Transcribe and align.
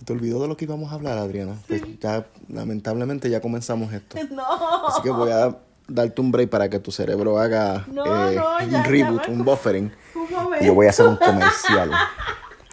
¿Se 0.00 0.06
te 0.06 0.14
olvidó 0.14 0.40
de 0.40 0.48
lo 0.48 0.56
que 0.56 0.64
íbamos 0.64 0.90
a 0.90 0.94
hablar, 0.94 1.18
Adriana? 1.18 1.56
Pues 1.68 1.82
ya, 2.00 2.26
lamentablemente 2.48 3.28
ya 3.28 3.42
comenzamos 3.42 3.92
esto. 3.92 4.16
No. 4.30 4.86
Así 4.88 5.02
que 5.02 5.10
voy 5.10 5.30
a 5.30 5.58
darte 5.88 6.20
un 6.22 6.32
break 6.32 6.48
para 6.48 6.70
que 6.70 6.78
tu 6.78 6.90
cerebro 6.90 7.38
haga 7.38 7.84
No, 7.92 8.30
eh, 8.30 8.36
no, 8.36 8.64
un 8.64 8.70
ya- 8.70 8.82
reboot, 8.82 9.28
un 9.28 9.44
buffering. 9.44 9.92
Un. 10.14 10.62
Y 10.62 10.64
yo 10.66 10.72
voy 10.74 10.86
a 10.86 10.90
hacer 10.90 11.06
un 11.06 11.16
comercial. 11.16 11.90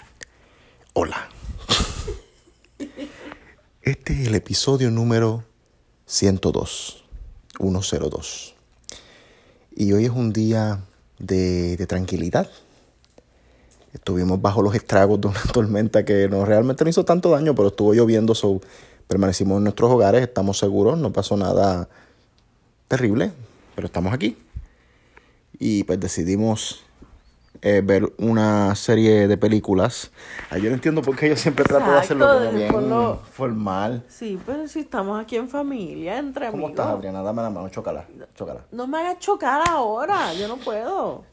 Hola. 0.94 1.28
Este 3.82 4.14
es 4.14 4.28
el 4.28 4.36
episodio 4.36 4.90
número 4.90 5.44
102. 6.06 7.04
102. 7.60 8.56
Y 9.76 9.92
hoy 9.92 10.06
es 10.06 10.12
un 10.12 10.32
día 10.32 10.80
de, 11.20 11.76
de 11.76 11.88
tranquilidad. 11.88 12.50
Estuvimos 13.98 14.42
bajo 14.42 14.62
los 14.62 14.76
estragos 14.76 15.20
de 15.20 15.28
una 15.28 15.42
tormenta 15.54 16.06
que 16.06 16.30
no, 16.30 16.46
realmente 16.46 16.84
no 16.84 16.90
hizo 16.90 17.04
tanto 17.04 17.32
daño, 17.32 17.56
pero 17.56 17.70
estuvo 17.70 17.94
lloviendo, 17.94 18.36
so 18.36 18.62
permanecimos 19.08 19.58
en 19.58 19.64
nuestros 19.64 19.92
hogares, 19.92 20.22
estamos 20.22 20.58
seguros, 20.58 20.98
no 20.98 21.12
pasó 21.12 21.36
nada 21.36 21.90
terrible, 22.88 23.32
pero 23.76 23.88
estamos 23.88 24.14
aquí. 24.14 24.38
Y 25.60 25.84
pues 25.86 26.00
decidimos 26.00 26.86
eh, 27.62 27.82
ver 27.84 28.14
una 28.20 28.76
serie 28.76 29.28
de 29.28 29.38
películas. 29.38 30.12
Ay, 30.52 30.62
yo 30.62 30.70
no 30.70 30.76
entiendo 30.76 31.02
por 31.02 31.16
qué 31.16 31.30
yo 31.30 31.36
siempre 31.36 31.66
trato 31.66 31.90
de 31.90 31.98
hacerlo 31.98 32.26
Exacto, 32.44 32.74
como 32.74 33.12
bien 33.12 33.20
formal. 33.32 34.04
Sí, 34.08 34.40
pero 34.46 34.68
si 34.68 34.82
estamos 34.82 35.20
aquí 35.20 35.38
en 35.38 35.50
familia, 35.50 36.20
entre 36.20 36.52
¿Cómo 36.52 36.68
amigos. 36.68 36.72
estás, 36.72 36.88
Adriana? 36.96 37.24
Dame 37.24 37.42
la 37.42 37.50
mano, 37.50 37.70
chócala, 37.70 38.06
chócala. 38.36 38.62
No 38.72 38.86
me 38.86 39.00
hagas 39.00 39.18
chocar 39.20 39.68
ahora, 39.68 40.34
yo 40.36 40.48
no 40.48 40.58
puedo. 40.58 41.24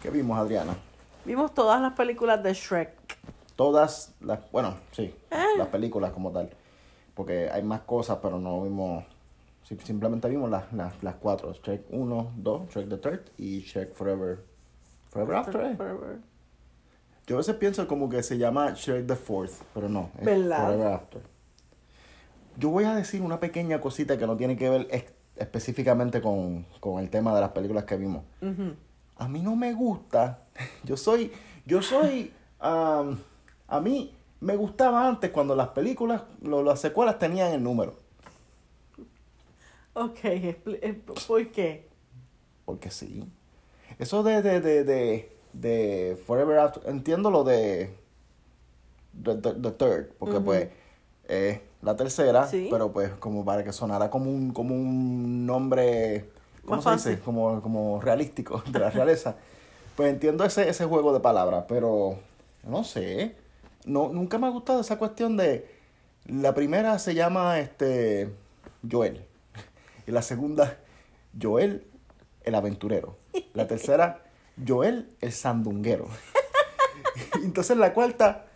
¿Qué 0.00 0.10
vimos, 0.10 0.38
Adriana? 0.38 0.76
Vimos 1.24 1.54
todas 1.54 1.80
las 1.80 1.92
películas 1.94 2.42
de 2.42 2.52
Shrek. 2.52 2.90
Todas 3.56 4.14
las, 4.20 4.40
bueno, 4.50 4.74
sí, 4.92 5.14
Ah. 5.30 5.46
las 5.56 5.68
películas 5.68 6.12
como 6.12 6.30
tal. 6.32 6.50
Porque 7.14 7.48
hay 7.50 7.62
más 7.62 7.82
cosas, 7.82 8.18
pero 8.20 8.38
no 8.38 8.62
vimos, 8.62 9.04
simplemente 9.84 10.28
vimos 10.28 10.50
las, 10.50 10.72
las, 10.72 11.00
las 11.02 11.14
cuatro. 11.14 11.52
Shrek 11.52 11.84
1, 11.90 12.32
2, 12.36 12.68
Shrek 12.70 12.88
the 12.88 12.96
Third 12.98 13.20
y 13.38 13.60
Shrek 13.60 13.94
Forever. 13.94 14.44
Forever 15.10 15.36
After, 15.36 15.60
eh. 15.62 15.74
Forever. 15.76 16.18
Yo 17.26 17.36
a 17.36 17.38
veces 17.38 17.54
pienso 17.56 17.86
como 17.88 18.08
que 18.10 18.22
se 18.22 18.36
llama 18.36 18.72
Shrek 18.74 19.06
the 19.06 19.16
Fourth, 19.16 19.52
pero 19.72 19.88
no, 19.88 20.10
es 20.18 20.24
¿Verdad? 20.26 20.64
Forever 20.66 20.86
After. 20.88 21.22
Yo 22.58 22.68
voy 22.70 22.84
a 22.84 22.94
decir 22.94 23.22
una 23.22 23.40
pequeña 23.40 23.80
cosita 23.80 24.18
que 24.18 24.26
no 24.26 24.36
tiene 24.36 24.56
que 24.56 24.68
ver 24.68 24.88
específicamente 25.36 26.20
con, 26.20 26.66
con 26.80 27.00
el 27.00 27.08
tema 27.10 27.34
de 27.34 27.40
las 27.40 27.50
películas 27.50 27.84
que 27.84 27.96
vimos. 27.96 28.24
Ujú. 28.42 28.74
A 29.16 29.28
mí 29.28 29.40
no 29.42 29.56
me 29.56 29.72
gusta. 29.72 30.40
Yo 30.84 30.96
soy, 30.96 31.32
yo 31.66 31.82
soy, 31.82 32.32
am, 32.60 33.18
a 33.68 33.80
mí 33.80 34.14
me 34.40 34.56
gustaba 34.56 35.08
antes 35.08 35.30
cuando 35.30 35.56
las 35.56 35.68
películas, 35.68 36.22
lo- 36.42 36.62
las 36.62 36.80
secuelas 36.80 37.18
tenían 37.18 37.52
el 37.52 37.62
número. 37.62 37.94
Ok, 39.94 40.18
eh, 40.24 41.02
¿por 41.26 41.48
qué? 41.50 41.88
Porque 42.64 42.90
sí. 42.90 43.24
Eso 43.98 44.22
de, 44.22 44.42
de, 44.42 44.60
de, 44.60 44.84
de, 44.84 45.32
de 45.52 46.22
Forever 46.26 46.58
After, 46.58 46.82
entiendo 46.88 47.30
lo 47.30 47.44
de 47.44 47.94
The, 49.22 49.36
the- 49.36 49.54
the 49.54 49.70
Third, 49.70 50.08
porque 50.18 50.40
pues 50.40 50.68
es 51.28 51.60
la 51.82 51.96
tercera, 51.96 52.46
Sí. 52.48 52.68
pero 52.70 52.92
pues 52.92 53.10
como 53.14 53.44
para 53.44 53.62
que 53.64 53.72
sonara 53.72 54.10
como 54.10 54.30
un, 54.30 54.52
como 54.52 54.74
un 54.74 55.46
nombre, 55.46 56.28
¿cómo 56.64 56.76
Más 56.76 56.84
se 56.84 56.90
fácil. 56.90 57.10
dice? 57.12 57.22
Como, 57.22 57.60
como 57.62 58.00
realístico 58.00 58.62
de 58.66 58.78
la 58.78 58.90
realeza. 58.90 59.36
pues 59.96 60.10
entiendo 60.10 60.44
ese, 60.44 60.68
ese 60.68 60.84
juego 60.86 61.12
de 61.12 61.20
palabras, 61.20 61.64
pero 61.68 62.18
no 62.64 62.84
sé. 62.84 63.36
No, 63.84 64.08
nunca 64.08 64.38
me 64.38 64.46
ha 64.46 64.50
gustado 64.50 64.80
esa 64.80 64.98
cuestión 64.98 65.36
de 65.36 65.68
la 66.26 66.54
primera 66.54 66.98
se 66.98 67.14
llama 67.14 67.60
este 67.60 68.30
Joel 68.90 69.24
y 70.06 70.10
la 70.10 70.22
segunda 70.22 70.78
Joel 71.40 71.86
el 72.42 72.54
aventurero. 72.54 73.16
La 73.52 73.66
tercera 73.66 74.22
Joel 74.66 75.10
el 75.20 75.32
sandunguero. 75.32 76.06
Entonces 77.42 77.76
la 77.76 77.92
cuarta 77.92 78.46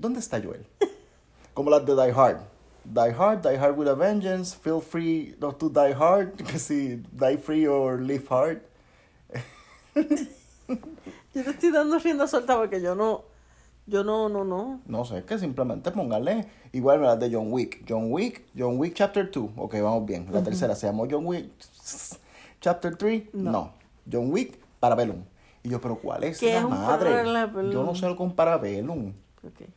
¿Dónde 0.00 0.18
está 0.20 0.40
Joel? 0.42 0.66
Como 1.52 1.68
las 1.68 1.84
de 1.84 1.94
Die 1.94 2.12
Hard. 2.16 2.38
Die 2.84 3.12
Hard, 3.12 3.42
Die 3.42 3.58
Hard 3.58 3.76
with 3.76 3.88
a 3.88 3.94
Vengeance, 3.94 4.54
Feel 4.54 4.80
Free 4.80 5.34
not 5.40 5.58
to 5.58 5.68
Die 5.68 5.94
Hard, 5.94 6.36
que 6.46 6.58
si 6.58 6.96
Die 7.12 7.36
Free 7.36 7.66
or 7.66 8.00
Live 8.00 8.28
Hard. 8.30 8.62
Yo 11.34 11.44
te 11.44 11.50
estoy 11.50 11.70
dando 11.70 11.98
rienda 11.98 12.26
suelta 12.26 12.56
porque 12.56 12.80
yo 12.80 12.94
no, 12.94 13.24
yo 13.86 14.04
no, 14.04 14.28
no, 14.28 14.44
no. 14.44 14.80
No 14.86 15.04
sé, 15.04 15.18
es 15.18 15.24
que 15.24 15.38
simplemente 15.38 15.90
póngale 15.90 16.46
igual 16.72 17.02
las 17.02 17.18
de 17.18 17.32
John 17.32 17.52
Wick. 17.52 17.84
John 17.88 18.12
Wick, 18.12 18.46
John 18.56 18.78
Wick 18.78 18.94
Chapter 18.94 19.30
2. 19.30 19.50
Ok, 19.56 19.74
vamos 19.74 20.06
bien. 20.06 20.26
La 20.30 20.42
tercera 20.42 20.74
se 20.74 20.86
llamó 20.86 21.06
John 21.10 21.26
Wick 21.26 21.50
Chapter 22.60 22.96
3. 22.96 23.34
No. 23.34 23.50
No. 23.50 23.72
John 24.10 24.32
Wick 24.32 24.58
Parabellum. 24.78 25.24
Y 25.62 25.68
yo, 25.70 25.80
pero 25.80 25.96
¿cuál 25.98 26.24
es 26.24 26.38
¿Qué 26.38 26.52
la 26.52 26.58
es 26.60 26.68
madre? 26.68 27.70
Yo 27.70 27.84
no 27.84 27.94
sé 27.94 28.14
con 28.16 28.32
Parabellum. 28.34 29.12
Ok. 29.44 29.68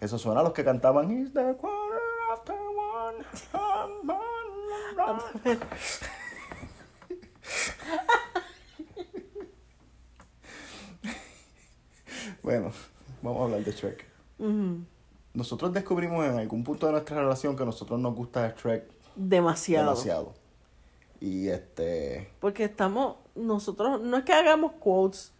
Eso 0.00 0.18
suena 0.18 0.40
a 0.40 0.42
los 0.42 0.52
que 0.52 0.64
cantaban 0.64 1.10
Is 1.10 1.32
the 1.32 1.54
Bueno, 12.42 12.72
vamos 13.22 13.40
a 13.40 13.44
hablar 13.44 13.64
de 13.64 13.72
Shrek. 13.72 14.06
Nosotros 15.32 15.72
descubrimos 15.72 16.24
en 16.26 16.38
algún 16.38 16.62
punto 16.62 16.86
de 16.86 16.92
nuestra 16.92 17.20
relación 17.20 17.56
que 17.56 17.62
a 17.62 17.66
nosotros 17.66 17.98
nos 17.98 18.14
gusta 18.14 18.54
Shrek 18.56 18.84
Demasiado. 19.16 19.90
demasiado. 19.90 20.34
Y 21.20 21.48
este. 21.48 22.30
Porque 22.40 22.64
estamos, 22.64 23.16
nosotros, 23.34 24.00
no 24.00 24.18
es 24.18 24.24
que 24.24 24.32
hagamos 24.32 24.72
quotes 24.72 25.32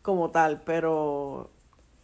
como 0.00 0.30
tal, 0.30 0.62
pero 0.62 1.50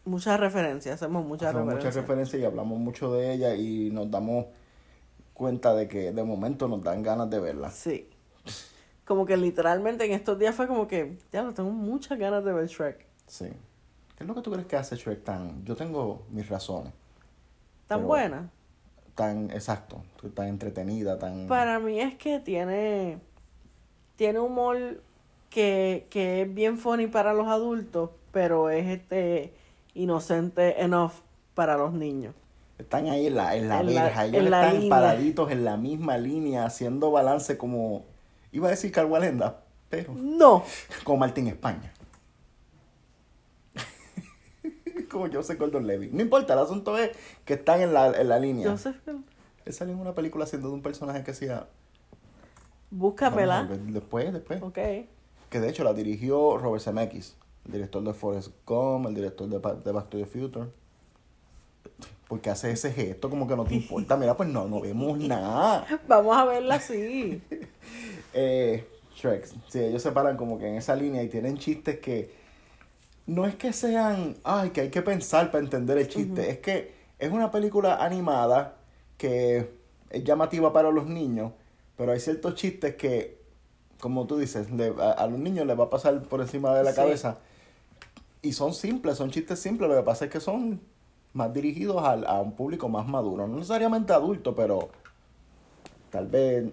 muchas 0.04 0.38
referencias, 0.40 0.94
hacemos 0.96 1.24
muchas 1.24 1.48
hacemos 1.48 1.66
referencias. 1.66 1.94
muchas 1.94 2.08
referencias 2.08 2.42
y 2.42 2.44
hablamos 2.44 2.78
mucho 2.78 3.12
de 3.12 3.32
ella 3.32 3.54
y 3.54 3.90
nos 3.90 4.10
damos 4.10 4.46
cuenta 5.34 5.74
de 5.74 5.88
que 5.88 6.12
de 6.12 6.24
momento 6.24 6.68
nos 6.68 6.82
dan 6.82 7.02
ganas 7.02 7.30
de 7.30 7.40
verla. 7.40 7.70
Sí. 7.70 8.08
Como 9.04 9.24
que 9.24 9.36
literalmente 9.36 10.04
en 10.04 10.12
estos 10.12 10.38
días 10.38 10.54
fue 10.54 10.66
como 10.66 10.86
que, 10.86 11.16
ya 11.32 11.42
lo 11.42 11.54
tengo 11.54 11.70
muchas 11.70 12.18
ganas 12.18 12.44
de 12.44 12.52
ver 12.52 12.66
Shrek. 12.66 13.06
Sí. 13.26 13.46
¿Qué 14.16 14.24
es 14.24 14.28
lo 14.28 14.34
que 14.34 14.42
tú 14.42 14.50
crees 14.50 14.66
que 14.66 14.76
hace 14.76 14.96
Shrek 14.96 15.24
tan.? 15.24 15.64
Yo 15.64 15.76
tengo 15.76 16.26
mis 16.30 16.48
razones. 16.48 16.92
Tan 17.86 18.06
buena. 18.06 18.50
Tan 19.14 19.50
exacto, 19.50 20.02
tan 20.34 20.48
entretenida, 20.48 21.18
tan. 21.18 21.46
Para 21.48 21.78
mí 21.78 22.00
es 22.00 22.16
que 22.16 22.38
tiene, 22.38 23.18
tiene 24.16 24.40
humor 24.40 25.02
que, 25.48 26.06
que 26.10 26.42
es 26.42 26.54
bien 26.54 26.78
funny 26.78 27.06
para 27.06 27.32
los 27.32 27.48
adultos, 27.48 28.10
pero 28.30 28.70
es 28.70 28.86
este 28.86 29.54
inocente 29.98 30.82
enough 30.82 31.12
para 31.54 31.76
los 31.76 31.92
niños. 31.92 32.34
Están 32.78 33.08
ahí 33.08 33.26
en 33.26 33.34
la, 33.34 33.56
en 33.56 33.68
la 33.68 33.80
En 33.80 33.94
la- 33.94 34.02
verja, 34.04 34.24
ellos 34.26 34.36
en 34.38 34.44
están 34.46 34.88
paraditos 34.88 35.50
en 35.50 35.64
la 35.64 35.76
misma 35.76 36.16
línea, 36.18 36.64
haciendo 36.64 37.10
balance 37.10 37.58
como. 37.58 38.04
Iba 38.52 38.68
a 38.68 38.70
decir 38.70 38.92
Carwalenda, 38.92 39.60
pero. 39.90 40.14
No. 40.14 40.62
Como 41.04 41.18
Martín 41.18 41.48
España. 41.48 41.92
como 45.10 45.26
Joseph 45.32 45.58
Gordon 45.58 45.86
Levy. 45.86 46.08
No 46.12 46.22
importa, 46.22 46.52
el 46.54 46.60
asunto 46.60 46.96
es 46.98 47.10
que 47.44 47.54
están 47.54 47.80
en 47.80 47.92
la, 47.94 48.08
en 48.08 48.28
la 48.28 48.38
línea. 48.38 48.70
Joseph, 48.70 48.96
Él 49.64 49.72
salió 49.74 49.94
en 49.94 50.00
una 50.00 50.14
película 50.14 50.44
haciendo 50.44 50.68
de 50.68 50.74
un 50.74 50.82
personaje 50.82 51.24
que 51.24 51.30
hacía. 51.32 51.66
búscamela. 52.90 53.64
Después, 53.64 54.32
después. 54.32 54.62
Ok. 54.62 54.74
Que 55.50 55.60
de 55.60 55.68
hecho 55.68 55.82
la 55.84 55.94
dirigió 55.94 56.58
Robert 56.58 56.82
Zemeckis, 56.84 57.36
el 57.66 57.72
director 57.72 58.02
de 58.02 58.14
Forrest 58.14 58.48
Gump, 58.66 59.06
el 59.06 59.14
director 59.14 59.48
de, 59.48 59.58
de 59.84 59.92
Back 59.92 60.08
to 60.08 60.18
the 60.18 60.26
Future. 60.26 60.66
Porque 62.28 62.50
hace 62.50 62.70
ese 62.70 62.92
gesto 62.92 63.30
como 63.30 63.46
que 63.48 63.56
no 63.56 63.64
te 63.64 63.74
importa. 63.74 64.16
Mira, 64.16 64.36
pues 64.36 64.48
no, 64.50 64.68
no 64.68 64.80
vemos 64.80 65.18
nada. 65.18 65.86
Vamos 66.08 66.36
a 66.36 66.44
verla 66.44 66.76
así. 66.76 67.42
Eh, 68.34 68.86
Shrek, 69.16 69.46
sí, 69.68 69.80
ellos 69.80 70.02
se 70.02 70.12
paran 70.12 70.36
como 70.36 70.58
que 70.58 70.68
en 70.68 70.74
esa 70.76 70.94
línea 70.94 71.22
y 71.22 71.28
tienen 71.28 71.56
chistes 71.56 71.98
que 71.98 72.30
no 73.26 73.46
es 73.46 73.56
que 73.56 73.72
sean, 73.72 74.36
ay, 74.44 74.70
que 74.70 74.82
hay 74.82 74.90
que 74.90 75.00
pensar 75.02 75.50
para 75.50 75.64
entender 75.64 75.96
el 75.96 76.06
chiste, 76.08 76.50
es 76.50 76.58
que 76.58 76.92
es 77.18 77.32
una 77.32 77.50
película 77.50 78.04
animada 78.04 78.76
que 79.16 79.70
es 80.10 80.24
llamativa 80.24 80.72
para 80.74 80.90
los 80.90 81.06
niños, 81.06 81.52
pero 81.96 82.12
hay 82.12 82.20
ciertos 82.20 82.54
chistes 82.54 82.94
que, 82.96 83.40
como 83.98 84.26
tú 84.26 84.36
dices, 84.36 84.70
le- 84.70 84.94
a, 85.00 85.12
a 85.12 85.26
los 85.26 85.38
niños 85.40 85.66
les 85.66 85.78
va 85.78 85.84
a 85.84 85.90
pasar 85.90 86.20
por 86.22 86.42
encima 86.42 86.74
de 86.76 86.84
la 86.84 86.90
Sí. 86.90 86.96
cabeza 86.96 87.38
y 88.42 88.52
son 88.52 88.72
simples, 88.74 89.16
son 89.16 89.30
chistes 89.30 89.58
simples, 89.60 89.88
lo 89.90 89.96
que 89.96 90.02
pasa 90.02 90.26
es 90.26 90.30
que 90.30 90.40
son 90.40 90.80
más 91.32 91.52
dirigidos 91.52 92.02
al- 92.04 92.26
a 92.26 92.40
un 92.40 92.52
público 92.52 92.88
más 92.88 93.06
maduro, 93.06 93.46
no 93.46 93.56
necesariamente 93.56 94.12
adulto, 94.12 94.54
pero 94.54 94.88
tal 96.10 96.26
vez 96.26 96.64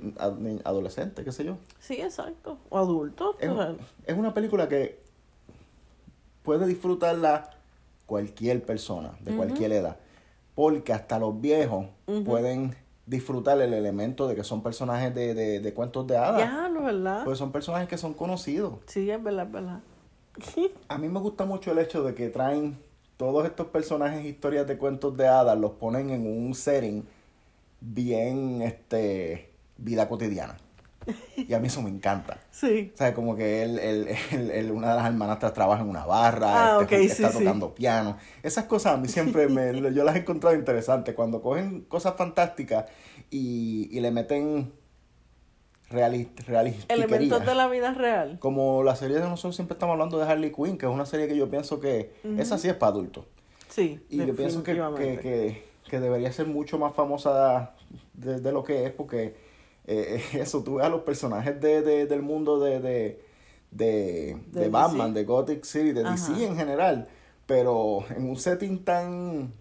adolescente, 0.63 1.23
qué 1.23 1.31
sé 1.31 1.43
yo. 1.43 1.57
Sí, 1.79 1.95
exacto. 2.01 2.57
O 2.69 2.77
adultos. 2.77 3.35
Es, 3.39 3.49
es 4.05 4.17
una 4.17 4.33
película 4.33 4.69
que 4.69 4.99
puede 6.43 6.65
disfrutarla 6.67 7.49
cualquier 8.05 8.63
persona, 8.63 9.11
de 9.21 9.35
cualquier 9.35 9.71
edad. 9.71 9.97
porque 10.53 10.93
hasta 10.93 11.19
los 11.19 11.41
viejos 11.41 11.87
pueden 12.23 12.75
disfrutar 13.05 13.59
el 13.61 13.73
elemento 13.73 14.25
de 14.27 14.35
que 14.35 14.43
son 14.43 14.63
personajes 14.63 15.13
de, 15.13 15.33
de, 15.33 15.59
de 15.59 15.73
cuentos 15.73 16.07
de 16.07 16.15
hadas. 16.17 16.39
Ya, 16.39 16.69
no, 16.69 16.83
¿verdad? 16.83 17.23
Pues 17.25 17.37
son 17.37 17.51
personajes 17.51 17.89
que 17.89 17.97
son 17.97 18.13
conocidos. 18.13 18.75
Sí, 18.87 19.09
es 19.11 19.21
verdad, 19.21 19.45
es 19.47 19.51
verdad. 19.51 19.79
A 20.87 20.97
mí 20.97 21.07
me 21.09 21.19
gusta 21.19 21.45
mucho 21.45 21.71
el 21.71 21.79
hecho 21.79 22.03
de 22.03 22.13
que 22.13 22.29
traen 22.29 22.77
todos 23.17 23.45
estos 23.45 23.67
personajes, 23.67 24.25
historias 24.25 24.67
de 24.67 24.77
cuentos 24.77 25.15
de 25.17 25.27
hadas, 25.27 25.57
los 25.57 25.71
ponen 25.71 26.09
en 26.09 26.27
un 26.27 26.53
setting 26.53 27.05
bien, 27.81 28.61
este, 28.61 29.49
vida 29.77 30.07
cotidiana. 30.09 30.57
Y 31.37 31.53
a 31.53 31.59
mí 31.59 31.67
eso 31.67 31.83
me 31.83 31.89
encanta. 31.89 32.39
Sí. 32.49 32.91
O 32.93 32.97
sea, 32.97 33.13
como 33.13 33.35
que 33.35 33.61
él, 33.61 33.77
él, 33.77 34.07
él- 34.31 34.49
él- 34.51 34.71
una 34.71 34.89
de 34.89 34.95
las 34.95 35.05
hermanastras 35.05 35.53
trabaja 35.53 35.83
en 35.83 35.89
una 35.89 36.03
barra, 36.05 36.77
Ah, 36.77 36.79
este, 36.81 36.95
ok, 36.95 37.01
sí, 37.01 37.07
está 37.23 37.31
sí. 37.31 37.39
tocando 37.39 37.75
piano. 37.75 38.17
Esas 38.41 38.65
cosas 38.65 38.95
a 38.95 38.97
mí 38.97 39.07
siempre 39.07 39.47
me, 39.47 39.71
yo 39.93 40.03
las 40.03 40.15
he 40.15 40.19
encontrado 40.19 40.55
interesantes. 40.55 41.13
Cuando 41.13 41.41
cogen 41.43 41.81
cosas 41.81 42.15
fantásticas 42.17 42.85
y, 43.29 43.87
y 43.95 43.99
le 43.99 44.09
meten 44.09 44.71
reali, 45.89 46.29
reali- 46.47 46.75
Elementos 46.87 47.45
de 47.45 47.55
la 47.55 47.67
vida 47.67 47.93
real. 47.93 48.37
Como 48.39 48.83
la 48.83 48.95
serie 48.95 49.17
de 49.17 49.23
nosotros 49.27 49.55
siempre 49.55 49.73
estamos 49.75 49.93
hablando 49.93 50.17
de 50.17 50.25
Harley 50.25 50.51
Quinn, 50.51 50.77
que 50.77 50.85
es 50.85 50.91
una 50.91 51.05
serie 51.05 51.27
que 51.27 51.35
yo 51.37 51.49
pienso 51.49 51.79
que 51.79 52.11
esa 52.37 52.57
sí 52.57 52.67
es 52.67 52.73
para 52.75 52.91
adultos. 52.91 53.25
Sí, 53.69 53.99
Y 54.09 54.17
yo 54.25 54.35
pienso 54.35 54.63
que, 54.63 54.73
que, 54.97 55.19
que, 55.19 55.63
que 55.89 55.99
debería 55.99 56.31
ser 56.31 56.47
mucho 56.47 56.77
más 56.77 56.93
famosa 56.95 57.71
de, 58.13 58.39
de 58.39 58.51
lo 58.51 58.63
que 58.63 58.85
es, 58.85 58.91
porque 58.91 59.35
eh, 59.85 60.23
eso, 60.33 60.63
tú 60.63 60.75
ves 60.75 60.85
a 60.85 60.89
los 60.89 61.01
personajes 61.01 61.59
de, 61.61 61.81
de- 61.81 62.05
del 62.05 62.21
mundo 62.21 62.59
de, 62.59 62.79
de, 62.79 63.21
de, 63.71 64.37
De 64.51 64.61
de 64.61 64.69
Batman, 64.69 65.13
DC. 65.13 65.19
de 65.19 65.25
Gothic 65.25 65.63
City, 65.65 65.91
de 65.91 66.01
Ajá. 66.05 66.11
DC 66.15 66.45
en 66.45 66.55
general, 66.55 67.07
pero 67.45 68.03
en 68.15 68.29
un 68.29 68.37
setting 68.37 68.83
tan... 68.83 69.53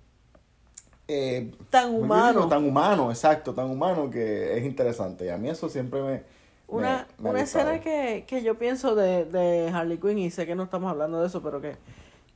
eh, 1.08 1.50
Tan 1.70 1.84
¿cómo 2.00 2.00
yo 2.00 2.04
humano. 2.04 2.48
Tan 2.48 2.64
humano, 2.64 3.10
exacto, 3.10 3.52
tan 3.54 3.70
humano 3.70 4.10
que 4.10 4.56
es 4.58 4.64
interesante. 4.64 5.26
Y 5.26 5.28
a 5.28 5.36
mí 5.36 5.48
eso 5.50 5.68
siempre 5.68 6.02
me... 6.02 6.22
Una, 6.66 7.06
me- 7.18 7.24
me 7.24 7.28
ha 7.28 7.30
una 7.32 7.40
escena 7.42 7.80
que, 7.80 8.24
que 8.26 8.42
yo 8.42 8.58
pienso 8.58 8.94
de, 8.94 9.24
de 9.26 9.68
Harley 9.68 9.98
Quinn, 9.98 10.18
y 10.18 10.30
sé 10.30 10.46
que 10.46 10.54
no 10.54 10.64
estamos 10.64 10.90
hablando 10.90 11.20
de 11.20 11.26
eso, 11.26 11.42
pero 11.42 11.60
que, 11.60 11.76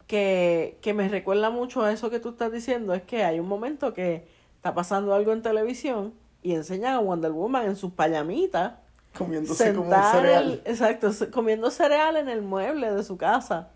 que, 0.06 0.78
que 0.82 0.94
me 0.94 1.08
recuerda 1.08 1.50
mucho 1.50 1.82
a 1.82 1.92
eso 1.92 2.10
que 2.10 2.20
tú 2.20 2.30
estás 2.30 2.52
diciendo, 2.52 2.94
es 2.94 3.02
que 3.02 3.24
hay 3.24 3.40
un 3.40 3.48
momento 3.48 3.94
que 3.94 4.26
está 4.56 4.74
pasando 4.74 5.14
algo 5.14 5.32
en 5.32 5.42
televisión 5.42 6.14
y 6.42 6.54
enseñan 6.54 6.94
a 6.94 7.00
Wonder 7.00 7.32
Woman 7.32 7.66
en 7.66 7.76
sus 7.76 7.92
payamitas, 7.92 8.74
Comiéndose 9.16 9.72
como 9.74 9.90
un 9.90 10.04
cereal. 10.04 10.60
el- 10.64 10.70
exacto, 10.72 11.10
comiendo 11.32 11.70
cereal 11.70 12.16
en 12.16 12.28
el 12.28 12.42
mueble 12.42 12.92
de 12.92 13.02
su 13.04 13.16
casa, 13.16 13.70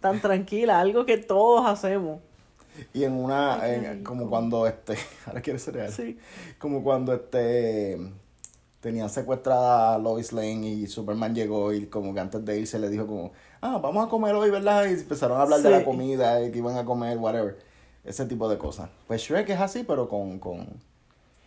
tan 0.00 0.20
tranquila, 0.20 0.80
algo 0.80 1.06
que 1.06 1.18
todos 1.18 1.66
hacemos. 1.66 2.20
Y 2.94 3.04
en 3.04 3.12
una, 3.12 3.60
Ay, 3.60 3.84
en- 3.84 4.04
como 4.04 4.28
cuando 4.28 4.66
este, 4.66 4.96
ahora 5.26 5.40
quiere 5.42 5.58
ser 5.58 5.74
real. 5.74 5.92
Sí. 5.92 6.18
Como 6.58 6.82
cuando 6.82 7.12
este 7.14 7.98
tenían 8.80 9.10
secuestrada 9.10 9.94
a 9.94 9.98
Lois 9.98 10.32
Lane 10.32 10.68
y 10.68 10.86
Superman 10.86 11.34
llegó 11.34 11.72
y 11.72 11.86
como 11.86 12.14
que 12.14 12.20
antes 12.20 12.44
de 12.44 12.60
irse 12.60 12.78
le 12.78 12.88
dijo 12.88 13.06
como, 13.06 13.32
ah, 13.60 13.78
vamos 13.78 14.06
a 14.06 14.08
comer 14.08 14.34
hoy, 14.36 14.50
¿verdad? 14.50 14.84
Y 14.86 14.92
empezaron 14.92 15.38
a 15.38 15.42
hablar 15.42 15.60
de 15.62 15.70
la 15.70 15.84
comida 15.84 16.40
y 16.44 16.52
que 16.52 16.58
iban 16.58 16.76
a 16.76 16.84
comer, 16.84 17.18
whatever. 17.18 17.58
Ese 18.04 18.24
tipo 18.26 18.48
de 18.48 18.56
cosas. 18.56 18.88
Pues 19.08 19.20
Shrek 19.22 19.48
es 19.50 19.60
así, 19.60 19.82
pero 19.82 20.08
con... 20.08 20.38
con 20.38 20.66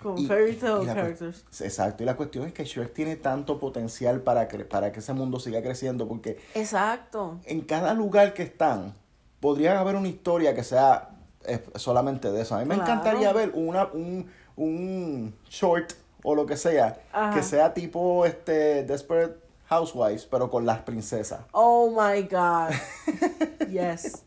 Con 0.04 0.18
y- 0.18 0.26
fairy 0.28 0.56
tale 0.58 0.86
characters. 0.86 1.46
Exacto, 1.62 2.04
y 2.04 2.06
la 2.06 2.18
cuestión 2.18 2.46
es 2.46 2.54
que 2.54 2.66
Shrek 2.66 2.94
tiene 2.94 3.16
tanto 3.16 3.60
potencial 3.60 4.20
para, 4.22 4.50
cre- 4.50 4.68
para 4.68 4.92
que 4.92 5.00
ese 5.00 5.14
mundo 5.14 5.40
siga 5.40 5.62
creciendo 5.62 6.08
porque 6.10 6.38
Exacto. 6.54 7.40
en 7.46 7.62
cada 7.62 7.94
lugar 7.94 8.34
que 8.34 8.44
están, 8.44 8.94
podría 9.40 9.80
haber 9.80 9.96
una 9.96 10.10
historia 10.10 10.54
que 10.54 10.64
sea 10.64 11.12
eh, 11.46 11.64
solamente 11.76 12.32
de 12.32 12.42
eso. 12.42 12.56
A 12.56 12.60
mí 12.60 12.66
me 12.66 12.76
Claro. 12.76 12.92
encantaría 12.92 13.32
ver 13.34 13.52
una, 13.56 13.86
un, 13.94 14.30
un 14.56 15.36
short 15.50 15.94
o 16.24 16.36
lo 16.36 16.46
que 16.46 16.56
sea, 16.58 17.02
Ajá. 17.12 17.34
que 17.36 17.44
sea 17.44 17.74
tipo 17.74 18.26
este 18.26 18.84
Desperate 18.84 19.36
Housewives, 19.68 20.26
pero 20.26 20.50
con 20.50 20.66
las 20.66 20.80
princesas. 20.80 21.42
Oh 21.52 21.90
my 21.90 22.22
God. 22.24 22.72
Yes. 23.70 24.24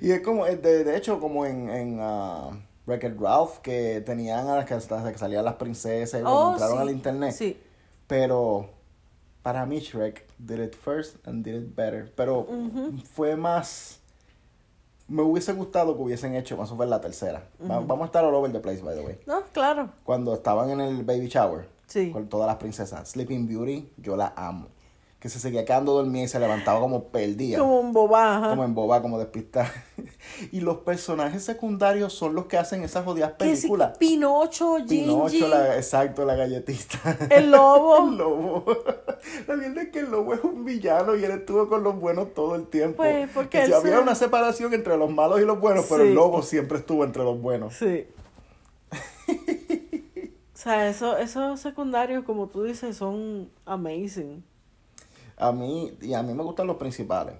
Y 0.00 0.10
es 0.12 0.20
como, 0.20 0.46
eh, 0.46 0.56
de, 0.56 0.84
de 0.84 0.96
hecho, 0.96 1.20
como 1.20 1.46
en, 1.46 1.68
en 1.70 1.98
Wreck-It 2.86 3.20
Ralph, 3.20 3.58
que 3.58 4.00
tenían 4.04 4.48
a 4.48 4.56
las 4.56 4.64
que, 4.64 4.74
hasta 4.74 5.12
que 5.12 5.18
salían 5.18 5.44
las 5.44 5.54
princesas 5.54 6.20
y 6.20 6.22
cuando 6.22 6.40
Oh, 6.40 6.52
entraron 6.52 6.76
sí. 6.78 6.82
al 6.82 6.90
internet. 6.90 7.32
Sí. 7.32 7.60
Pero 8.06 8.70
para 9.42 9.64
mí 9.66 9.78
Shrek 9.80 10.26
did 10.38 10.58
it 10.60 10.74
first 10.74 11.16
and 11.26 11.44
did 11.44 11.54
it 11.54 11.74
better. 11.76 12.12
Pero 12.16 12.46
fue 13.12 13.36
más... 13.36 14.00
Me 15.08 15.22
hubiese 15.22 15.52
gustado 15.54 15.96
que 15.96 16.02
hubiesen 16.02 16.34
hecho, 16.34 16.56
más 16.56 16.70
o 16.70 16.74
menos 16.76 16.90
la 16.90 17.00
tercera. 17.00 17.42
Va- 17.62 17.80
Vamos 17.80 18.02
a 18.02 18.04
estar 18.06 18.24
all 18.24 18.34
over 18.34 18.52
the 18.52 18.60
place, 18.60 18.82
by 18.82 18.94
the 18.94 19.00
way. 19.02 19.18
No, 19.26 19.40
claro. 19.52 19.88
Cuando 20.04 20.34
estaban 20.34 20.68
en 20.70 20.80
el 20.80 21.02
baby 21.04 21.28
shower 21.28 21.66
Sí. 21.86 22.10
con 22.12 22.28
todas 22.28 22.46
las 22.46 22.56
princesas. 22.56 23.08
Sleeping 23.08 23.48
Beauty, 23.48 23.90
yo 23.96 24.16
la 24.16 24.34
amo. 24.36 24.66
Que 25.18 25.28
se 25.28 25.40
seguía 25.40 25.64
quedando 25.64 25.94
dormida 25.94 26.22
y 26.22 26.28
se 26.28 26.38
levantaba 26.38 26.78
como 26.78 27.08
perdida. 27.08 27.58
Como 27.58 27.80
un 27.80 27.92
bobaja. 27.92 28.50
Como 28.50 28.62
en 28.62 28.72
boba, 28.72 29.02
como 29.02 29.18
despistada. 29.18 29.72
y 30.52 30.60
los 30.60 30.78
personajes 30.78 31.42
secundarios 31.42 32.12
son 32.12 32.36
los 32.36 32.46
que 32.46 32.56
hacen 32.56 32.84
esas 32.84 33.04
jodidas 33.04 33.32
películas. 33.32 33.98
Pinocho, 33.98 34.76
Gingy, 34.76 35.00
Pinocho, 35.00 35.48
la, 35.48 35.74
exacto, 35.76 36.24
la 36.24 36.36
galletista. 36.36 37.16
el 37.30 37.50
lobo. 37.50 37.98
El 38.10 38.16
lobo. 38.16 38.64
La 39.48 39.56
verdad 39.56 39.78
es 39.78 39.88
que 39.90 39.98
el 39.98 40.10
lobo 40.12 40.34
es 40.34 40.44
un 40.44 40.64
villano 40.64 41.16
y 41.16 41.24
él 41.24 41.32
estuvo 41.32 41.68
con 41.68 41.82
los 41.82 41.98
buenos 41.98 42.32
todo 42.32 42.54
el 42.54 42.68
tiempo. 42.68 42.98
Pues, 42.98 43.28
porque 43.34 43.58
Que 43.58 43.66
si 43.66 43.72
había 43.72 43.96
se- 43.96 44.02
una 44.02 44.14
separación 44.14 44.72
entre 44.72 44.96
los 44.96 45.10
malos 45.10 45.40
y 45.40 45.44
los 45.44 45.58
buenos, 45.60 45.86
pero 45.88 46.04
el 46.04 46.14
lobo 46.14 46.42
siempre 46.42 46.78
estuvo 46.78 47.02
entre 47.02 47.24
los 47.24 47.40
buenos. 47.42 47.74
Sí. 47.74 48.06
o 49.28 49.32
sea, 50.54 50.88
eso, 50.88 51.16
esos 51.18 51.58
secundarios, 51.60 52.24
como 52.24 52.46
tú 52.48 52.62
dices, 52.62 52.96
son 52.96 53.50
amazing. 53.66 54.44
A 55.38 55.52
mí, 55.52 55.92
y 56.00 56.14
a 56.14 56.22
mí 56.22 56.34
me 56.34 56.42
gustan 56.42 56.66
los 56.66 56.76
principales. 56.76 57.34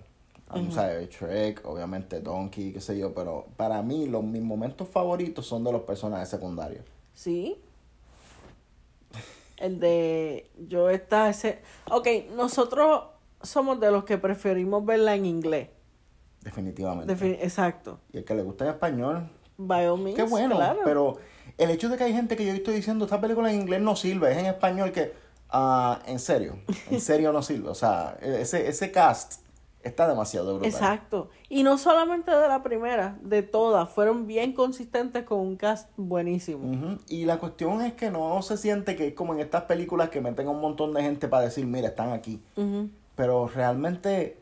Mí, 0.54 0.66
o 0.68 0.72
sea, 0.72 0.98
Shrek, 1.02 1.66
obviamente 1.66 2.20
Donkey, 2.20 2.72
qué 2.72 2.80
sé 2.80 2.96
yo, 2.98 3.12
pero 3.12 3.46
para 3.56 3.82
mí 3.82 4.06
los, 4.06 4.24
mis 4.24 4.40
momentos 4.40 4.88
favoritos 4.88 5.46
son 5.46 5.62
de 5.64 5.72
los 5.72 5.82
personajes 5.82 6.28
secundarios. 6.30 6.84
¿Sí? 7.12 7.60
El 9.58 9.80
de 9.80 10.50
yo 10.68 10.88
está 10.88 11.28
ese... 11.28 11.60
Ok, 11.90 12.06
nosotros 12.34 13.02
somos 13.42 13.80
de 13.80 13.90
los 13.90 14.04
que 14.04 14.16
preferimos 14.16 14.84
verla 14.86 15.14
en 15.16 15.26
inglés. 15.26 15.68
Definitivamente. 16.42 17.14
Defi- 17.14 17.38
Exacto. 17.42 17.98
y 18.12 18.18
el 18.18 18.24
que 18.24 18.34
le 18.34 18.42
gusta 18.42 18.64
en 18.64 18.70
español, 18.70 19.28
By 19.60 19.86
all 19.88 19.98
means, 20.00 20.16
Qué 20.16 20.22
bueno, 20.22 20.54
claro. 20.54 20.78
pero 20.84 21.18
el 21.58 21.70
hecho 21.70 21.88
de 21.88 21.96
que 21.96 22.04
hay 22.04 22.12
gente 22.12 22.36
que 22.36 22.46
yo 22.46 22.52
estoy 22.52 22.74
diciendo 22.74 23.04
esta 23.06 23.20
película 23.20 23.52
en 23.52 23.60
inglés 23.60 23.80
no 23.80 23.96
sirve, 23.96 24.30
es 24.30 24.38
en 24.38 24.46
español 24.46 24.92
que, 24.92 25.12
ah, 25.50 26.00
en 26.06 26.18
serio, 26.18 26.58
en 26.90 27.00
serio 27.00 27.32
no 27.32 27.42
sirve. 27.42 27.68
O 27.68 27.74
sea, 27.74 28.18
ese, 28.20 28.68
ese 28.68 28.90
cast 28.90 29.42
está 29.82 30.08
demasiado 30.08 30.54
brutal. 30.54 30.70
Exacto. 30.70 31.30
Y 31.48 31.62
no 31.62 31.78
solamente 31.78 32.30
de 32.30 32.48
la 32.48 32.62
primera, 32.62 33.18
de 33.22 33.42
todas. 33.42 33.88
Fueron 33.88 34.26
bien 34.26 34.52
consistentes 34.52 35.24
con 35.24 35.40
un 35.40 35.56
cast 35.56 35.88
buenísimo. 35.96 36.70
Ujú, 36.70 36.98
Y 37.08 37.24
la 37.24 37.38
cuestión 37.38 37.82
es 37.82 37.94
que 37.94 38.10
no 38.10 38.40
se 38.42 38.56
siente 38.56 38.96
que 38.96 39.08
es 39.08 39.14
como 39.14 39.34
en 39.34 39.40
estas 39.40 39.62
películas 39.64 40.10
que 40.10 40.20
meten 40.20 40.46
a 40.46 40.50
un 40.50 40.60
montón 40.60 40.94
de 40.94 41.02
gente 41.02 41.28
para 41.28 41.44
decir, 41.44 41.66
mira, 41.66 41.88
están 41.88 42.12
aquí. 42.12 42.42
Pero 43.14 43.48
realmente 43.48 44.38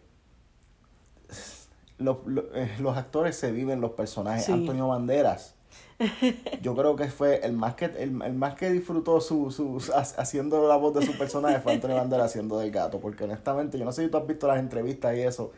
los, 1.99 2.19
los, 2.27 2.45
eh, 2.55 2.71
los 2.79 2.97
actores 2.97 3.37
se 3.37 3.53
viven 3.53 3.81
los 3.81 3.93
personajes. 3.93 4.45
Sí. 4.45 4.53
Antonio 4.53 4.89
Banderas. 4.89 5.55
Yo 6.62 6.75
creo 6.76 6.95
que 6.97 7.07
fue 7.07 7.41
el 7.45 7.53
más 7.53 7.75
que 7.75 7.87
el, 7.87 8.21
el 8.23 8.33
más 8.35 8.55
que 8.55 8.71
disfrutó 8.71 9.21
su, 9.21 9.50
su 9.50 9.81
ha- 9.95 10.00
haciendo 10.21 10.67
la 10.69 10.76
voz 10.76 10.95
de 10.95 11.05
su 11.07 11.17
personaje 11.17 11.61
fue 11.61 11.73
Antonio 11.73 11.97
Banderas 11.97 12.26
haciendo 12.26 12.59
del 12.59 12.71
gato, 12.71 13.00
porque 13.00 13.25
honestamente 13.25 13.79
yo 13.79 13.85
no 13.85 13.93
sé 13.93 14.05
si 14.05 14.11
tú 14.11 14.19
has 14.19 14.26
visto 14.26 14.47
las 14.47 14.59
entrevistas 14.59 15.17
y 15.17 15.21
eso 15.23 15.53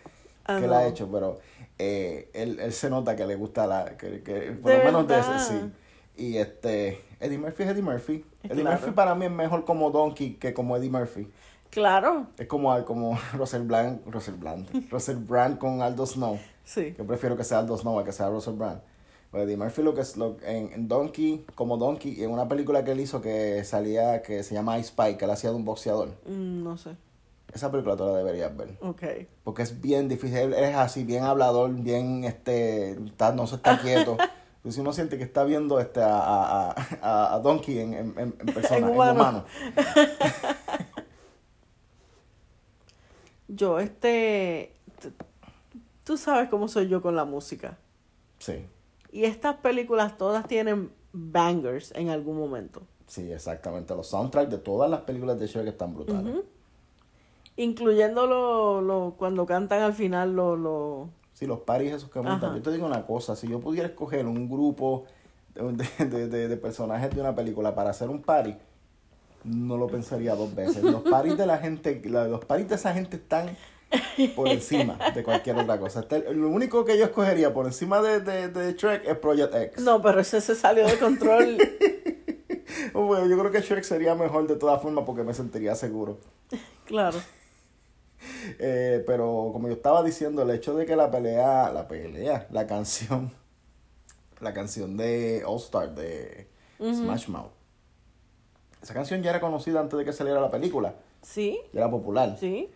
que 0.47 0.65
él 0.65 0.73
ha 0.73 0.87
hecho, 0.87 1.09
pero 1.13 1.39
eh, 1.79 2.31
él, 2.33 2.59
él 2.61 2.73
se 2.73 2.89
nota 2.89 3.15
que 3.17 3.27
le 3.27 3.35
gusta 3.35 3.67
la 3.67 3.97
que, 3.97 4.23
que 4.23 4.53
por 4.53 4.71
¿De 4.71 4.79
lo 4.79 4.85
menos 4.85 5.09
de 5.09 5.19
ese 5.19 5.39
sí. 5.39 5.61
Y 6.17 6.37
este 6.39 7.01
Eddie 7.21 7.39
Murphy 7.39 7.63
es 7.65 7.69
Eddie 7.71 7.83
Murphy. 7.83 8.25
Eddie. 8.43 8.65
Murphy 8.65 8.91
para 8.93 9.15
mí 9.15 9.27
es 9.27 9.31
mejor 9.31 9.65
como 9.65 9.91
Donkey 9.91 10.35
que 10.35 10.53
como 10.55 10.77
Eddie 10.77 10.91
Murphy. 10.91 11.29
Claro, 11.71 12.27
Es 12.39 12.47
como, 12.47 12.83
como 12.87 13.19
Russell 13.35 13.63
Brand, 13.63 14.01
Russell 14.07 14.35
Brand, 14.37 14.91
Russell 14.91 15.17
Brand 15.17 15.59
con 15.59 15.83
Aldo 15.83 16.07
Snow. 16.07 16.39
sí. 16.65 16.95
Yo 16.97 17.05
prefiero 17.07 17.37
que 17.37 17.45
sea 17.45 17.59
Aldo 17.59 17.77
Snow 17.77 17.99
a 17.99 18.05
que 18.05 18.13
sea 18.13 18.29
Russell 18.31 18.55
Brand. 18.55 18.81
Eddie 19.33 19.57
Murphy 19.57 19.83
lo 19.83 19.95
que 19.95 20.01
es 20.01 20.17
lo, 20.17 20.37
en, 20.43 20.73
en 20.73 20.89
Donkey, 20.89 21.45
como 21.55 21.77
Donkey, 21.77 22.23
en 22.25 22.31
una 22.31 22.49
película 22.49 22.85
que 22.85 22.93
él 22.93 23.01
hizo 23.01 23.21
que 23.21 23.63
salía, 23.65 24.23
que 24.23 24.43
se 24.43 24.55
llama 24.55 24.79
Ice 24.79 24.89
Spike, 24.89 25.19
que 25.19 25.25
él 25.27 25.31
hacía 25.31 25.51
de 25.51 25.57
un 25.57 25.65
boxeador. 25.65 26.09
Mm, 26.27 26.63
no 26.63 26.77
sé. 26.79 26.97
Esa 27.53 27.71
película 27.71 27.97
tú 27.97 28.05
la 28.05 28.15
deberías 28.15 28.55
ver. 28.57 28.77
Ok. 28.81 29.03
Porque 29.45 29.63
es 29.63 29.81
bien 29.81 30.09
difícil, 30.09 30.37
él 30.39 30.55
es 30.55 30.75
así, 30.77 31.05
bien 31.05 31.25
hablador, 31.25 31.73
bien, 31.75 32.25
este, 32.25 32.93
está- 32.93 33.33
no 33.33 33.47
se 33.47 33.57
está 33.57 33.79
quieto. 33.81 34.17
Entonces 34.59 34.81
uno 34.81 34.93
siente 34.93 35.17
que 35.19 35.25
está 35.25 35.45
viendo 35.45 35.79
este 35.81 36.03
a, 36.03 36.19
a, 36.19 36.71
a, 37.01 37.35
a 37.35 37.39
Donkey 37.39 37.79
en, 37.79 37.95
en, 37.95 38.15
en- 38.19 38.33
persona, 38.55 38.79
En 38.79 38.85
en 38.85 38.91
humano. 38.91 39.13
humano. 39.13 39.45
Yo, 43.49 43.79
este. 43.81 44.73
Tú 46.05 46.17
sabes 46.17 46.49
cómo 46.49 46.69
soy 46.69 46.89
yo 46.89 47.03
con 47.03 47.17
la 47.17 47.25
música. 47.25 47.77
Sí. 48.39 48.67
Y 49.11 49.25
estas 49.25 49.57
películas 49.57 50.17
todas 50.19 50.47
tienen 50.47 50.91
bangers 51.13 51.93
en 51.97 52.11
algún 52.11 52.39
momento. 52.39 52.83
Sí, 53.07 53.33
exactamente. 53.33 53.95
Los 53.95 54.09
soundtracks 54.09 54.51
de 54.51 54.59
todas 54.59 54.91
las 54.91 55.01
películas 55.03 55.39
de 55.41 55.47
Shrek 55.47 55.67
están 55.69 55.95
brutales. 55.95 56.37
Incluyendo 57.57 58.27
lo, 58.27 58.81
lo, 58.81 59.15
cuando 59.19 59.45
cantan 59.47 59.83
al 59.83 59.93
final 59.93 60.35
lo, 60.35 60.57
lo... 60.57 61.09
Sí, 61.33 61.47
los 61.47 61.61
paris 61.61 61.93
esos 61.93 62.11
que 62.11 62.21
montan. 62.21 62.55
Yo 62.55 62.63
te 62.63 62.71
digo 62.71 62.87
una 62.87 63.05
cosa, 63.07 63.35
si 63.35 63.49
yo 63.49 63.59
pudiera 63.61 63.89
escoger 63.89 64.27
un 64.27 64.49
grupo 64.49 65.05
de, 65.55 66.05
de- 66.07 66.29
de- 66.29 66.49
de 66.49 66.57
personajes 66.57 67.11
de 67.15 67.21
una 67.21 67.35
película 67.35 67.75
para 67.75 67.91
hacer 67.91 68.11
un 68.11 68.23
party, 68.23 68.55
no 69.45 69.77
lo 69.77 69.87
pensaría 69.89 70.35
dos 70.37 70.55
veces. 70.55 70.85
Los 70.85 71.03
paris 71.03 71.37
de 71.37 71.47
la 71.47 71.59
gente, 71.59 72.01
los 72.05 72.45
paris 72.45 72.69
de 72.69 72.75
esa 72.77 72.93
gente 72.93 73.17
están 73.17 73.57
por 74.37 74.49
encima 74.49 74.99
de 75.15 75.23
cualquier 75.23 75.57
otra 75.59 75.79
cosa. 75.79 76.01
Está- 76.01 76.19
lo 76.19 76.49
único 76.51 76.85
que 76.85 76.99
yo 76.99 77.05
escogería 77.07 77.53
por 77.55 77.67
encima 77.67 78.01
de, 78.03 78.21
de, 78.21 78.49
de 78.49 78.73
Shrek 78.75 79.07
es 79.07 79.17
Project 79.19 79.55
X. 79.55 79.85
No, 79.85 80.03
pero 80.03 80.21
ese 80.21 80.41
se 80.41 80.55
salió 80.55 80.87
de 80.87 80.99
control. 80.99 81.57
Bueno, 82.93 83.27
yo 83.27 83.39
creo 83.39 83.51
que 83.51 83.61
Shrek 83.61 83.83
sería 83.85 84.15
mejor 84.15 84.47
de 84.47 84.57
todas 84.57 84.81
formas 84.83 85.05
porque 85.07 85.23
me 85.23 85.33
sentiría 85.35 85.75
seguro. 85.75 86.19
claro. 86.85 87.19
Eh, 88.59 89.05
pero 89.07 89.51
como 89.53 89.69
yo 89.69 89.75
estaba 89.75 90.03
diciendo, 90.03 90.43
el 90.43 90.51
hecho 90.51 90.75
de 90.75 90.85
que 90.87 90.97
la 90.97 91.09
pelea, 91.09 91.71
la 91.73 91.87
pelea, 91.87 92.49
la 92.51 92.67
canción, 92.67 93.31
la 94.41 94.53
canción 94.53 94.97
de 94.97 95.45
All 95.47 95.59
Star 95.59 95.95
de 95.95 96.49
Smash 96.81 97.29
Mouth, 97.29 97.53
esa 98.83 98.93
canción 98.93 99.23
ya 99.23 99.31
era 99.31 99.41
conocida 99.41 99.79
antes 99.81 99.97
de 99.97 100.05
que 100.05 100.13
saliera 100.13 100.41
la 100.41 100.51
película, 100.51 100.97
Sí, 101.23 101.61
ya 101.73 101.81
era 101.83 101.91
popular. 101.91 102.37
sí. 102.41 102.69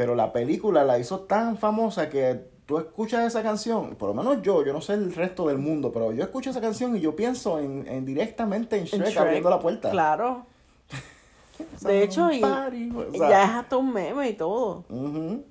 Pero 0.00 0.14
la 0.14 0.32
película 0.32 0.82
la 0.82 0.98
hizo 0.98 1.20
tan 1.20 1.58
famosa 1.58 2.08
que 2.08 2.40
tú 2.64 2.78
escuchas 2.78 3.26
esa 3.26 3.42
canción, 3.42 3.96
por 3.96 4.08
lo 4.08 4.14
menos 4.14 4.40
yo, 4.40 4.64
yo 4.64 4.72
no 4.72 4.80
sé 4.80 4.94
el 4.94 5.14
resto 5.14 5.46
del 5.46 5.58
mundo, 5.58 5.92
pero 5.92 6.10
yo 6.10 6.22
escucho 6.22 6.48
esa 6.48 6.62
canción 6.62 6.96
y 6.96 7.00
yo 7.00 7.14
pienso 7.14 7.58
en, 7.58 7.86
en 7.86 8.06
directamente 8.06 8.76
en 8.76 8.84
En 8.84 8.88
Shrek, 8.88 9.18
abriendo 9.18 9.50
la 9.50 9.60
puerta. 9.60 9.90
Claro. 9.90 10.46
De 11.82 12.02
hecho, 12.02 12.32
y- 12.32 12.40
Somebody, 12.40 12.90
o 12.96 13.12
sea, 13.12 13.28
ya 13.28 13.44
es 13.44 13.50
hasta 13.50 13.76
un 13.76 13.92
meme 13.92 14.30
y 14.30 14.32
todo. 14.32 14.84
Ujú. 14.88 15.44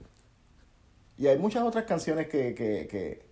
Y 1.20 1.28
hay 1.28 1.38
muchas 1.38 1.62
otras 1.62 1.84
canciones 1.84 2.28
que, 2.28 2.56
que, 2.56 2.88
que, 2.88 3.24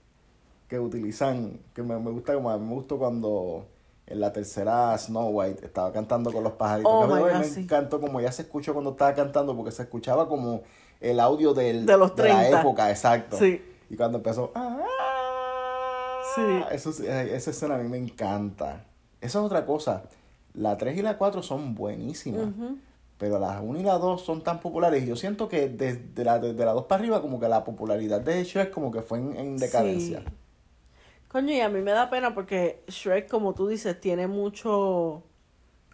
que 0.68 0.80
utilizan, 0.80 1.60
que 1.74 1.82
me, 1.82 1.98
me 1.98 2.12
gusta 2.12 2.36
como 2.36 2.56
me 2.60 2.76
gustó 2.76 3.00
cuando 3.00 3.66
en 4.06 4.20
la 4.20 4.32
tercera 4.32 4.96
Snow 4.96 5.30
White 5.30 5.66
estaba 5.66 5.92
cantando 5.92 6.32
con 6.32 6.44
los 6.44 6.54
pajaritos. 6.54 6.92
Oh 6.94 7.08
me 7.08 7.44
sí. 7.44 7.62
encantó 7.62 8.00
como 8.00 8.22
ya 8.22 8.32
se 8.32 8.44
escuchó 8.44 8.74
cuando 8.74 8.92
estaba 8.92 9.16
cantando 9.16 9.56
porque 9.56 9.72
se 9.72 9.82
escuchaba 9.82 10.28
como 10.30 10.62
el 11.02 11.20
audio 11.20 11.54
del, 11.54 11.86
De 11.86 11.98
los 11.98 12.10
la 12.10 12.16
30. 12.16 12.62
época, 12.62 12.90
exacto. 12.90 13.38
Sí. 13.38 13.62
Y 13.90 13.96
cuando 13.96 14.18
empezó, 14.18 14.52
¡ah! 14.56 14.78
Sí. 16.36 16.42
Eso, 16.72 16.90
esa 16.92 17.50
escena 17.52 17.76
a 17.76 17.78
mí 17.78 17.88
me 17.88 17.98
encanta. 17.98 18.86
Esa 19.22 19.40
es 19.40 19.46
otra 19.46 19.66
cosa. 19.66 20.04
La 20.54 20.78
3 20.78 20.98
y 20.98 21.02
la 21.02 21.18
4 21.18 21.42
son 21.42 21.74
buenísimas. 21.76 22.48
Pero 23.18 23.40
las 23.40 23.62
1 23.64 23.80
y 23.80 23.84
la 23.84 23.98
2 23.98 24.22
son 24.22 24.44
tan 24.44 24.60
populares. 24.60 25.04
Y 25.04 25.08
yo 25.08 25.16
siento 25.16 25.48
que 25.50 25.70
desde 25.70 26.24
la, 26.24 26.40
desde 26.40 26.64
la 26.66 26.74
2 26.74 26.86
para 26.86 27.00
arriba, 27.02 27.22
como 27.22 27.40
que 27.40 27.48
la 27.48 27.64
popularidad 27.64 28.22
de 28.22 28.44
Shrek 28.44 28.72
como 28.72 28.92
que 28.92 29.02
fue 29.02 29.18
en, 29.20 29.36
en 29.38 29.58
decadencia. 29.58 30.20
Sí. 30.20 30.26
Coño, 31.28 31.54
y 31.54 31.60
a 31.60 31.70
mí 31.70 31.82
me 31.82 31.92
da 31.92 32.10
pena 32.10 32.34
porque 32.34 32.84
Shrek, 32.88 33.30
como 33.30 33.54
tú 33.54 33.68
dices, 33.68 34.00
tiene 34.00 34.28
mucho. 34.28 35.24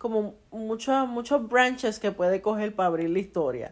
Como 0.03 0.35
muchos 0.51 1.07
muchos 1.07 1.47
branches 1.47 1.97
que 1.97 2.11
puede 2.11 2.41
coger 2.41 2.75
para 2.75 2.87
abrir 2.87 3.09
la 3.09 3.19
historia. 3.19 3.71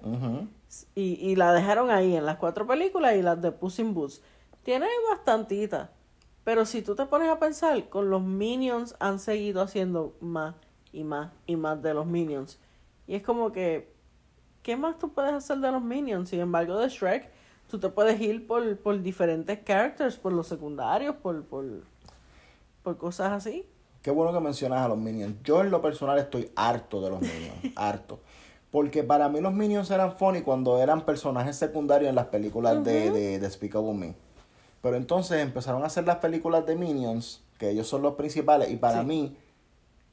Y, 0.96 1.16
y 1.20 1.36
la 1.36 1.52
dejaron 1.52 1.90
ahí 1.90 2.16
en 2.16 2.26
las 2.26 2.38
cuatro 2.38 2.66
películas 2.66 3.18
y 3.18 3.22
las 3.22 3.42
de 3.42 3.52
Puss 3.52 3.80
in 3.80 3.94
Boots. 3.94 4.22
Tiene 4.64 4.88
bastantita. 5.10 5.92
Pero 6.46 6.66
si 6.66 6.84
tú 6.84 6.96
te 6.96 7.06
pones 7.06 7.30
a 7.30 7.38
pensar, 7.38 7.90
con 7.90 8.10
los 8.10 8.22
Minions 8.22 8.96
han 9.02 9.20
seguido 9.20 9.62
haciendo 9.62 10.16
más 10.22 10.56
y 10.94 11.04
más 11.04 11.34
y 11.48 11.58
más 11.58 11.82
de 11.82 11.94
los 11.94 12.06
Minions. 12.06 12.60
Y 13.08 13.16
es 13.16 13.24
como 13.24 13.52
que, 13.52 13.94
¿qué 14.64 14.78
más 14.78 15.00
tú 15.00 15.10
puedes 15.10 15.34
hacer 15.34 15.58
de 15.58 15.70
los 15.70 15.84
Minions? 15.84 16.30
Sin 16.30 16.40
embargo, 16.40 16.78
de 16.78 16.88
Shrek, 16.88 17.30
tú 17.70 17.78
te 17.78 17.90
puedes 17.90 18.22
ir 18.22 18.48
por, 18.48 18.78
por 18.78 19.02
diferentes 19.02 19.60
characters, 19.66 20.16
por 20.16 20.32
los 20.32 20.48
secundarios, 20.48 21.18
por, 21.18 21.44
por, 21.44 21.66
por 22.84 22.98
cosas 22.98 23.34
así. 23.34 23.66
Qué 24.02 24.12
bueno 24.12 24.34
que 24.34 24.40
mencionas 24.40 24.82
a 24.84 24.88
los 24.88 24.98
Minions. 24.98 25.36
Yo 25.44 25.62
en 25.62 25.70
lo 25.72 25.82
personal 25.82 26.18
estoy 26.18 26.52
harto 26.56 27.02
de 27.02 27.10
los 27.10 27.22
Minions. 27.22 27.74
harto. 27.76 28.20
Porque 28.72 29.04
para 29.04 29.28
mí 29.30 29.42
los 29.42 29.54
Minions 29.54 29.92
eran 29.92 30.16
funny 30.16 30.42
cuando 30.42 30.82
eran 30.82 31.06
personajes 31.06 31.56
secundarios 31.58 32.10
en 32.10 32.16
las 32.16 32.28
películas 32.28 32.84
de, 32.84 33.12
de, 33.12 33.12
de 33.12 33.40
Despicable 33.40 33.94
Me. 33.94 34.16
Pero 34.82 34.96
entonces 34.96 35.40
empezaron 35.42 35.84
a 35.84 35.88
hacer 35.88 36.06
las 36.06 36.18
películas 36.18 36.66
de 36.66 36.76
Minions, 36.76 37.42
que 37.60 37.70
ellos 37.70 37.88
son 37.88 38.02
los 38.02 38.16
principales, 38.16 38.72
y 38.72 38.78
para 38.78 39.02
Sí. 39.02 39.08
mí 39.08 39.38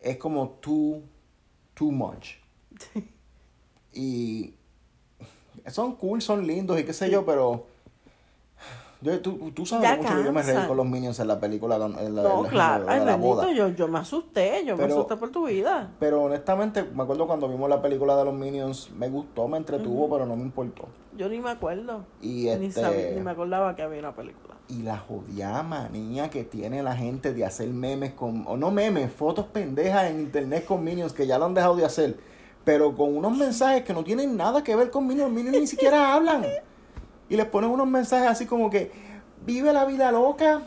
es 0.00 0.16
como 0.18 0.48
too, 0.60 1.02
too 1.74 1.90
much. 1.92 2.34
Y 3.92 4.54
son 5.66 5.96
cool, 5.96 6.20
son 6.22 6.46
lindos 6.46 6.78
y 6.78 6.84
qué 6.84 6.92
sé 6.92 7.10
yo, 7.10 7.24
pero 7.24 7.66
yo- 9.00 9.20
tú, 9.20 9.50
tú 9.52 9.64
sabes 9.66 9.88
Ya 9.88 9.96
mucho 9.96 10.16
que 10.16 10.24
yo 10.24 10.32
me 10.32 10.42
reí 10.42 10.66
con 10.66 10.76
los 10.76 10.86
Minions 10.86 11.18
en 11.20 11.28
la 11.28 11.38
película, 11.40 11.76
en 11.76 12.14
la, 12.16 12.22
No, 12.22 12.36
en 12.38 12.42
la- 12.44 12.48
claro. 12.48 12.84
Ay, 12.88 12.98
la 13.00 13.04
bendito, 13.12 13.34
boda. 13.34 13.52
yo, 13.52 13.68
yo 13.68 13.88
me 13.88 13.98
asusté, 13.98 14.64
yo 14.64 14.76
me 14.76 14.84
asusté 14.84 15.16
por 15.16 15.30
tu 15.30 15.46
vida. 15.46 15.92
Pero 16.00 16.24
honestamente, 16.24 16.82
me 16.82 17.02
acuerdo 17.02 17.26
cuando 17.26 17.48
vimos 17.48 17.68
la 17.70 17.80
película 17.80 18.16
de 18.16 18.24
los 18.24 18.34
Minions, 18.34 18.90
me 18.96 19.08
gustó, 19.08 19.46
me 19.48 19.56
entretuvo, 19.58 20.08
pero 20.10 20.26
no 20.26 20.36
me 20.36 20.42
importó. 20.42 20.86
Yo 21.16 21.28
ni 21.28 21.38
me 21.40 21.50
acuerdo. 21.50 22.04
Y 22.20 22.44
Ni, 22.58 22.66
este 22.66 22.80
sabía- 22.80 23.10
ni 23.14 23.20
me 23.20 23.30
acordaba 23.32 23.74
que 23.74 23.82
había 23.82 23.98
una 24.00 24.14
película. 24.14 24.54
y 24.70 24.82
la 24.82 24.98
jodida 24.98 25.62
manía 25.62 26.28
que 26.28 26.44
tiene 26.44 26.82
la 26.82 26.94
gente 26.94 27.32
de 27.32 27.42
hacer 27.44 27.68
memes 27.70 28.12
con 28.12 28.44
o 28.46 28.56
no 28.58 28.70
memes, 28.70 29.10
fotos 29.10 29.46
pendejas 29.46 30.10
en 30.10 30.20
internet 30.20 30.66
con 30.66 30.84
Minions 30.84 31.14
que 31.14 31.26
ya 31.26 31.38
lo 31.38 31.46
han 31.46 31.54
dejado 31.54 31.74
de 31.76 31.86
hacer, 31.86 32.18
pero 32.64 32.94
con 32.94 33.16
unos 33.16 33.34
mensajes 33.34 33.82
que 33.82 33.94
no 33.94 34.04
tienen 34.04 34.36
nada 34.36 34.62
que 34.62 34.76
ver 34.76 34.90
con 34.90 35.06
Minions, 35.06 35.32
Minions 35.32 35.58
ni 35.58 35.66
siquiera 35.66 36.12
hablan. 36.12 36.44
Y 37.28 37.36
les 37.36 37.46
ponen 37.46 37.70
unos 37.70 37.86
mensajes 37.86 38.28
así 38.28 38.46
como 38.46 38.70
que 38.70 38.90
vive 39.44 39.72
la 39.72 39.84
vida 39.84 40.10
loca 40.12 40.62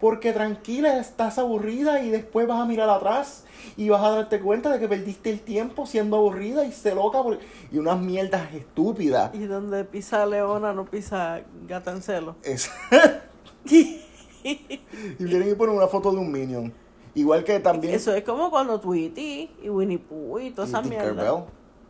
porque 0.00 0.32
tranquila 0.32 0.98
estás 0.98 1.38
aburrida 1.38 2.02
y 2.02 2.10
después 2.10 2.46
vas 2.46 2.60
a 2.60 2.64
mirar 2.66 2.88
atrás 2.90 3.44
y 3.78 3.88
vas 3.88 4.02
a 4.02 4.10
darte 4.10 4.40
cuenta 4.40 4.70
de 4.70 4.78
que 4.78 4.88
perdiste 4.88 5.30
el 5.30 5.40
tiempo 5.40 5.86
siendo 5.86 6.16
aburrida 6.16 6.64
y 6.66 6.72
se 6.72 6.94
loca 6.94 7.22
por- 7.22 7.38
y 7.72 7.78
unas 7.78 7.98
mierdas 8.00 8.52
estúpidas. 8.54 9.34
Y 9.34 9.46
donde 9.46 9.84
pisa 9.84 10.26
leona 10.26 10.72
no 10.74 10.84
pisa 10.84 11.40
gata 11.66 11.92
en 11.92 12.02
celo. 12.02 12.36
Es- 12.42 12.70
y 13.64 14.00
vienen 15.18 15.50
y 15.50 15.54
ponen 15.54 15.76
una 15.76 15.88
foto 15.88 16.10
de 16.12 16.18
un 16.18 16.30
Minion. 16.30 16.72
Igual 17.14 17.44
que 17.44 17.58
también 17.60 17.94
Eso 17.94 18.14
es 18.14 18.22
como 18.24 18.50
cuando 18.50 18.78
Tweety 18.78 19.50
y 19.62 19.68
Winnie 19.70 19.98
Pooh 19.98 20.38
y 20.38 20.50
toda 20.50 20.66
y 20.66 20.70
esa 20.70 20.82
mierda. 20.82 21.06
Tinkerbell. 21.08 21.44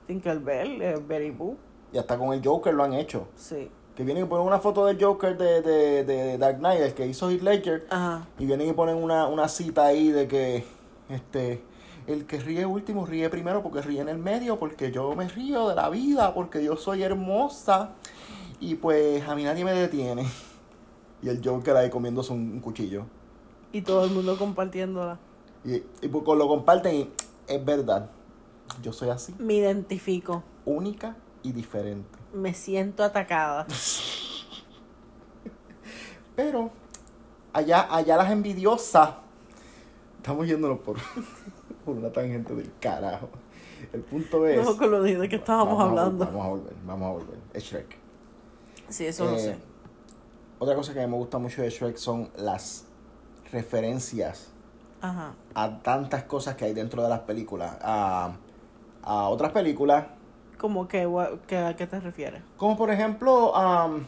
Tinkerbell, 0.06 0.82
eh, 0.82 0.94
Betty 1.06 1.30
Boo. 1.30 1.56
Y 1.92 1.98
hasta 1.98 2.16
con 2.16 2.32
el 2.32 2.40
Joker 2.46 2.72
lo 2.72 2.84
han 2.84 2.92
hecho. 2.94 3.26
Sí. 3.34 3.68
Que 3.96 4.04
vienen 4.04 4.24
y 4.24 4.26
ponen 4.28 4.46
una 4.46 4.58
foto 4.60 4.84
del 4.84 5.02
Joker 5.02 5.36
de, 5.38 5.62
de, 5.62 6.04
de 6.04 6.38
Dark 6.38 6.58
Knight, 6.58 6.80
el 6.82 6.94
que 6.94 7.06
hizo 7.06 7.30
Heath 7.30 7.42
Ledger. 7.42 7.86
Ajá. 7.90 8.26
Y 8.38 8.44
vienen 8.46 8.68
y 8.68 8.72
ponen 8.74 8.96
una, 8.96 9.26
una 9.26 9.48
cita 9.48 9.86
ahí 9.86 10.10
de 10.10 10.28
que 10.28 10.64
este 11.08 11.62
el 12.06 12.24
que 12.26 12.38
ríe 12.38 12.64
último 12.66 13.04
ríe 13.04 13.28
primero 13.30 13.62
porque 13.62 13.80
ríe 13.82 14.00
en 14.00 14.08
el 14.08 14.18
medio, 14.18 14.58
porque 14.58 14.92
yo 14.92 15.16
me 15.16 15.26
río 15.28 15.68
de 15.68 15.74
la 15.74 15.88
vida, 15.88 16.34
porque 16.34 16.62
yo 16.62 16.76
soy 16.76 17.02
hermosa. 17.02 17.90
Y 18.60 18.76
pues 18.76 19.26
a 19.26 19.34
mí 19.34 19.44
nadie 19.44 19.64
me 19.64 19.72
detiene. 19.72 20.26
Y 21.22 21.30
el 21.30 21.40
Joker 21.42 21.74
ahí 21.76 21.88
comiéndose 21.88 22.32
un, 22.34 22.40
un 22.52 22.60
cuchillo. 22.60 23.06
Y 23.72 23.80
todo 23.80 24.04
el 24.04 24.10
mundo 24.10 24.36
compartiéndola. 24.36 25.18
Y, 25.64 25.76
y 25.76 26.08
pues 26.08 26.38
lo 26.38 26.46
comparten 26.46 26.94
y 26.94 27.10
es 27.48 27.64
verdad. 27.64 28.10
Yo 28.82 28.92
soy 28.92 29.08
así, 29.08 29.34
Me 29.38 29.54
identifico. 29.54 30.44
única 30.66 31.16
y 31.42 31.52
diferente. 31.52 32.18
Me 32.36 32.52
siento 32.52 33.02
atacada. 33.02 33.66
Pero 36.34 36.70
allá, 37.52 37.88
allá 37.90 38.16
las 38.18 38.30
envidiosas. 38.30 39.10
Estamos 40.18 40.46
yéndonos 40.46 40.80
por, 40.80 40.98
por 41.84 41.96
una 41.96 42.12
tangente 42.12 42.54
del 42.54 42.70
carajo. 42.78 43.30
El 43.90 44.02
punto 44.02 44.46
es. 44.46 44.62
No 44.62 44.76
con 44.76 44.90
lo 44.90 45.00
de 45.02 45.28
que 45.30 45.36
estábamos 45.36 45.78
vamos 45.78 45.98
a 45.98 46.02
hablando. 46.02 46.26
vamos 46.26 46.44
a 46.44 46.48
volver, 46.48 46.74
vamos 46.84 47.08
a 47.08 47.12
volver. 47.12 47.38
Es 47.54 47.64
Shrek. 47.64 47.96
Sí, 48.90 49.06
eso 49.06 49.24
lo 49.24 49.36
Eh, 49.36 49.38
sé. 49.40 49.56
Otra 50.58 50.74
cosa 50.74 50.92
que 50.92 51.06
me 51.06 51.16
gusta 51.16 51.38
mucho 51.38 51.62
de 51.62 51.70
Shrek 51.70 51.96
son 51.96 52.30
las 52.36 52.84
referencias 53.50 54.48
Ajá. 55.00 55.34
a 55.54 55.82
tantas 55.82 56.24
cosas 56.24 56.54
que 56.56 56.66
hay 56.66 56.74
dentro 56.74 57.02
de 57.02 57.08
las 57.08 57.20
películas. 57.20 57.78
A, 57.80 58.36
a 59.02 59.28
otras 59.30 59.52
películas. 59.52 60.04
¿Cómo 60.58 60.88
que, 60.88 61.08
que 61.46 61.58
a 61.58 61.76
qué 61.76 61.86
te 61.86 62.00
refieres? 62.00 62.42
Como 62.56 62.76
por 62.76 62.90
ejemplo, 62.90 63.54
am, 63.54 64.06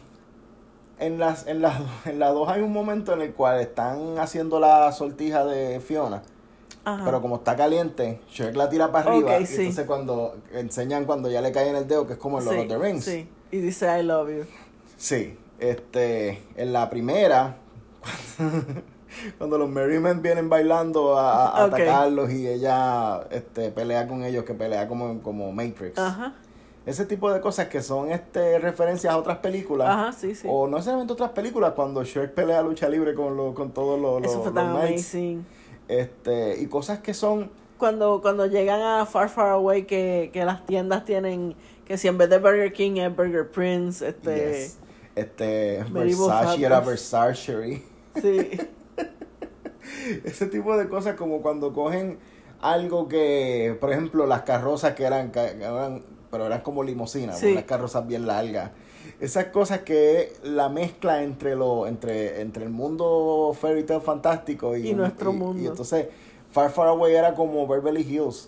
en 0.99 1.19
las 1.19 1.47
en 1.47 1.61
las 1.61 1.79
en 2.05 2.19
la 2.19 2.29
2 2.29 2.49
hay 2.49 2.61
un 2.61 2.73
momento 2.73 3.13
en 3.13 3.21
el 3.21 3.33
cual 3.33 3.59
están 3.59 4.17
haciendo 4.19 4.59
la 4.59 4.91
sortija 4.91 5.45
de 5.45 5.79
Fiona, 5.79 6.21
Ajá. 6.85 7.03
pero 7.05 7.21
como 7.21 7.37
está 7.37 7.55
caliente, 7.55 8.19
Shrek 8.29 8.55
la 8.55 8.69
tira 8.69 8.91
para 8.91 9.09
arriba 9.11 9.39
y 9.39 9.45
sí. 9.45 9.57
entonces 9.57 9.85
cuando 9.85 10.35
enseñan 10.51 11.05
cuando 11.05 11.29
ya 11.29 11.41
le 11.41 11.51
cae 11.51 11.69
en 11.69 11.75
el 11.75 11.87
dedo, 11.87 12.07
que 12.07 12.13
es 12.13 12.19
como 12.19 12.39
en 12.39 12.45
Lord 12.45 12.55
sí, 12.55 12.61
of 12.61 12.67
the 12.67 12.77
Rings. 12.77 13.05
Sí. 13.05 13.29
Y 13.51 13.57
dice 13.57 13.99
I 13.99 14.03
love 14.03 14.29
you. 14.29 14.45
Sí, 14.97 15.37
este, 15.59 16.41
en 16.55 16.73
la 16.73 16.89
primera, 16.89 17.55
cuando 19.37 19.57
los 19.57 19.69
Merrymen 19.69 20.21
vienen 20.21 20.49
bailando 20.49 21.17
a, 21.17 21.65
atacarlos 21.65 22.31
y 22.31 22.47
ella 22.47 23.21
este, 23.31 23.71
pelea 23.71 24.07
con 24.07 24.23
ellos, 24.23 24.43
que 24.43 24.53
pelea 24.53 24.87
como, 24.87 25.21
como 25.21 25.51
Matrix. 25.51 25.97
Ajá. 25.97 26.33
Ese 26.85 27.05
tipo 27.05 27.31
de 27.31 27.39
cosas 27.39 27.67
que 27.67 27.81
son 27.83 28.09
este 28.11 28.57
referencias 28.57 29.13
a 29.13 29.17
otras 29.17 29.39
películas. 29.39 29.89
Ajá, 29.89 30.11
sí, 30.11 30.33
sí. 30.33 30.47
O 30.49 30.65
no 30.67 30.77
necesariamente 30.77 31.13
otras 31.13 31.31
películas, 31.31 31.73
cuando 31.75 32.03
Shrek 32.03 32.33
pelea 32.33 32.61
lucha 32.63 32.89
libre 32.89 33.13
con, 33.13 33.35
lo- 33.37 33.53
con 33.53 33.71
todos 33.71 33.99
los, 33.99 34.33
fue 34.33 34.51
tan 34.51 34.69
amazing. 34.69 35.45
Este, 35.87 36.59
y 36.61 36.67
cosas 36.67 36.99
que 36.99 37.13
son 37.13 37.51
Cuando, 37.77 38.21
cuando 38.21 38.45
llegan 38.45 38.81
a 38.81 39.05
Far 39.05 39.29
Far 39.29 39.49
Away, 39.49 39.83
que, 39.83 40.29
que 40.33 40.45
las 40.45 40.65
tiendas 40.65 41.05
tienen, 41.05 41.55
que 41.85 41.97
si 41.97 42.07
en 42.07 42.17
vez 42.17 42.29
de 42.29 42.39
Burger 42.39 42.71
King 42.73 42.97
es 42.97 43.15
Burger 43.15 43.49
Prince, 43.49 44.07
este... 44.07 44.61
yes, 44.61 44.77
este 45.15 45.83
Versace 45.91 46.65
era. 46.65 46.79
Versace. 46.79 47.83
Sí. 48.21 48.59
Ese 50.23 50.45
tipo 50.47 50.77
de 50.77 50.87
cosas 50.89 51.15
como 51.15 51.41
cuando 51.41 51.73
cogen 51.73 52.17
algo 52.61 53.07
que, 53.07 53.77
por 53.79 53.91
ejemplo, 53.91 54.25
las 54.27 54.41
carrozas 54.41 54.93
que 54.93 55.03
eran, 55.03 55.31
que 55.31 55.39
eran 55.39 56.03
pero 56.31 56.45
eran 56.45 56.61
como 56.61 56.83
limusinas, 56.83 57.39
Sí. 57.39 57.53
unas 57.53 57.63
carrozas 57.63 58.05
bien 58.05 58.27
largas. 58.27 58.71
Esas 59.19 59.45
cosas 59.45 59.79
que 59.79 60.33
la 60.43 60.69
mezcla 60.69 61.23
entre 61.23 61.55
lo 61.55 61.87
entre 61.87 62.41
entre 62.41 62.63
el 62.65 62.69
mundo 62.69 63.55
fairy 63.59 63.83
tale 63.83 64.01
fantástico 64.01 64.77
y, 64.77 64.89
Y 64.89 64.93
nuestro 64.93 65.31
y- 65.31 65.35
mundo. 65.35 65.61
Y 65.61 65.65
entonces 65.67 66.07
Far 66.51 66.69
Far 66.71 66.89
Away 66.89 67.15
era 67.15 67.33
como 67.33 67.65
Beverly 67.67 68.01
Hills. 68.01 68.47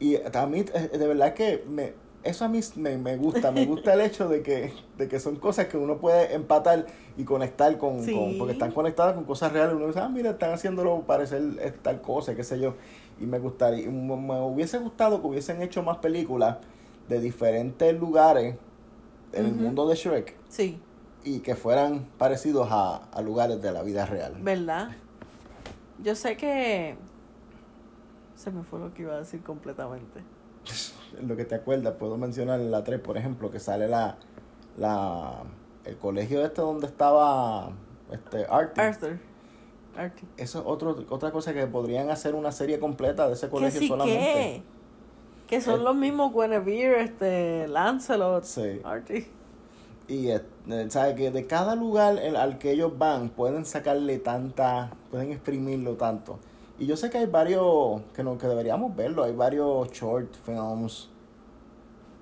Y 0.00 0.16
a 0.16 0.46
mí, 0.46 0.64
eh, 0.74 0.90
de 0.98 1.06
verdad 1.06 1.34
que 1.34 1.62
me, 1.68 1.92
eso 2.22 2.44
a 2.44 2.48
mí 2.48 2.60
me, 2.76 2.98
me 2.98 3.16
gusta, 3.16 3.50
me 3.50 3.64
gusta 3.66 3.94
el 3.94 4.02
hecho 4.02 4.28
de 4.28 4.42
que, 4.42 4.72
de 4.98 5.08
que 5.08 5.18
son 5.20 5.36
cosas 5.36 5.66
que 5.66 5.76
uno 5.78 5.98
puede 5.98 6.34
empatar 6.34 6.86
y 7.16 7.24
conectar 7.24 7.76
con, 7.78 8.02
Sí. 8.04 8.12
con- 8.14 8.36
porque 8.38 8.52
están 8.52 8.72
conectadas 8.72 9.14
con 9.14 9.24
cosas 9.24 9.52
reales. 9.52 9.74
Uno 9.74 9.86
dice, 9.86 10.00
ah, 10.00 10.08
mira, 10.08 10.30
están 10.30 10.52
haciéndolo 10.52 11.00
parecer 11.02 11.42
tal 11.82 12.00
cosa, 12.02 12.34
qué 12.34 12.44
sé 12.44 12.58
yo. 12.60 12.74
Y 13.20 13.24
me 13.26 13.38
gustaría, 13.38 13.88
me, 13.90 14.16
me 14.16 14.40
hubiese 14.40 14.78
gustado 14.78 15.20
que 15.20 15.26
hubiesen 15.28 15.62
hecho 15.62 15.82
más 15.82 15.98
películas 15.98 16.58
de 17.08 17.20
diferentes 17.20 17.98
lugares 17.98 18.56
en 19.32 19.46
el 19.46 19.54
mundo 19.54 19.88
de 19.88 19.94
Shrek 19.96 20.36
Sí, 20.48 20.78
y 21.24 21.40
que 21.40 21.54
fueran 21.54 22.06
parecidos 22.18 22.68
a, 22.70 22.96
a 23.12 23.22
lugares 23.22 23.60
de 23.62 23.72
la 23.72 23.82
vida 23.82 24.06
real. 24.06 24.34
¿verdad? 24.40 24.90
Yo 26.02 26.14
sé 26.14 26.36
que... 26.36 26.96
Se 28.36 28.50
me 28.50 28.62
fue 28.62 28.78
lo 28.80 28.92
que 28.94 29.02
iba 29.02 29.14
a 29.14 29.18
decir 29.18 29.42
completamente. 29.42 30.20
Lo 31.26 31.36
que 31.36 31.44
te 31.44 31.54
acuerdas, 31.56 31.94
puedo 31.98 32.16
mencionar 32.16 32.60
en 32.60 32.70
la 32.70 32.84
3, 32.84 33.00
por 33.00 33.16
ejemplo, 33.16 33.50
que 33.50 33.60
sale 33.60 33.88
la, 33.88 34.16
la 34.76 35.42
el 35.84 35.96
colegio 35.96 36.44
este 36.44 36.60
donde 36.62 36.86
estaba 36.86 37.70
este 38.12 38.46
Artie. 38.48 38.82
Arthur. 38.84 39.18
Artie. 39.96 40.28
Eso 40.36 40.60
es 40.60 40.64
otro, 40.66 41.04
otra 41.10 41.30
cosa 41.32 41.52
que 41.52 41.66
podrían 41.66 42.10
hacer 42.10 42.34
una 42.34 42.52
serie 42.52 42.78
completa 42.78 43.26
de 43.26 43.34
ese 43.34 43.48
colegio 43.48 43.80
sí 43.80 43.88
solamente. 43.88 44.22
que... 44.22 44.62
Que 45.48 45.60
son 45.60 45.80
Eh. 45.80 45.84
los 45.84 45.96
mismos 45.96 46.32
Guinevere, 46.32 47.02
este, 47.02 47.66
Lancelot, 47.66 48.44
Sí. 48.44 48.80
Artie. 48.84 49.26
Y 50.06 50.28
eh, 50.30 50.40
sabe 50.90 51.16
que 51.16 51.30
de 51.32 51.46
cada 51.48 51.74
lugar 51.74 52.18
el- 52.18 52.36
al 52.36 52.58
que 52.58 52.70
ellos 52.70 52.96
van 52.98 53.30
pueden 53.30 53.64
sacarle 53.64 54.18
tanta, 54.18 54.90
pueden 55.10 55.32
exprimirlo 55.32 55.94
tanto. 55.94 56.38
Y 56.80 56.86
yo 56.86 56.96
sé 56.96 57.10
que 57.10 57.18
hay 57.18 57.26
varios 57.26 58.00
que 58.14 58.24
no 58.24 58.36
que 58.38 58.46
deberíamos 58.48 58.96
verlo, 58.96 59.22
hay 59.22 59.32
varios 59.34 59.90
short 59.92 60.34
films 60.44 61.10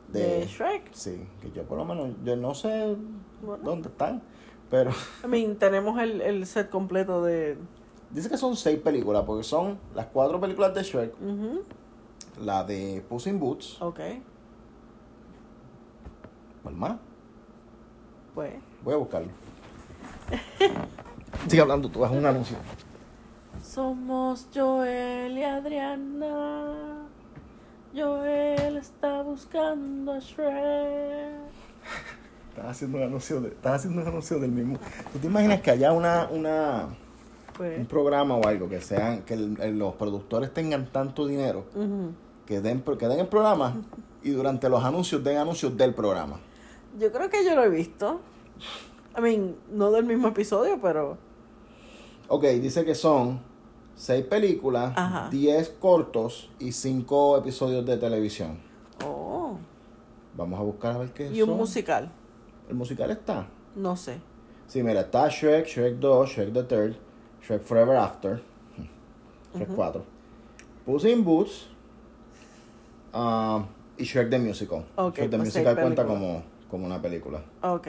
De, 0.08 0.40
de, 0.40 0.46
Shrek. 0.46 0.92
sí, 0.92 1.26
que 1.40 1.50
yo 1.52 1.62
por 1.62 1.78
lo 1.78 1.84
menos 1.84 2.10
yo 2.24 2.34
no 2.36 2.54
sé 2.54 2.96
Bueno. 3.40 3.62
dónde 3.64 3.88
están, 3.88 4.20
pero 4.68 4.90
I 5.24 5.28
mean, 5.28 5.56
tenemos 5.56 5.98
el, 6.00 6.20
el 6.20 6.44
set 6.46 6.68
completo 6.70 7.22
de... 7.22 7.56
Dice 8.10 8.28
que 8.28 8.36
son 8.36 8.56
seis 8.56 8.78
películas, 8.80 9.22
porque 9.24 9.44
son 9.44 9.78
las 9.94 10.06
cuatro 10.06 10.40
películas 10.40 10.74
de 10.74 10.82
Shrek, 10.82 11.14
la 12.40 12.64
de 12.64 13.04
Puss 13.08 13.26
in 13.28 13.38
Boots, 13.38 13.80
Ok, 13.80 14.00
¿cuál 16.62 16.74
más? 16.74 16.96
pues... 18.34 18.54
Voy 18.82 18.94
a 18.94 18.96
buscarlo. 18.96 19.28
Sigue 21.48 21.62
hablando, 21.62 21.88
tú, 21.88 22.04
es 22.04 22.10
un 22.10 22.24
anuncio. 22.26 22.56
Somos 23.62 24.46
Joel 24.54 25.36
y 25.36 25.42
Adriana. 25.42 27.06
Joel 27.94 28.76
está 28.76 29.22
buscando 29.22 30.12
a 30.12 30.18
Shrek. 30.18 31.48
Estás 32.50 32.66
haciendo 32.70 32.98
un 32.98 33.04
anuncio, 33.04 33.40
de, 33.40 33.48
estás 33.48 33.74
haciendo 33.76 34.02
un 34.02 34.08
anuncio 34.08 34.38
del 34.38 34.50
mismo. 34.52 34.78
¿Tú 35.12 35.18
te 35.18 35.26
imaginas 35.26 35.60
que 35.60 35.70
haya 35.70 35.92
una, 35.92 36.28
una, 36.30 36.86
un 36.86 36.96
Pues... 37.56 37.86
programa 37.86 38.34
o 38.36 38.46
algo 38.46 38.68
que 38.68 38.80
sean, 38.80 39.22
que 39.22 39.34
el- 39.34 39.78
los 39.78 39.94
productores 39.94 40.52
tengan 40.52 40.86
tanto 40.90 41.26
dinero 41.26 41.64
que 42.46 42.60
den, 42.60 42.82
que 42.82 43.08
den 43.08 43.20
el 43.20 43.28
programa 43.28 43.76
y 44.22 44.30
durante 44.30 44.68
los 44.68 44.82
anuncios 44.84 45.22
den 45.22 45.36
anuncios 45.38 45.76
del 45.76 45.94
programa? 45.94 46.40
Yo 46.98 47.12
creo 47.12 47.28
que 47.30 47.44
yo 47.44 47.54
lo 47.54 47.62
he 47.64 47.68
visto. 47.68 48.20
I 49.16 49.20
mean, 49.20 49.56
no 49.70 49.90
del 49.90 50.04
mismo 50.04 50.28
episodio, 50.28 50.78
pero... 50.80 51.16
Ok, 52.28 52.44
dice 52.60 52.84
que 52.84 52.94
son 52.94 53.40
seis 53.98 54.24
películas, 54.24 54.92
Ajá. 54.96 55.28
diez 55.30 55.70
cortos 55.80 56.48
y 56.60 56.72
cinco 56.72 57.36
episodios 57.36 57.84
de 57.84 57.98
televisión. 57.98 58.58
Oh. 59.04 59.58
Vamos 60.36 60.58
a 60.58 60.62
buscar 60.62 60.94
a 60.94 60.98
ver 60.98 61.12
qué 61.12 61.30
Y 61.32 61.42
un 61.42 61.56
musical. 61.56 62.10
El 62.68 62.76
musical 62.76 63.10
está. 63.10 63.48
No 63.74 63.96
sé. 63.96 64.20
Sí, 64.68 64.82
mira, 64.82 65.00
está 65.00 65.28
Shrek, 65.28 65.66
Shrek 65.66 65.98
2, 65.98 66.30
Shrek 66.30 66.52
the 66.52 66.62
Third, 66.62 66.96
Shrek 67.42 67.62
Forever 67.62 67.96
After, 67.96 68.40
Shrek 69.54 69.74
4, 69.74 70.04
Puss 70.86 71.04
in 71.04 71.24
Boots 71.24 71.66
ah, 73.12 73.66
y 73.96 74.04
Shrek 74.04 74.30
the 74.30 74.38
Musical. 74.38 74.84
Ok, 74.94 75.16
Shrek 75.16 75.30
the 75.30 75.36
pues 75.38 75.54
Musical 75.54 75.74
cuenta 75.74 76.06
como, 76.06 76.44
como 76.70 76.86
una 76.86 77.02
película. 77.02 77.42
Ok. 77.62 77.88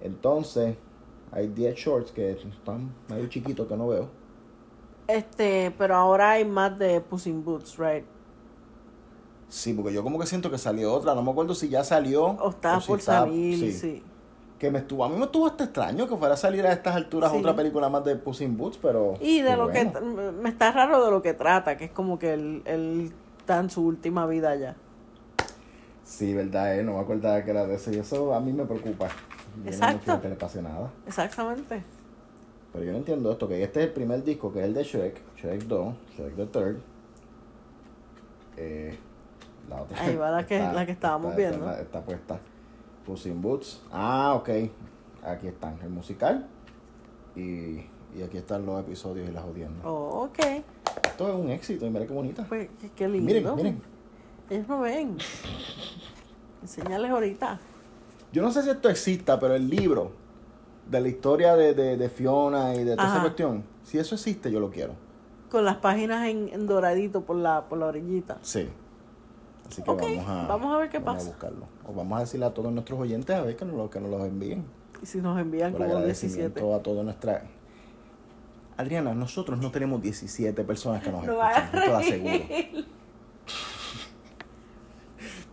Entonces, 0.00 0.76
hay 1.32 1.48
10 1.48 1.74
shorts 1.74 2.12
que 2.12 2.30
están 2.30 2.94
medio 3.08 3.26
chiquitos 3.26 3.66
que 3.66 3.76
no 3.76 3.88
veo. 3.88 4.23
Este, 5.06 5.72
pero 5.76 5.94
ahora 5.96 6.32
hay 6.32 6.44
más 6.44 6.78
de 6.78 7.00
Puss 7.00 7.26
in 7.26 7.44
Boots, 7.44 7.76
right? 7.78 8.04
Sí, 9.48 9.72
porque 9.74 9.92
yo 9.92 10.02
como 10.02 10.18
que 10.18 10.26
siento 10.26 10.50
que 10.50 10.58
salió 10.58 10.92
otra, 10.92 11.14
no 11.14 11.22
me 11.22 11.30
acuerdo 11.30 11.54
si 11.54 11.68
ya 11.68 11.84
salió 11.84 12.24
O 12.24 12.50
está 12.50 12.80
si 12.80 12.88
por 12.88 12.98
está- 12.98 13.20
salir, 13.20 13.58
sí. 13.58 13.72
sí. 13.72 14.02
Que 14.58 14.70
me 14.70 14.78
estuvo, 14.78 15.04
a 15.04 15.08
mí 15.08 15.16
me 15.16 15.24
estuvo 15.26 15.46
hasta 15.46 15.64
extraño 15.64 16.08
que 16.08 16.16
fuera 16.16 16.34
a 16.34 16.36
salir 16.36 16.66
a 16.66 16.72
estas 16.72 16.96
alturas 16.96 17.30
Sí. 17.30 17.38
otra 17.38 17.54
película 17.54 17.88
más 17.90 18.02
de 18.04 18.16
Puss 18.16 18.40
in 18.40 18.56
Boots, 18.56 18.78
pero... 18.80 19.14
Y 19.20 19.42
de 19.42 19.56
lo 19.56 19.68
bueno. 19.68 19.92
que... 19.92 20.00
Me 20.32 20.48
está 20.48 20.72
raro 20.72 21.04
de 21.04 21.10
lo 21.10 21.20
que 21.20 21.34
trata, 21.34 21.76
que 21.76 21.84
es 21.86 21.90
como 21.90 22.18
que 22.18 22.32
él, 22.32 22.62
él 22.64 23.12
está 23.38 23.58
en 23.58 23.68
su 23.68 23.84
última 23.84 24.26
vida 24.26 24.54
ya. 24.56 24.74
Sí, 26.02 26.32
verdad, 26.34 26.78
eh, 26.78 26.82
no 26.82 26.94
me 26.94 27.00
acordaba 27.00 27.42
que 27.44 27.50
era 27.50 27.66
de 27.66 27.74
eso 27.74 27.90
y 27.92 27.96
eso 27.96 28.34
a 28.34 28.40
mí 28.40 28.52
me 28.52 28.64
preocupa. 28.64 29.08
Yo 29.08 29.64
no 29.64 29.70
Exacto. 29.70 30.00
quiero 30.04 30.20
que 30.22 30.28
le 30.30 30.34
pase 30.36 30.62
nada. 30.62 30.90
Exactamente. 31.06 31.82
Pero 32.74 32.84
yo 32.84 32.90
no 32.92 32.98
entiendo 32.98 33.30
esto, 33.32 33.46
que 33.48 33.62
este 33.62 33.80
es 33.80 33.86
el 33.86 33.92
primer 33.92 34.22
disco, 34.24 34.52
que 34.52 34.58
es 34.58 34.64
el 34.66 34.74
de 34.74 34.82
Shrek, 34.84 35.20
Shrek 35.36 35.62
2, 35.62 35.94
Shrek 36.18 36.34
the 36.36 36.46
Third. 36.46 36.76
Eh, 38.56 38.98
la 39.68 39.82
otra 39.82 40.00
Ahí 40.02 40.16
va 40.16 40.30
la 40.30 40.44
que- 40.44 40.58
la 40.58 40.84
que 40.84 40.92
estábamos 40.92 41.30
está- 41.32 41.36
viendo. 41.50 41.70
Está, 41.70 41.82
está 41.82 42.00
puesta. 42.02 42.38
Puss 43.06 43.26
in 43.26 43.40
Boots. 43.40 43.80
Ah, 43.92 44.34
ok. 44.34 44.48
Aquí 45.22 45.46
están, 45.46 45.78
el 45.82 45.90
musical. 45.90 46.46
Y, 47.36 47.86
y 48.16 48.22
aquí 48.24 48.38
están 48.38 48.66
los 48.66 48.80
episodios 48.80 49.28
y 49.28 49.32
las 49.32 49.44
audiencias. 49.44 49.84
Oh, 49.84 50.24
ok. 50.28 50.38
Esto 51.04 51.28
es 51.28 51.34
un 51.34 51.50
éxito 51.50 51.86
y 51.86 51.90
mira 51.90 52.06
qué 52.06 52.12
bonita. 52.12 52.44
Pues 52.48 52.68
qué, 52.80 52.90
qué 52.94 53.08
lindo. 53.08 53.26
Miren, 53.26 53.54
miren. 53.54 53.82
Ellos 54.50 54.68
no 54.68 54.80
ven. 54.80 55.16
Enseñales 56.62 57.10
ahorita. 57.10 57.60
Yo 58.32 58.42
no 58.42 58.50
sé 58.50 58.62
si 58.62 58.70
esto 58.70 58.88
exista, 58.88 59.38
pero 59.38 59.54
el 59.54 59.68
libro 59.68 60.10
de 60.90 61.00
la 61.00 61.08
historia 61.08 61.56
de, 61.56 61.74
de, 61.74 61.96
de 61.96 62.08
Fiona 62.08 62.74
y 62.74 62.84
de 62.84 62.96
toda 62.96 63.08
esa 63.08 63.20
cuestión, 63.20 63.64
si 63.84 63.98
eso 63.98 64.14
existe, 64.14 64.50
yo 64.50 64.60
lo 64.60 64.70
quiero. 64.70 64.92
Con 65.50 65.64
las 65.64 65.76
páginas 65.76 66.26
en, 66.28 66.48
en 66.52 66.66
doradito 66.66 67.22
por 67.22 67.36
la, 67.36 67.62
por 67.68 67.78
la 67.78 67.86
orillita. 67.86 68.38
Sí. 68.42 68.68
Así 69.68 69.82
que 69.82 69.90
vamos 69.90 70.28
a 70.28 70.46
vamos 70.46 70.74
a 70.74 70.78
ver 70.78 70.90
qué 70.90 70.98
vamos 70.98 71.14
pasa. 71.22 71.26
A 71.28 71.32
buscarlo. 71.32 71.66
O 71.86 71.92
vamos 71.94 72.16
a 72.18 72.20
decirle 72.20 72.46
a 72.46 72.50
todos 72.52 72.70
nuestros 72.72 72.98
oyentes 73.00 73.34
a 73.34 73.42
ver 73.42 73.56
que 73.56 73.64
nos, 73.64 73.74
lo- 73.76 73.88
que 73.90 74.00
nos 74.00 74.10
los 74.10 74.20
envíen. 74.26 74.64
Y 75.02 75.06
si 75.06 75.18
nos 75.20 75.38
envían 75.40 75.72
Por 75.72 75.82
como 75.82 75.94
agradecimiento 75.96 76.60
17. 76.60 76.74
a 76.74 76.82
toda 76.82 77.02
nuestra. 77.02 77.42
Adriana, 78.76 79.14
nosotros 79.14 79.58
no 79.60 79.70
tenemos 79.70 80.02
17 80.02 80.64
personas 80.64 81.02
que 81.02 81.10
nos 81.12 81.24
No 81.24 81.32
escuchan. 81.40 82.84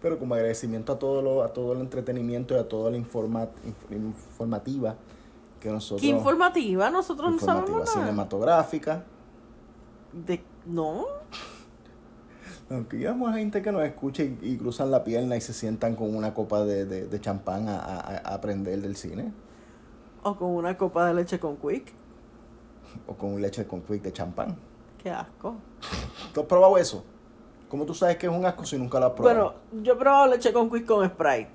Pero 0.02 0.18
como 0.18 0.34
agradecimiento 0.34 0.94
a 0.94 1.00
todo 1.00 1.22
lo, 1.22 1.44
a 1.44 1.54
todo 1.54 1.74
el 1.74 1.80
entretenimiento 1.80 2.56
y 2.56 2.58
a 2.58 2.68
toda 2.68 2.90
la 2.90 2.98
informa, 2.98 3.44
inf- 3.66 3.92
informativa 3.96 4.96
que 5.62 5.70
nosotros. 5.70 6.02
Qué 6.02 6.08
informativa, 6.08 6.90
nosotros 6.90 7.30
no 7.30 7.36
informativa 7.36 7.78
sabemos 7.86 7.96
nada. 7.96 8.08
cinematográfica. 8.08 9.04
De, 10.12 10.44
no, 10.66 11.06
Aunque 12.70 12.98
digamos 12.98 13.30
a 13.30 13.34
gente 13.34 13.62
que 13.62 13.72
nos 13.72 13.84
escucha 13.84 14.24
y, 14.24 14.38
y 14.42 14.58
cruzan 14.58 14.92
la 14.92 15.04
pierna 15.04 15.36
y 15.38 15.42
se 15.42 15.54
sientan 15.54 15.96
con 15.96 16.14
una 16.16 16.34
copa 16.34 16.64
de, 16.66 16.86
de, 16.86 17.06
de 17.08 17.22
champán 17.22 17.68
a, 17.70 17.78
a- 17.80 18.00
a 18.18 18.34
aprender 18.34 18.82
del 18.82 18.96
cine. 18.96 19.32
o 20.24 20.36
con 20.36 20.52
una 20.52 20.78
copa 20.78 21.06
de 21.06 21.14
leche 21.14 21.40
con 21.40 21.58
quick. 21.58 21.94
o 23.08 23.14
con 23.16 23.42
leche 23.42 23.66
con 23.68 23.82
quick 23.82 24.02
de 24.02 24.12
champán. 24.14 24.56
Qué 25.02 25.10
asco. 25.10 25.56
¿Tú 26.34 26.42
has 26.42 26.46
probado 26.46 26.78
eso? 26.78 27.04
¿Cómo 27.70 27.86
tú 27.86 27.94
sabes 27.94 28.18
que 28.18 28.28
es 28.28 28.32
un 28.34 28.46
asco 28.46 28.66
si 28.66 28.78
nunca 28.78 29.00
lo 29.00 29.08
has 29.08 29.14
probado? 29.14 29.36
Bueno, 29.72 29.84
yo 29.84 29.94
he 29.94 29.96
probado 29.98 30.28
leche 30.28 30.52
con 30.54 30.70
quick 30.70 30.86
con 30.86 31.06
Sprite. 31.08 31.50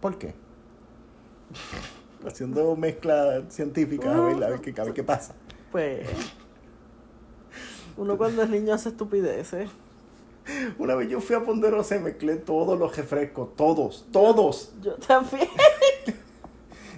¿Por 0.00 0.18
qué? 0.18 0.34
Haciendo 2.26 2.76
mezcla 2.76 3.42
científica, 3.48 4.14
a 4.14 4.20
ver, 4.20 4.44
a 4.44 4.48
ver 4.50 4.60
qué, 4.60 4.80
a 4.80 4.84
ver 4.84 4.92
qué 4.92 5.02
pasa. 5.02 5.34
Pues. 5.70 6.06
Uno 7.96 8.16
cuando 8.16 8.42
es 8.42 8.50
niño 8.50 8.74
hace 8.74 8.90
estupideces. 8.90 9.70
Una 10.78 10.94
vez 10.94 11.08
yo 11.08 11.20
fui 11.20 11.36
a 11.36 11.44
Ponderosa 11.44 11.96
y 11.96 12.00
mezclé 12.00 12.36
todos 12.36 12.78
los 12.78 12.96
refrescos, 12.96 13.54
todos, 13.56 14.06
todos. 14.10 14.72
Yo 14.82 14.94
también. 14.94 15.48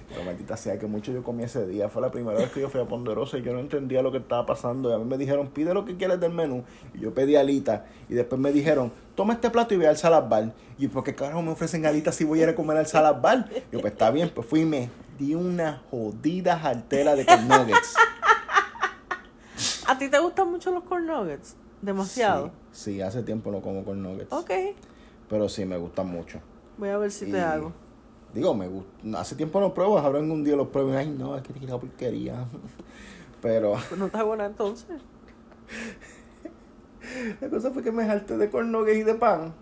Pero 0.09 0.25
maldita 0.25 0.57
sea 0.57 0.79
que 0.79 0.87
mucho 0.87 1.11
yo 1.13 1.25
comí 1.25 1.43
ese 1.43 1.67
día. 1.67 1.89
Fue 1.89 2.01
la 2.01 2.11
primera 2.11 2.39
vez 2.39 2.51
que 2.53 2.61
yo 2.61 2.69
fui 2.69 2.81
a 2.81 2.85
Ponderosa 2.85 3.37
y 3.37 3.43
yo 3.43 3.53
no 3.53 3.59
entendía 3.59 4.01
lo 4.01 4.13
que 4.13 4.19
estaba 4.19 4.47
pasando. 4.47 4.91
Y 4.91 4.93
a 4.93 4.99
mí 4.99 5.05
me 5.05 5.19
dijeron, 5.19 5.49
pide 5.49 5.75
lo 5.75 5.85
que 5.85 5.97
quieres 5.97 6.21
del 6.21 6.33
menú. 6.33 6.63
Y 6.95 7.01
yo 7.01 7.13
pedí 7.13 7.35
alita. 7.35 7.87
Y 8.09 8.15
después 8.15 8.41
me 8.41 8.53
dijeron, 8.53 8.93
toma 9.17 9.35
este 9.35 9.51
plato 9.51 9.75
y 9.75 9.77
ve 9.77 9.89
al 9.89 9.97
salad 9.97 10.29
bar. 10.29 10.53
Y 10.79 10.85
yo, 10.85 10.91
¿por 10.91 11.03
qué 11.03 11.15
carajo 11.15 11.43
me 11.43 11.51
ofrecen 11.51 11.85
alitas 11.85 12.15
si 12.15 12.25
voy 12.25 12.41
a 12.41 12.43
ir 12.45 12.49
a 12.51 12.55
comer 12.55 12.77
al 12.77 12.87
salad 12.87 13.21
bar? 13.21 13.51
Y 13.51 13.75
yo, 13.75 13.81
pues 13.81 13.93
está 13.93 14.11
bien. 14.13 14.31
Pues 14.33 14.47
fui 14.47 14.61
y 14.61 14.65
me 14.65 14.89
di 15.19 15.35
una 15.35 15.83
jodida 15.91 16.59
jartera 16.59 17.15
de 17.17 17.25
corn 17.27 17.49
nuggets. 17.49 17.95
¿A 19.87 19.99
ti 19.99 20.09
te 20.09 20.19
gustan 20.19 20.51
mucho 20.51 20.71
los 20.71 20.85
corn 20.85 21.07
nuggets? 21.07 21.57
Demasiado. 21.83 22.51
Sí, 22.73 22.95
sí, 22.95 23.03
hace 23.03 23.23
tiempo 23.23 23.51
no 23.51 23.61
como 23.61 23.85
corn 23.85 24.03
nuggets. 24.03 24.33
Ok. 24.33 24.51
Pero 25.29 25.49
sí, 25.49 25.65
me 25.65 25.77
gustan 25.77 26.09
mucho. 26.09 26.41
Voy 26.79 26.89
a 26.89 26.99
ver 26.99 27.11
si 27.11 27.27
Y- 27.29 27.33
te 27.33 27.41
hago. 27.41 27.73
Digo, 28.33 28.53
me 28.55 28.67
gusta. 28.67 29.21
Hace 29.21 29.37
tiempo 29.37 29.61
no 29.61 29.73
pruebo, 29.75 29.99
ahora 29.99 30.19
en 30.19 30.31
un 30.31 30.43
día 30.43 30.57
los 30.57 30.69
pruebo 30.69 30.93
y 30.93 30.97
ay 30.97 31.09
no, 31.11 31.37
es 31.37 31.43
que 31.43 31.53
te 31.53 31.67
porquería. 31.67 32.47
Pero 33.43 33.75
Pues 33.89 33.99
no 33.99 34.07
está 34.07 34.23
buena 34.25 34.47
entonces. 34.47 35.01
la 37.41 37.49
cosa 37.49 37.71
fue 37.71 37.83
que 37.83 37.93
me 37.93 38.05
jalté 38.07 38.37
de 38.37 38.51
corn 38.51 38.73
nuggets 38.73 38.99
y 38.99 39.03
de 39.05 39.15
pan. 39.15 39.55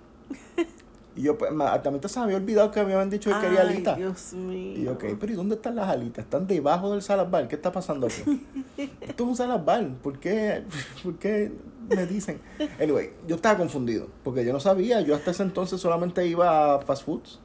Y 1.14 1.22
yo, 1.22 1.36
pues, 1.36 1.50
también 1.82 2.08
se 2.08 2.18
me 2.20 2.24
había 2.24 2.36
olvidado 2.38 2.70
que 2.70 2.82
me 2.84 2.94
habían 2.94 3.10
dicho 3.10 3.30
que 3.30 3.38
quería 3.40 3.60
Ay, 3.60 3.68
alitas. 3.68 3.96
Dios 3.98 4.32
mío. 4.32 4.78
Y 4.78 4.82
yo, 4.84 4.92
ok, 4.92 5.04
pero 5.20 5.32
¿y 5.32 5.36
dónde 5.36 5.56
están 5.56 5.76
las 5.76 5.88
alitas? 5.90 6.24
Están 6.24 6.46
debajo 6.46 6.90
del 6.92 7.02
salad 7.02 7.28
bar. 7.28 7.48
¿Qué 7.48 7.56
está 7.56 7.70
pasando 7.70 8.06
aquí? 8.06 8.46
Esto 9.00 9.24
es 9.24 9.28
un 9.28 9.36
salad 9.36 9.62
bar. 9.62 9.86
¿Por 10.02 10.18
qué, 10.18 10.64
¿Por 11.02 11.16
qué 11.16 11.52
me 11.94 12.06
dicen? 12.06 12.40
Anyway, 12.80 13.10
yo 13.28 13.36
estaba 13.36 13.58
confundido. 13.58 14.06
Porque 14.24 14.42
yo 14.44 14.54
no 14.54 14.60
sabía. 14.60 15.02
Yo 15.02 15.14
hasta 15.14 15.32
ese 15.32 15.42
entonces 15.42 15.80
solamente 15.80 16.26
iba 16.26 16.76
a 16.76 16.78
fast 16.80 17.04
foods. 17.04 17.40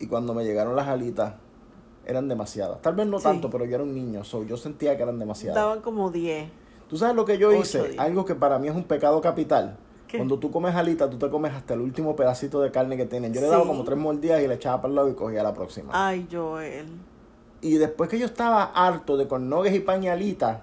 Y 0.00 0.08
cuando 0.08 0.34
me 0.34 0.44
llegaron 0.44 0.74
las 0.74 0.88
alitas, 0.88 1.34
eran 2.04 2.26
demasiadas. 2.26 2.82
Tal 2.82 2.96
vez 2.96 3.06
no 3.06 3.18
Sí. 3.18 3.24
tanto, 3.24 3.48
pero 3.48 3.64
yo 3.64 3.76
era 3.76 3.84
un 3.84 3.94
niño. 3.94 4.24
So 4.24 4.42
yo 4.42 4.56
sentía 4.56 4.96
que 4.96 5.04
eran 5.04 5.20
demasiadas. 5.20 5.54
Daban 5.54 5.82
como 5.82 6.10
10. 6.10 6.48
¿Tú 6.88 6.96
sabes 6.96 7.14
lo 7.14 7.24
que 7.24 7.38
yo 7.38 7.50
Ocho 7.50 7.60
hice? 7.60 7.88
días. 7.90 7.98
Algo 8.04 8.24
que 8.24 8.34
para 8.34 8.58
mí 8.58 8.66
es 8.66 8.74
un 8.74 8.84
pecado 8.84 9.20
capital. 9.20 9.76
¿Qué? 10.08 10.16
Cuando 10.16 10.38
tú 10.38 10.50
comes 10.50 10.74
alitas, 10.74 11.08
tú 11.10 11.18
te 11.18 11.28
comes 11.30 11.52
hasta 11.52 11.74
el 11.74 11.80
último 11.80 12.16
pedacito 12.16 12.60
de 12.60 12.70
carne 12.72 12.96
que 12.96 13.04
tienen. 13.06 13.32
Yo 13.32 13.40
le 13.40 13.46
Sí. 13.46 13.52
daba 13.52 13.66
como 13.66 13.84
tres 13.84 13.98
mordidas 13.98 14.42
y 14.42 14.48
le 14.48 14.54
echaba 14.54 14.80
para 14.80 14.88
el 14.90 14.94
lado 14.96 15.10
y 15.10 15.14
cogía 15.14 15.42
la 15.42 15.54
próxima. 15.54 15.90
Ay, 15.92 16.26
Joel. 16.32 16.86
Y 17.60 17.74
después 17.74 18.08
que 18.08 18.18
yo 18.18 18.26
estaba 18.26 18.64
harto 18.64 19.16
de 19.16 19.28
cornogues 19.28 19.74
y 19.74 19.80
pañalitas, 19.80 20.60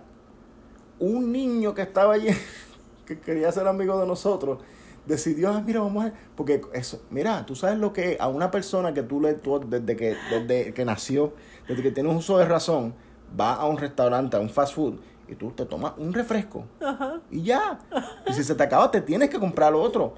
un 0.99 1.31
niño 1.31 1.73
que 1.73 1.84
estaba 1.84 2.13
allí, 2.13 2.27
que 3.05 3.19
quería 3.19 3.51
ser 3.51 3.67
amigo 3.67 3.99
de 3.99 4.08
nosotros, 4.08 4.60
decidió, 5.05 5.49
ah, 5.51 5.62
mira, 5.63 5.81
vamos 5.81 6.05
a... 6.05 6.13
Porque 6.36 6.62
eso, 6.73 7.01
mira, 7.12 7.45
tú 7.45 7.55
sabes 7.55 7.77
lo 7.77 7.93
que 7.93 8.13
es 8.13 8.19
a 8.21 8.27
una 8.27 8.49
persona 8.49 8.93
que 8.93 9.03
tú 9.03 9.21
le, 9.21 9.34
tú, 9.36 9.60
desde 9.67 9.95
que, 9.95 10.15
desde 10.31 10.73
que 10.73 10.86
nació, 10.86 11.34
desde 11.67 11.84
que 11.84 11.91
tiene 11.91 12.10
un 12.10 12.15
uso 12.17 12.38
de 12.38 12.45
razón, 12.45 12.95
va 13.39 13.53
a 13.53 13.65
un 13.67 13.77
restaurante, 13.77 14.38
a 14.38 14.39
un 14.39 14.49
fast 14.49 14.73
food, 14.73 14.95
y 15.27 15.35
tú 15.35 15.51
te 15.51 15.65
tomas 15.65 15.93
un 15.97 16.13
refresco. 16.13 16.65
Ajá. 16.81 17.21
Y 17.31 17.43
ya. 17.43 17.79
Y 18.27 18.33
si 18.33 18.43
se 18.43 18.55
te 18.55 18.63
acaba, 18.63 18.91
te 18.91 19.01
tienes 19.01 19.29
que 19.29 19.39
comprar 19.39 19.73
otro. 19.73 20.13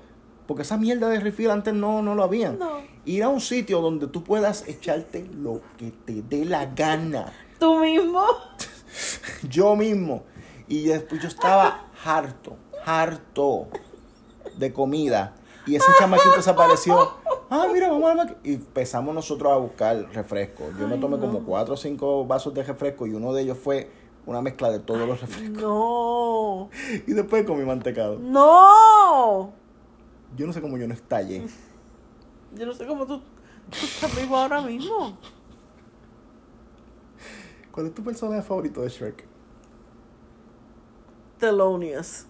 Porque 0.48 0.64
esa 0.64 0.78
mierda 0.78 1.10
de 1.10 1.20
refill 1.20 1.52
antes 1.52 1.74
no, 1.74 2.02
no 2.02 2.16
lo 2.16 2.24
habían. 2.24 2.58
No. 2.58 2.82
Ir 3.06 3.24
a 3.24 3.30
un 3.30 3.42
sitio 3.42 3.82
donde 3.82 4.08
tú 4.08 4.24
puedas 4.24 4.68
echarte 4.68 5.30
lo 5.34 5.62
que 5.78 5.92
te 5.92 6.22
dé 6.22 6.46
la 6.46 6.66
gana. 6.68 7.34
¿Tú 7.60 7.80
mismo? 7.80 8.24
Yo 9.50 9.76
mismo. 9.76 10.24
Y 10.70 10.84
después 10.84 11.22
yo 11.22 11.30
estaba 11.30 11.86
harto, 12.04 12.58
harto 12.86 13.68
de 14.58 14.74
comida. 14.74 15.34
Y 15.66 15.76
ese 15.76 15.88
chamaquito 15.98 16.36
desapareció. 16.36 17.14
Ah, 17.50 17.68
mira, 17.72 17.90
vamos 17.90 18.10
a 18.10 18.16
la. 18.16 18.36
Y 18.44 18.56
empezamos 18.56 19.16
nosotros 19.16 19.52
a 19.52 19.58
buscar 19.58 20.10
refresco. 20.14 20.66
Yo 20.78 20.88
me 20.88 20.98
tomé 20.98 21.16
no. 21.18 21.22
como 21.22 21.44
cuatro 21.44 21.76
o 21.76 21.78
cinco 21.78 22.26
vasos 22.26 22.54
de 22.54 22.64
refresco 22.64 23.08
y 23.08 23.14
uno 23.14 23.34
de 23.34 23.44
ellos 23.44 23.58
fue 23.58 23.90
una 24.28 24.42
mezcla 24.42 24.70
de 24.70 24.80
todos 24.80 25.08
los 25.08 25.20
refrescos. 25.22 25.62
No. 25.62 26.70
Y 27.08 27.14
después 27.14 27.46
comí 27.46 27.64
mantecado. 27.64 28.20
No. 28.20 29.54
Yo 30.36 30.46
no 30.46 30.54
sé 30.54 30.62
cómo 30.62 30.78
yo 30.78 30.88
no 30.88 30.94
estallé. 30.94 31.48
Yo 32.54 32.66
no 32.66 32.74
sé 32.74 32.86
cómo 32.86 33.08
tú, 33.08 33.20
tú 33.20 33.78
estás 33.86 34.14
vivo 34.16 34.38
ahora 34.38 34.62
mismo. 34.62 35.18
¿Cuál 37.72 37.88
es 37.88 37.94
tu 37.94 38.04
personaje 38.04 38.42
favorito 38.42 38.82
de 38.82 38.90
Shrek? 38.90 39.26
Thelonious. 41.40 42.26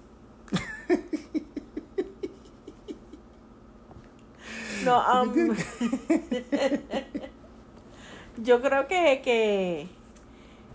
No, 4.85 5.23
um, 5.23 5.33
yo 8.43 8.61
creo 8.61 8.87
que, 8.87 9.21
que 9.23 9.96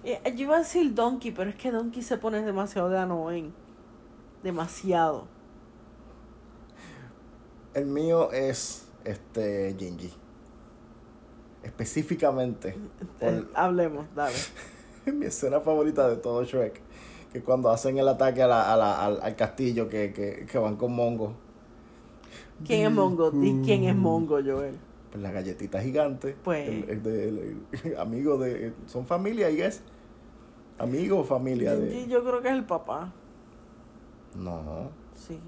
yo 0.04 0.42
iba 0.44 0.56
a 0.56 0.58
decir 0.60 0.94
Donkey, 0.94 1.30
pero 1.32 1.50
es 1.50 1.56
que 1.56 1.70
Donkey 1.70 2.02
se 2.02 2.16
pone 2.18 2.42
demasiado 2.42 2.88
de 2.88 2.98
annoying. 2.98 3.52
Demasiado. 4.42 5.26
El 7.74 7.86
mío 7.86 8.30
es 8.32 8.86
este 9.04 9.74
Gingy. 9.78 10.10
Específicamente 11.62 12.70
Eh, 13.20 13.42
por 13.44 13.50
hablemos, 13.54 14.06
dale. 14.14 14.34
mi 15.12 15.26
escena 15.26 15.60
favorita 15.60 16.08
de 16.08 16.16
todo 16.16 16.44
Shrek. 16.44 16.80
Que 17.32 17.40
cuando 17.42 17.70
hacen 17.70 17.96
el 17.98 18.08
ataque 18.08 18.42
a 18.42 18.46
la- 18.46 18.72
a 18.72 18.76
la- 18.76 19.04
al, 19.06 19.20
al 19.22 19.36
castillo 19.36 19.88
que, 19.88 20.12
que, 20.12 20.44
que 20.44 20.58
van 20.58 20.76
con 20.76 20.92
Mongo. 20.92 21.34
¿Quién 22.66 22.86
es 22.86 22.92
Mongo? 22.92 23.30
Quién 23.30 23.84
es 23.84 23.94
Mongo, 23.96 24.38
Joel. 24.44 24.76
Pues 25.10 25.22
la 25.22 25.30
galletita 25.30 25.80
gigante. 25.80 26.36
Pues. 26.44 26.68
El, 26.68 26.90
el 26.90 27.02
de- 27.02 27.28
el- 27.28 27.66
el 27.84 27.96
amigo 27.98 28.36
de. 28.38 28.74
Son 28.86 29.06
familia, 29.06 29.48
I 29.50 29.56
guess. 29.56 29.82
Amigo 30.78 31.18
o 31.20 31.24
familia 31.24 31.74
Gingy, 31.76 32.04
de. 32.04 32.08
yo 32.08 32.24
creo 32.24 32.40
que 32.42 32.48
es 32.48 32.54
el 32.54 32.64
papá. 32.64 33.12
No. 34.34 34.90
Sí. 35.14 35.38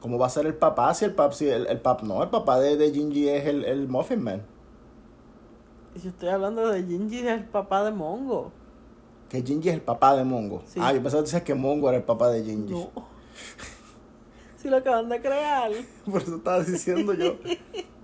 ¿Cómo 0.00 0.18
va 0.18 0.26
a 0.26 0.30
ser 0.30 0.46
el 0.46 0.54
papá 0.54 0.92
si 0.94 1.04
el 1.04 1.14
pap, 1.14 1.32
si 1.32 1.48
el, 1.48 1.66
el 1.66 1.80
pap 1.80 2.02
no? 2.02 2.22
El 2.22 2.30
papá 2.30 2.58
de, 2.60 2.76
de 2.76 2.90
Gingy 2.92 3.28
es 3.28 3.46
el, 3.46 3.64
el 3.64 3.88
Muffin 3.88 4.22
Man. 4.22 4.42
Y 5.94 6.00
Yo 6.00 6.10
estoy 6.10 6.28
hablando 6.28 6.68
de 6.68 6.82
Gingy, 6.82 7.22
del 7.22 7.44
papá 7.44 7.84
de 7.84 7.92
Mongo. 7.92 8.50
Que 9.28 9.42
Gingy 9.42 9.68
es 9.68 9.74
el 9.76 9.80
papá 9.82 10.16
de 10.16 10.24
Mongo. 10.24 10.62
Sí. 10.66 10.80
Ah, 10.82 10.92
yo 10.92 11.00
pensaba 11.00 11.22
que 11.22 11.26
decías 11.26 11.42
que 11.42 11.54
Mongo 11.54 11.88
era 11.88 11.98
el 11.98 12.04
papá 12.04 12.28
de 12.30 12.42
Gingy. 12.44 12.72
No. 12.72 12.90
Si 14.56 14.70
lo 14.70 14.78
acaban 14.78 15.10
de 15.10 15.20
crear. 15.20 15.70
Por 16.10 16.22
eso 16.22 16.36
estaba 16.36 16.60
diciendo 16.64 17.12
yo. 17.12 17.34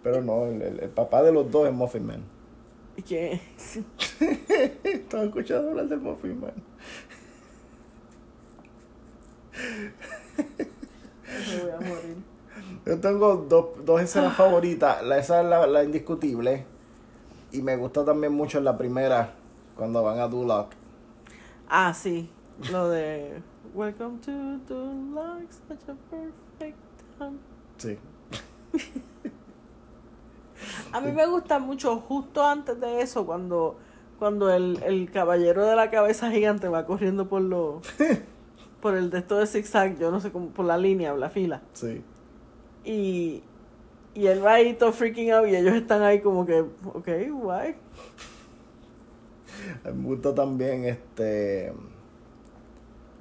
Pero 0.02 0.20
no, 0.20 0.44
el, 0.44 0.60
el- 0.60 0.80
el 0.80 0.90
papá 0.90 1.22
de 1.22 1.32
los 1.32 1.50
dos 1.50 1.66
es 1.66 1.72
Muffin 1.72 2.04
Man. 2.06 2.22
¿Y 2.98 3.02
qué? 3.02 3.40
Estaba 4.84 5.24
escuchando 5.24 5.70
hablar 5.70 5.88
del 5.88 6.00
Muffin 6.00 6.40
Man. 6.40 6.52
Me 11.48 11.62
voy 11.62 11.70
a 11.70 11.76
morir. 11.76 12.16
Yo 12.86 13.00
tengo 13.00 13.36
dos, 13.36 13.84
dos 13.84 14.00
escenas 14.00 14.36
favoritas. 14.36 15.02
La, 15.04 15.18
esa 15.18 15.40
es 15.40 15.48
la, 15.48 15.66
la 15.66 15.84
indiscutible. 15.84 16.64
Y 17.52 17.62
me 17.62 17.76
gusta 17.76 18.04
también 18.04 18.32
mucho 18.32 18.60
la 18.60 18.76
primera, 18.76 19.32
cuando 19.76 20.02
van 20.02 20.18
a 20.20 20.28
Duloc. 20.28 20.72
Ah, 21.68 21.92
sí. 21.94 22.30
Lo 22.70 22.88
de 22.88 23.42
Welcome 23.74 24.18
to 24.18 24.32
Duloc, 24.68 25.50
such 25.50 25.88
a 25.88 25.94
perfect 26.10 26.78
time. 27.18 27.38
Sí. 27.78 27.98
A 30.92 31.00
mí 31.00 31.12
me 31.12 31.26
gusta 31.26 31.58
mucho 31.58 31.96
justo 32.00 32.44
antes 32.44 32.78
de 32.80 33.00
eso, 33.00 33.24
cuando, 33.24 33.78
cuando 34.20 34.54
el, 34.54 34.80
el 34.84 35.10
caballero 35.10 35.66
de 35.66 35.74
la 35.74 35.90
cabeza 35.90 36.30
gigante 36.30 36.68
va 36.68 36.84
corriendo 36.84 37.28
por 37.28 37.40
lo, 37.40 37.80
por 38.80 38.94
el 38.94 39.10
de 39.10 39.18
esto 39.18 39.38
de 39.38 39.46
zigzag, 39.46 39.98
yo 39.98 40.10
no 40.10 40.20
sé 40.20 40.30
cómo, 40.30 40.50
por 40.50 40.66
la 40.66 40.76
línea, 40.76 41.12
la 41.14 41.30
fila. 41.30 41.62
Sí. 41.72 42.04
Y, 42.84 43.42
y 44.14 44.26
él 44.26 44.44
va 44.44 44.54
ahí 44.54 44.74
todo 44.74 44.92
freaking 44.92 45.32
out 45.32 45.48
y 45.48 45.56
ellos 45.56 45.74
están 45.74 46.02
ahí 46.02 46.20
como 46.20 46.44
que, 46.44 46.60
ok, 46.60 47.08
guay. 47.30 47.74
Me 49.84 49.90
gusta 49.90 50.34
también 50.34 50.84
este. 50.84 51.72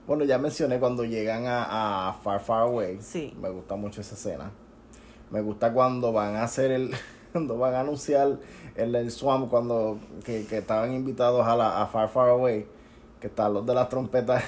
Bueno, 0.05 0.25
ya 0.25 0.37
mencioné 0.37 0.79
cuando 0.79 1.05
llegan 1.05 1.45
a, 1.45 2.09
a 2.09 2.13
Far 2.13 2.41
Far 2.41 2.63
Away. 2.63 2.97
Sí. 2.99 3.33
Me 3.41 3.49
gusta 3.49 3.77
mucho 3.77 4.01
esa 4.01 4.15
escena. 4.15 4.51
Me 5.31 5.39
gusta 5.41 5.71
cuando 5.71 6.11
van 6.11 6.35
a 6.35 6.43
hacer 6.43 6.71
el. 6.71 6.91
Cuando 7.31 7.57
van 7.57 7.73
a 7.75 7.81
anunciar 7.81 8.37
el, 8.75 8.95
el 8.95 9.11
Swamp, 9.11 9.49
cuando 9.49 9.99
que, 10.25 10.45
que 10.45 10.57
estaban 10.59 10.93
invitados 10.93 11.45
a, 11.45 11.55
la, 11.55 11.81
a 11.81 11.87
Far 11.87 12.09
Far 12.09 12.29
Away. 12.29 12.65
Que 13.19 13.27
están 13.27 13.53
los 13.53 13.65
de 13.65 13.73
las 13.75 13.89
trompetas. 13.89 14.43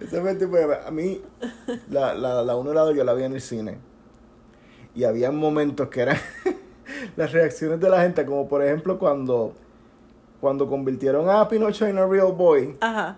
Ese 0.00 0.20
fue 0.20 0.30
el 0.30 0.38
tipo 0.38 0.56
de- 0.56 0.76
A 0.86 0.90
mí, 0.90 1.22
la, 1.90 2.14
la, 2.14 2.42
la 2.42 2.56
1 2.56 2.70
y 2.70 2.74
la 2.74 2.80
2 2.82 2.96
yo 2.96 3.04
la 3.04 3.14
vi 3.14 3.24
en 3.24 3.32
el 3.34 3.40
cine. 3.40 3.78
Y 4.94 5.04
había 5.04 5.30
momentos 5.30 5.88
que 5.88 6.02
eran 6.02 6.16
las 7.16 7.32
reacciones 7.32 7.80
de 7.80 7.88
la 7.88 8.02
gente, 8.02 8.24
como 8.26 8.48
por 8.48 8.62
ejemplo 8.62 8.98
cuando, 8.98 9.52
cuando 10.40 10.68
convirtieron 10.68 11.28
a 11.30 11.48
Pinocho 11.48 11.86
en 11.86 11.98
a 11.98 12.06
real 12.06 12.32
boy 12.32 12.76
Ajá. 12.80 13.16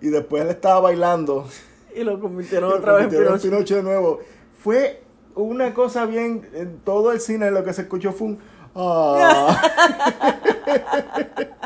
Y 0.00 0.08
después 0.08 0.42
él 0.42 0.50
estaba 0.50 0.80
bailando. 0.80 1.46
Y 1.94 2.02
lo 2.04 2.18
convirtieron 2.20 2.68
y 2.70 2.72
lo 2.74 2.78
otra 2.78 2.92
vez 2.94 3.04
en 3.04 3.08
convirtieron 3.10 3.34
en 3.34 3.40
Pinocho. 3.40 3.56
Pinocho 3.56 3.76
de 3.76 3.82
nuevo. 3.82 4.20
Fue 4.62 5.02
una 5.34 5.74
cosa 5.74 6.06
bien, 6.06 6.48
en 6.54 6.78
todo 6.80 7.12
el 7.12 7.20
cine 7.20 7.50
lo 7.50 7.64
que 7.64 7.72
se 7.72 7.82
escuchó 7.82 8.12
fue 8.12 8.28
un... 8.28 8.38
"Ah". 8.74 9.60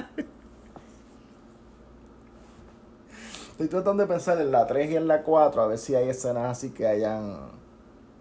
Estoy 3.53 3.69
tratando 3.69 4.05
de 4.05 4.09
pensar 4.09 4.41
en 4.41 4.53
la 4.53 4.67
3 4.67 4.91
y 4.93 4.97
en 4.97 5.09
la 5.09 5.23
4, 5.23 5.63
a 5.63 5.67
ver 5.67 5.79
si 5.79 5.95
hay 5.95 6.09
escenas 6.09 6.45
así 6.57 6.71
que 6.71 6.87
hayan 6.87 7.37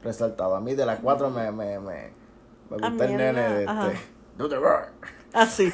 resaltado. 0.03 0.55
A 0.55 0.61
mí 0.61 0.73
de 0.73 0.85
la 0.85 0.97
4 0.97 1.29
me, 1.29 1.51
me, 1.51 1.79
me, 1.79 2.09
me 2.71 2.77
gusta 2.77 3.05
el 3.05 3.17
nene 3.17 3.33
la- 3.33 3.53
de 3.53 3.93
este. 3.93 4.55
Rock. 4.55 4.89
Ah, 5.33 5.45
sí. 5.45 5.71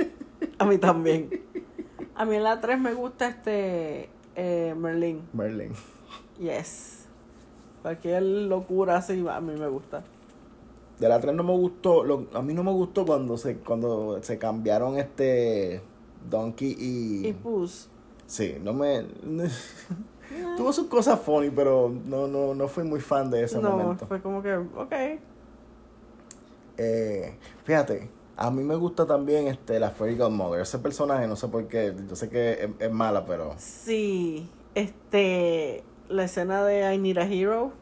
A 0.58 0.64
mí 0.64 0.78
también. 0.78 1.28
A 2.20 2.26
mí 2.26 2.36
en 2.36 2.44
la 2.44 2.60
3 2.60 2.78
me 2.78 2.92
gusta 2.92 3.28
este 3.28 4.10
eh, 4.36 4.74
Merlin. 4.76 5.22
Merlin. 5.32 5.72
Yes. 6.38 7.06
Cualquier 7.80 8.22
locura 8.22 8.98
así 8.98 9.24
a 9.26 9.40
mí 9.40 9.58
me 9.58 9.68
gusta. 9.68 10.02
De 10.98 11.08
la 11.08 11.18
3 11.18 11.34
no 11.34 11.42
me 11.42 11.54
gustó, 11.54 12.04
lo- 12.04 12.26
a 12.34 12.42
mí 12.42 12.52
no 12.52 12.62
me 12.62 12.72
gustó 12.72 13.06
cuando 13.06 13.38
se 13.38 13.56
cuando 13.56 14.22
se 14.22 14.36
cambiaron 14.36 14.98
este 14.98 15.80
Donkey 16.28 16.76
y... 16.78 17.26
Y 17.28 17.32
Puss. 17.32 17.88
Sí, 18.26 18.56
no 18.62 18.74
me... 18.74 19.02
Tuvo 20.58 20.74
sus 20.74 20.88
cosas 20.88 21.18
funny, 21.20 21.48
pero 21.48 21.88
no, 22.04 22.28
no, 22.28 22.54
no 22.54 22.68
fui 22.68 22.84
muy 22.84 23.00
fan 23.00 23.30
de 23.30 23.44
ese 23.44 23.58
no, 23.60 23.70
momento. 23.78 24.06
fue 24.06 24.20
como 24.20 24.42
que, 24.42 24.54
ok. 24.56 24.92
Eh, 26.76 27.34
fíjate, 27.64 28.10
a 28.42 28.50
mí 28.50 28.62
me 28.64 28.74
gusta 28.74 29.04
también 29.06 29.48
este 29.48 29.78
la 29.78 29.90
Fairy 29.90 30.16
Godmother. 30.16 30.62
Ese 30.62 30.78
personaje, 30.78 31.26
no 31.28 31.36
sé 31.36 31.48
por 31.48 31.68
qué, 31.68 31.94
yo 32.08 32.16
sé 32.16 32.30
que 32.30 32.52
es, 32.52 32.70
es 32.78 32.90
mala, 32.90 33.24
pero... 33.26 33.54
Sí, 33.58 34.48
este, 34.74 35.84
la 36.08 36.24
escena 36.24 36.64
de 36.64 36.94
I 36.94 36.96
Need 36.98 37.18
a 37.18 37.26
Hero, 37.26 37.72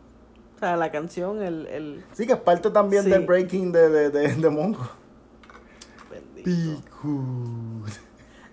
o 0.56 0.58
sea, 0.58 0.76
la 0.76 0.90
canción, 0.90 1.42
el, 1.42 1.66
el, 1.68 2.04
Sí, 2.12 2.26
que 2.26 2.32
es 2.32 2.40
parte 2.40 2.70
también 2.70 3.04
Sí. 3.04 3.10
del 3.10 3.24
breaking 3.24 3.70
de, 3.70 3.88
de, 3.88 4.10
de, 4.10 4.34
de 4.34 4.50
Mongo. 4.50 4.80
bendito. 6.10 6.82
Picu. 6.82 7.84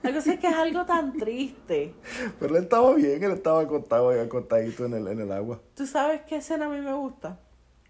La 0.04 0.14
cosa 0.14 0.34
es 0.34 0.40
que 0.40 0.48
es 0.48 0.56
algo 0.56 0.86
tan 0.86 1.18
triste. 1.18 1.96
Pero 2.40 2.56
él 2.56 2.64
estaba 2.64 2.94
bien, 2.94 3.24
él 3.24 3.32
estaba 3.32 3.62
acostado, 3.62 4.10
ahí, 4.12 4.20
acostadito 4.20 4.86
en 4.86 4.94
el, 4.94 5.08
en 5.08 5.22
el 5.22 5.32
agua. 5.32 5.60
¿Tú 5.74 5.88
sabes 5.88 6.22
qué 6.28 6.36
escena 6.36 6.68
a 6.68 6.70
mí 6.70 6.80
me 6.80 6.94
gusta? 6.94 7.40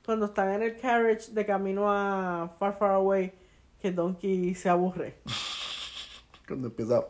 Cuando 0.06 0.28
están 0.28 0.54
en 0.54 0.64
el 0.64 0.78
carriage 0.80 1.34
de 1.34 1.46
camino 1.46 1.92
a 1.92 2.56
Far 2.58 2.78
Far 2.78 2.92
Away, 2.92 3.34
que 3.86 3.92
Donkey 3.92 4.56
se 4.56 4.68
aburre. 4.68 5.16
Cuando 6.48 6.70
empieza... 6.70 7.06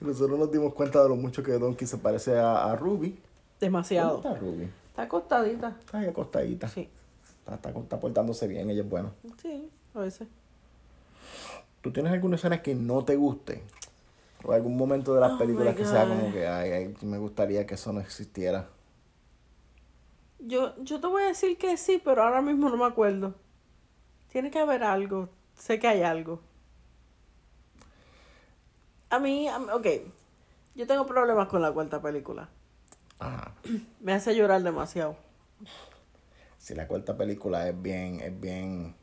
Nosotros 0.00 0.38
nos 0.38 0.52
dimos 0.52 0.74
cuenta 0.74 1.02
de 1.02 1.08
lo 1.08 1.16
mucho 1.16 1.42
que 1.42 1.50
Donkey 1.52 1.88
se 1.88 1.98
parece 1.98 2.38
a, 2.38 2.70
a 2.70 2.76
Ruby. 2.76 3.08
¿Dónde 3.08 3.20
Demasiado. 3.58 4.18
está 4.18 4.34
Ruby? 4.36 4.70
Está 4.90 5.02
acostadita. 5.02 5.76
Está 5.80 5.98
ahí 5.98 6.06
acostadita. 6.08 6.68
Sí, 6.68 6.88
Está, 7.40 7.54
está, 7.56 7.70
está 7.70 7.98
portándose 7.98 8.46
bien, 8.46 8.70
ella 8.70 8.82
es 8.82 8.88
buena. 8.88 9.10
sí, 9.42 9.68
a 9.94 9.98
veces. 10.00 10.28
¿Tú 11.80 11.90
tienes 11.92 12.12
alguna 12.12 12.36
escena 12.36 12.62
que 12.62 12.76
no 12.76 13.04
te 13.04 13.16
guste? 13.16 13.64
O 14.44 14.52
algún 14.52 14.76
momento 14.76 15.14
de 15.14 15.20
las 15.20 15.32
Oh 15.32 15.38
películas 15.38 15.74
que 15.74 15.84
sea 15.84 16.06
como 16.06 16.32
que, 16.32 16.46
ay, 16.46 16.70
ay, 16.70 16.94
me 17.02 17.18
gustaría 17.18 17.66
que 17.66 17.74
eso 17.74 17.92
no 17.92 17.98
existiera. 18.00 18.68
Yo, 20.42 20.74
yo 20.82 21.00
te 21.00 21.06
voy 21.06 21.22
a 21.22 21.26
decir 21.26 21.58
que 21.58 21.76
sí, 21.76 22.00
pero 22.02 22.22
ahora 22.22 22.40
mismo 22.42 22.68
no 22.70 22.76
me 22.76 22.86
acuerdo. 22.86 23.34
Tiene 24.30 24.50
que 24.50 24.58
haber 24.58 24.82
algo. 24.82 25.28
Sé 25.54 25.78
que 25.78 25.88
hay 25.88 26.02
algo. 26.02 26.40
A 29.10 29.18
mí, 29.18 29.48
a 29.48 29.58
mí- 29.58 29.66
ok. 29.72 29.86
Yo 30.74 30.86
tengo 30.86 31.06
problemas 31.06 31.48
con 31.48 31.60
la 31.62 31.72
cuarta 31.72 32.00
película. 32.00 32.48
Ajá. 33.18 33.52
Me 34.00 34.12
hace 34.12 34.34
llorar 34.34 34.62
demasiado. 34.62 35.16
Si 36.58 36.74
la 36.74 36.86
cuarta 36.86 37.16
película 37.16 37.68
es 37.68 37.80
bien, 37.82 38.20
es 38.20 38.38
bien 38.38 38.94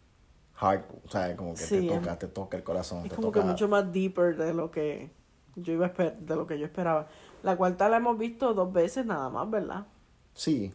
hard, 0.59 0.83
o 1.05 1.09
sea, 1.09 1.35
como 1.35 1.53
que 1.53 1.61
Sí, 1.61 1.75
te 1.87 1.93
es- 1.95 2.01
toca, 2.01 2.17
te 2.17 2.27
toca 2.27 2.57
el 2.57 2.63
corazón, 2.63 3.03
Es 3.03 3.09
te 3.09 3.15
como 3.15 3.27
toca... 3.27 3.41
que 3.41 3.47
mucho 3.47 3.67
más 3.67 3.91
deeper 3.91 4.37
de 4.37 4.53
lo 4.53 4.71
que 4.71 5.11
yo 5.55 5.73
iba 5.73 5.87
a 5.87 5.89
de 5.89 6.35
lo 6.35 6.47
que 6.47 6.57
yo 6.57 6.65
esperaba. 6.65 7.07
La 7.43 7.57
cuarta 7.57 7.89
la 7.89 7.97
hemos 7.97 8.17
visto 8.17 8.53
dos 8.53 8.71
veces 8.73 9.05
nada 9.05 9.29
más, 9.29 9.49
¿verdad? 9.49 9.85
Sí. 10.33 10.73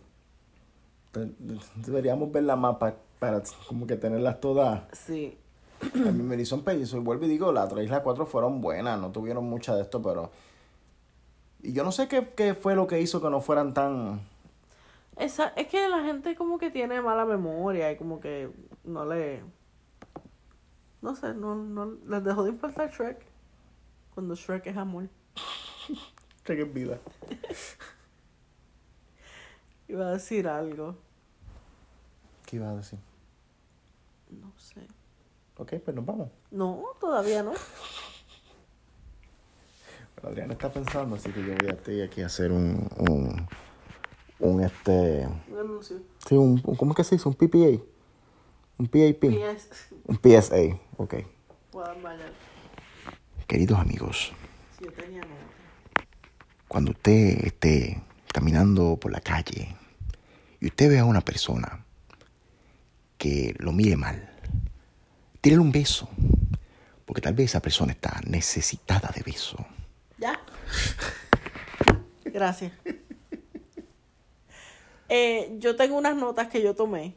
De- 1.13 1.33
Deberíamos 1.77 2.33
verla 2.33 2.57
más 2.57 2.77
pa- 2.77 2.97
para 3.19 3.43
como 3.69 3.87
que 3.87 3.97
tenerlas 3.97 4.41
todas. 4.41 4.83
Sí. 4.93 5.37
A 5.95 6.11
mí 6.11 6.23
me 6.23 6.37
hizo 6.41 6.55
un 6.55 6.63
pellizo 6.63 6.97
y 6.97 7.01
vuelvo 7.01 7.25
y 7.25 7.29
digo, 7.29 7.51
la 7.53 7.67
3 7.69 7.87
y 7.87 7.89
la 7.89 8.03
4 8.03 8.25
fueron 8.27 8.61
buenas, 8.61 9.01
no 9.01 9.11
tuvieron 9.11 9.45
mucha 9.45 9.75
de 9.75 9.83
esto, 9.83 10.01
pero... 10.01 10.31
Y 11.61 11.73
yo 11.73 11.85
no 11.85 11.93
sé 11.93 12.09
qué, 12.09 12.27
qué 12.37 12.55
fue 12.55 12.75
lo 12.75 12.87
que 12.87 13.01
hizo 13.01 13.21
que 13.21 13.31
no 13.31 13.41
fueran 13.41 13.75
tan... 13.75 14.21
Esa, 15.17 15.49
es 15.57 15.67
que 15.67 15.89
la 15.89 16.03
gente 16.03 16.35
como 16.37 16.59
que 16.59 16.71
tiene 16.71 17.01
mala 17.01 17.25
memoria 17.25 17.91
y 17.93 17.97
como 17.97 18.19
que 18.21 18.51
no 18.85 19.05
le... 19.05 19.43
No 21.03 21.15
sé, 21.17 21.35
no, 21.35 21.55
no 21.57 21.97
les 22.07 22.23
dejó 22.25 22.45
de 22.45 22.51
importar 22.51 22.91
Shrek. 22.91 23.19
Cuando 24.15 24.35
Shrek 24.37 24.67
es 24.69 24.77
amor. 24.77 25.09
Que 26.45 26.63
es 26.63 26.73
vida. 26.73 26.99
Iba 29.93 30.07
a 30.07 30.11
decir 30.13 30.49
algo. 30.49 30.97
¿Qué 32.47 32.57
ibas 32.57 32.71
a 32.71 32.77
decir? 32.77 32.99
No 34.31 34.51
sé. 34.57 34.81
Ok, 35.59 35.75
pues 35.85 35.95
nos 35.95 36.07
vamos. 36.07 36.31
No, 36.51 36.83
todavía 36.99 37.43
no. 37.43 37.53
Adriana 40.23 40.55
está 40.55 40.73
pensando, 40.73 41.17
así 41.17 41.31
que 41.31 41.41
yo 41.45 41.55
voy 41.61 41.69
a 41.69 41.73
estoy 41.73 42.01
aquí 42.01 42.23
a 42.23 42.27
hacer 42.27 42.53
un... 42.53 42.89
un, 42.97 43.47
un 44.39 44.63
este... 44.63 45.29
Un 45.51 45.59
anuncio. 45.59 45.99
Sí, 46.27 46.37
un, 46.37 46.63
un- 46.65 46.77
¿cómo 46.77 46.93
es 46.93 46.97
que 46.97 47.05
se 47.05 47.17
dice? 47.17 47.29
Un 47.29 47.35
PPA. 47.35 47.83
Un 48.79 48.87
PAP. 48.87 49.25
Un 50.07 50.17
PSA, 50.23 50.57
ok. 50.97 51.15
Mañana. 52.03 52.33
Queridos 53.47 53.79
amigos, 53.79 54.33
Si 54.79 54.85
yo 54.87 54.93
tenía 54.95 55.21
cuando 56.69 56.93
usted 56.93 57.45
esté 57.45 58.03
caminando 58.33 58.97
por 58.97 59.13
la 59.13 59.21
calle 59.21 59.77
y 60.63 60.67
usted 60.67 60.91
ve 60.91 61.01
a 61.01 61.05
una 61.05 61.23
persona 61.23 61.85
que 63.19 63.53
lo 63.59 63.73
mire 63.73 63.97
mal, 63.97 64.31
tírele 65.41 65.61
un 65.61 65.73
beso, 65.73 66.09
porque 67.05 67.21
tal 67.21 67.35
vez 67.35 67.47
esa 67.47 67.61
persona 67.61 67.91
está 67.91 68.21
necesitada 68.29 69.11
de 69.13 69.23
beso. 69.23 69.57
¿Ya? 70.19 70.41
Gracias. 72.25 72.73
Eh, 75.09 75.57
yo 75.59 75.75
tengo 75.75 75.99
unas 75.99 76.17
notas 76.17 76.47
que 76.47 76.63
yo 76.63 76.75
tomé 76.75 77.17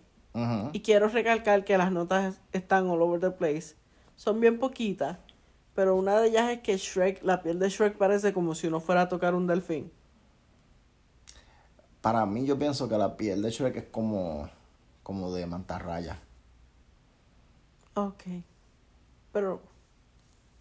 y 0.74 0.82
quiero 0.82 1.08
recalcar 1.08 1.64
que 1.64 1.78
las 1.78 1.92
notas 1.92 2.42
están 2.52 2.90
all 2.90 3.02
over 3.02 3.22
the 3.22 3.32
place. 3.32 3.76
Son 4.16 4.42
bien 4.42 4.58
poquitas, 4.58 5.20
pero 5.76 5.96
una 5.96 6.20
de 6.20 6.30
ellas 6.30 6.50
es 6.50 6.60
que 6.62 6.76
Shrek, 6.76 7.24
la 7.24 7.42
piel 7.42 7.60
de 7.60 7.70
Shrek 7.70 7.96
parece 7.96 8.34
como 8.34 8.56
si 8.56 8.68
uno 8.68 8.82
fuera 8.82 9.02
a 9.02 9.08
tocar 9.08 9.36
un 9.36 9.46
delfín. 9.46 9.92
Para 12.06 12.24
mí 12.28 12.46
yo 12.46 12.56
pienso 12.60 12.88
que 12.88 13.00
la 13.00 13.18
piel 13.18 13.42
de 13.42 13.50
Shrek 13.50 13.78
es 13.78 13.86
como, 13.86 14.48
como 15.02 15.34
de 15.34 15.48
mantarraya. 15.48 16.20
Ok. 17.96 18.22
Pero 19.32 19.60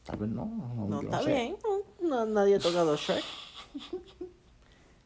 Tal 0.07 0.17
vez 0.17 0.31
no. 0.31 0.47
No, 0.47 0.87
no 0.87 1.01
está 1.03 1.21
sé. 1.21 1.35
bien, 1.35 1.57
no, 2.01 2.25
nadie 2.25 2.55
ha 2.55 2.59
tocado 2.59 2.97
Shrek. 2.97 3.23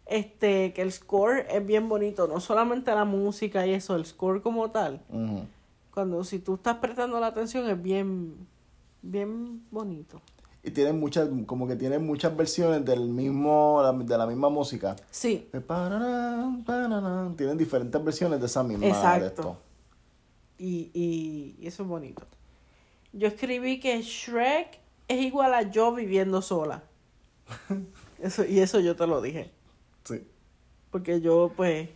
Este, 0.07 0.73
que 0.73 0.81
el 0.81 0.93
score 0.93 1.45
es 1.51 1.67
bien 1.67 1.89
bonito, 1.89 2.29
no 2.29 2.39
solamente 2.41 2.95
la 2.95 3.05
música 3.05 3.67
y 3.67 3.75
eso, 3.75 3.97
el 3.97 4.07
score 4.07 4.41
como 4.41 4.71
tal. 4.71 5.03
Cuando 5.93 6.23
si 6.23 6.39
tú 6.39 6.55
estás 6.55 6.77
prestando 6.77 7.19
la 7.19 7.27
atención 7.27 7.69
es 7.69 7.83
bien, 7.83 8.47
bien 9.03 9.67
bonito. 9.73 10.23
Y 10.63 10.71
tienen 10.73 10.99
muchas, 10.99 11.29
como 11.47 11.67
que 11.69 11.77
tienen 11.77 12.05
muchas 12.05 12.37
versiones 12.37 12.85
del 12.85 13.09
mismo, 13.09 13.81
de 14.05 14.19
la 14.19 14.27
misma 14.27 14.49
música. 14.49 14.97
Sí, 15.11 15.49
De 15.53 15.61
pararán. 15.61 16.65
Tienen 17.37 17.57
diferentes 17.57 18.03
versiones 18.05 18.41
de 18.41 18.47
esa 18.47 18.63
misma 18.63 18.87
de 18.87 18.91
Exacto. 18.91 19.27
esto. 19.27 19.57
y, 20.59 20.91
y, 20.93 21.57
y 21.61 21.67
eso 21.67 21.85
es 21.85 21.89
bonito. 21.89 22.23
Yo 23.13 23.29
escribí 23.29 23.81
que 23.81 24.03
Shrek 24.03 24.81
es 25.07 25.21
igual 25.23 25.55
a 25.55 25.63
yo 25.63 25.95
viviendo 25.95 26.43
sola. 26.43 26.83
Eso, 28.21 28.45
y 28.45 28.59
eso 28.59 28.81
yo 28.81 28.97
te 28.97 29.07
lo 29.07 29.23
dije. 29.23 29.53
Sí. 30.03 30.27
Porque 30.91 31.21
yo, 31.21 31.53
pues, 31.57 31.89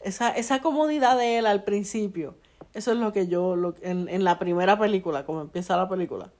esa, 0.00 0.30
esa 0.30 0.60
comodidad 0.62 1.18
de 1.18 1.38
él 1.38 1.46
al 1.46 1.64
principio, 1.64 2.36
eso 2.72 2.92
es 2.92 2.98
lo 2.98 3.12
que 3.12 3.26
yo, 3.26 3.56
lo, 3.56 3.74
en, 3.82 4.08
en 4.08 4.22
la 4.22 4.38
primera 4.38 4.78
película, 4.78 5.26
como 5.26 5.40
empieza 5.40 5.76
la 5.76 5.88
película, 5.88 6.30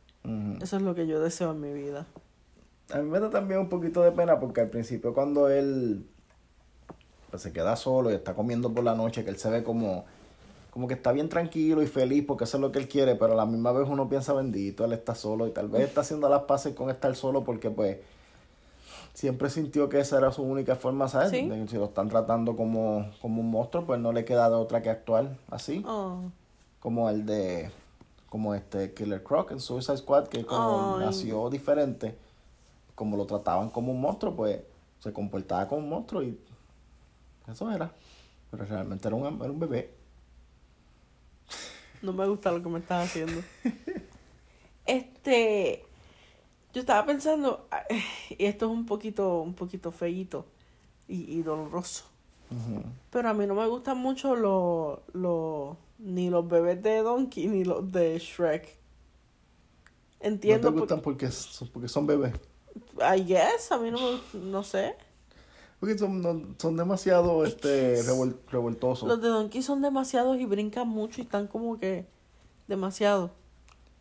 Eso 0.61 0.77
es 0.77 0.83
lo 0.83 0.95
que 0.95 1.07
yo 1.07 1.21
deseo 1.21 1.53
en 1.53 1.61
mi 1.61 1.73
vida. 1.73 2.07
A 2.93 2.99
mí 2.99 3.09
me 3.09 3.21
da 3.21 3.31
también 3.31 3.61
un 3.61 3.69
poquito 3.69 4.03
de 4.03 4.13
pena 4.13 4.39
porque 4.39 4.61
al 4.61 4.69
principio 4.69 5.15
cuando 5.15 5.49
él 5.49 6.07
pues, 7.31 7.43
se 7.43 7.53
queda 7.53 7.77
solo 7.77 8.11
y 8.11 8.15
está 8.15 8.35
comiendo 8.35 8.73
por 8.73 8.85
la 8.85 8.95
noche, 8.95 9.25
que 9.25 9.31
él 9.31 9.39
se 9.39 9.49
ve 9.49 9.63
como, 9.63 10.05
como 10.71 10.89
que 10.89 10.95
está 10.95 11.13
bien 11.13 11.29
tranquilo 11.29 11.83
y 11.83 11.87
feliz 11.87 12.25
porque 12.27 12.45
eso 12.45 12.57
es 12.57 12.61
lo 12.61 12.73
que 12.73 12.81
él 12.81 12.89
quiere, 12.89 13.15
pero 13.15 13.33
a 13.33 13.37
la 13.37 13.47
misma 13.47 13.73
vez 13.73 13.89
uno 13.89 14.09
piensa, 14.09 14.33
bendito, 14.33 14.85
él 14.85 14.93
está 14.93 15.15
solo 15.15 15.47
y 15.47 15.51
tal 15.53 15.69
vez 15.69 15.83
está 15.83 16.01
haciendo 16.03 16.29
las 16.29 16.43
paces 16.43 16.75
con 16.75 16.91
estar 16.91 17.15
solo 17.15 17.45
porque 17.45 17.71
pues 17.71 17.99
siempre 19.15 19.51
sintió 19.51 19.89
que 19.89 20.01
esa 20.01 20.19
era 20.19 20.33
su 20.33 20.43
única 20.43 20.77
forma, 20.77 21.09
¿sabes? 21.09 21.31
Sí. 21.31 21.51
Si 21.69 21.77
lo 21.77 21.87
están 21.87 22.09
tratando 22.09 22.57
como, 22.57 23.11
como 23.21 23.41
un 23.41 23.51
monstruo, 23.51 23.87
pues 23.87 24.01
no 24.01 24.13
le 24.13 24.25
queda 24.25 24.49
de 24.49 24.57
otra 24.57 24.83
que 24.83 24.91
actuar 24.91 25.37
así, 25.51 25.83
Oh, 25.87 26.23
como 26.81 27.09
el 27.11 27.27
de, 27.27 27.71
como 28.31 28.55
este 28.55 28.95
Killer 28.95 29.23
Croc 29.23 29.51
en 29.51 29.61
Suicide 29.61 29.99
Squad, 29.99 30.29
que 30.29 30.47
como 30.47 30.97
Ay. 30.97 31.05
nació 31.05 31.51
diferente 31.51 32.17
como 33.01 33.17
lo 33.17 33.25
trataban 33.25 33.71
como 33.71 33.93
un 33.93 34.01
monstruo, 34.03 34.37
pues 34.37 34.61
se 34.99 35.11
comportaba 35.11 35.67
como 35.67 35.81
un 35.81 35.89
monstruo 35.89 36.23
y 36.23 36.39
eso 37.51 37.71
era. 37.71 37.91
Pero 38.51 38.67
realmente 38.67 39.09
era 39.09 39.17
un, 39.17 39.25
era 39.41 39.51
un 39.51 39.59
bebé. 39.59 39.95
no 42.03 42.13
me 42.13 42.27
gusta 42.29 42.53
lo 42.53 42.63
que 42.63 42.69
me 42.69 42.79
estás 42.79 43.09
haciendo. 43.09 43.43
Este, 44.87 45.85
yo 46.75 46.81
estaba 46.81 47.07
pensando, 47.07 47.69
y 48.29 48.45
esto 48.45 48.67
es 48.67 48.73
un 48.73 48.87
poquito, 48.87 49.41
un 49.41 49.55
poquito 49.55 49.93
feíto 49.93 50.47
y, 51.07 51.39
y 51.39 51.43
doloroso. 51.43 52.05
Pero 53.11 53.29
a 53.29 53.35
mí 53.35 53.47
no 53.47 53.55
me 53.55 53.67
gustan 53.69 53.99
mucho 53.99 54.35
los, 54.35 54.99
los, 55.15 55.77
ni 56.03 56.31
los 56.31 56.49
bebés 56.49 56.83
de 56.83 56.99
Donkey 57.03 57.47
ni 57.49 57.65
los 57.65 57.91
de 57.93 58.19
Shrek. 58.19 58.79
Entiendo, 60.21 60.69
¿No 60.71 60.75
te 60.75 60.81
gustan 60.81 61.01
porque, 61.01 61.31
son- 61.31 61.69
porque 61.69 61.89
son 61.89 62.07
bebés? 62.07 62.33
por- 62.95 63.17
I 63.17 63.25
guess, 63.25 63.73
a 63.73 63.79
mí 63.79 63.91
no 63.91 63.99
no 64.35 64.63
sé. 64.63 64.95
Porque 65.79 65.97
son, 65.97 66.21
no- 66.21 66.55
son 66.59 66.77
demasiado 66.77 67.45
este, 67.45 68.03
revol- 68.03 68.37
revoltosos. 68.51 69.09
Los 69.09 69.23
de 69.23 69.29
Donkey 69.29 69.63
son 69.63 69.81
demasiados 69.81 70.39
y 70.39 70.45
brincan 70.45 70.87
mucho 70.89 71.21
y 71.21 71.25
están 71.25 71.47
como 71.47 71.79
que 71.79 72.07
demasiado. 72.69 73.31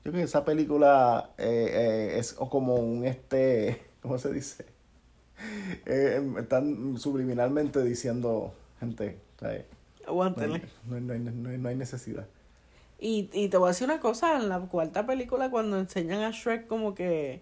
Yo 0.03 0.11
creo 0.11 0.13
que 0.15 0.23
esa 0.23 0.43
película 0.45 1.31
eh, 1.37 1.69
eh, 2.15 2.19
es 2.19 2.33
como 2.33 2.75
un 2.75 3.05
este, 3.05 3.81
¿cómo 4.01 4.17
se 4.17 4.31
dice? 4.33 4.65
Eh, 5.85 6.21
están 6.37 6.97
subliminalmente 6.97 7.81
diciendo, 7.83 8.53
gente, 8.81 9.17
¿sabes? 9.39 9.65
Aguántele. 10.09 10.61
no 10.87 10.95
hay- 10.95 11.01
no 11.01 11.31
no 11.31 11.57
no 11.57 11.69
hay 11.69 11.75
necesidad. 11.75 12.25
Y, 12.99 13.29
y 13.31 13.47
te 13.47 13.57
voy 13.57 13.67
a 13.67 13.71
decir 13.71 13.85
una 13.85 13.99
cosa, 14.01 14.35
en 14.37 14.49
la 14.49 14.59
cuarta 14.59 15.05
película 15.05 15.49
cuando 15.49 15.77
enseñan 15.79 16.21
a 16.23 16.31
Shrek 16.31 16.67
como 16.67 16.93
que 16.95 17.41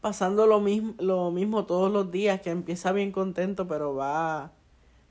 pasando 0.00 0.46
lo 0.46 0.60
mismo, 0.60 0.94
lo 0.98 1.30
mismo 1.30 1.64
todos 1.64 1.90
los 1.92 2.10
días, 2.12 2.40
que 2.40 2.50
empieza 2.50 2.92
bien 2.92 3.10
contento, 3.12 3.66
pero 3.66 3.94
va 3.94 4.52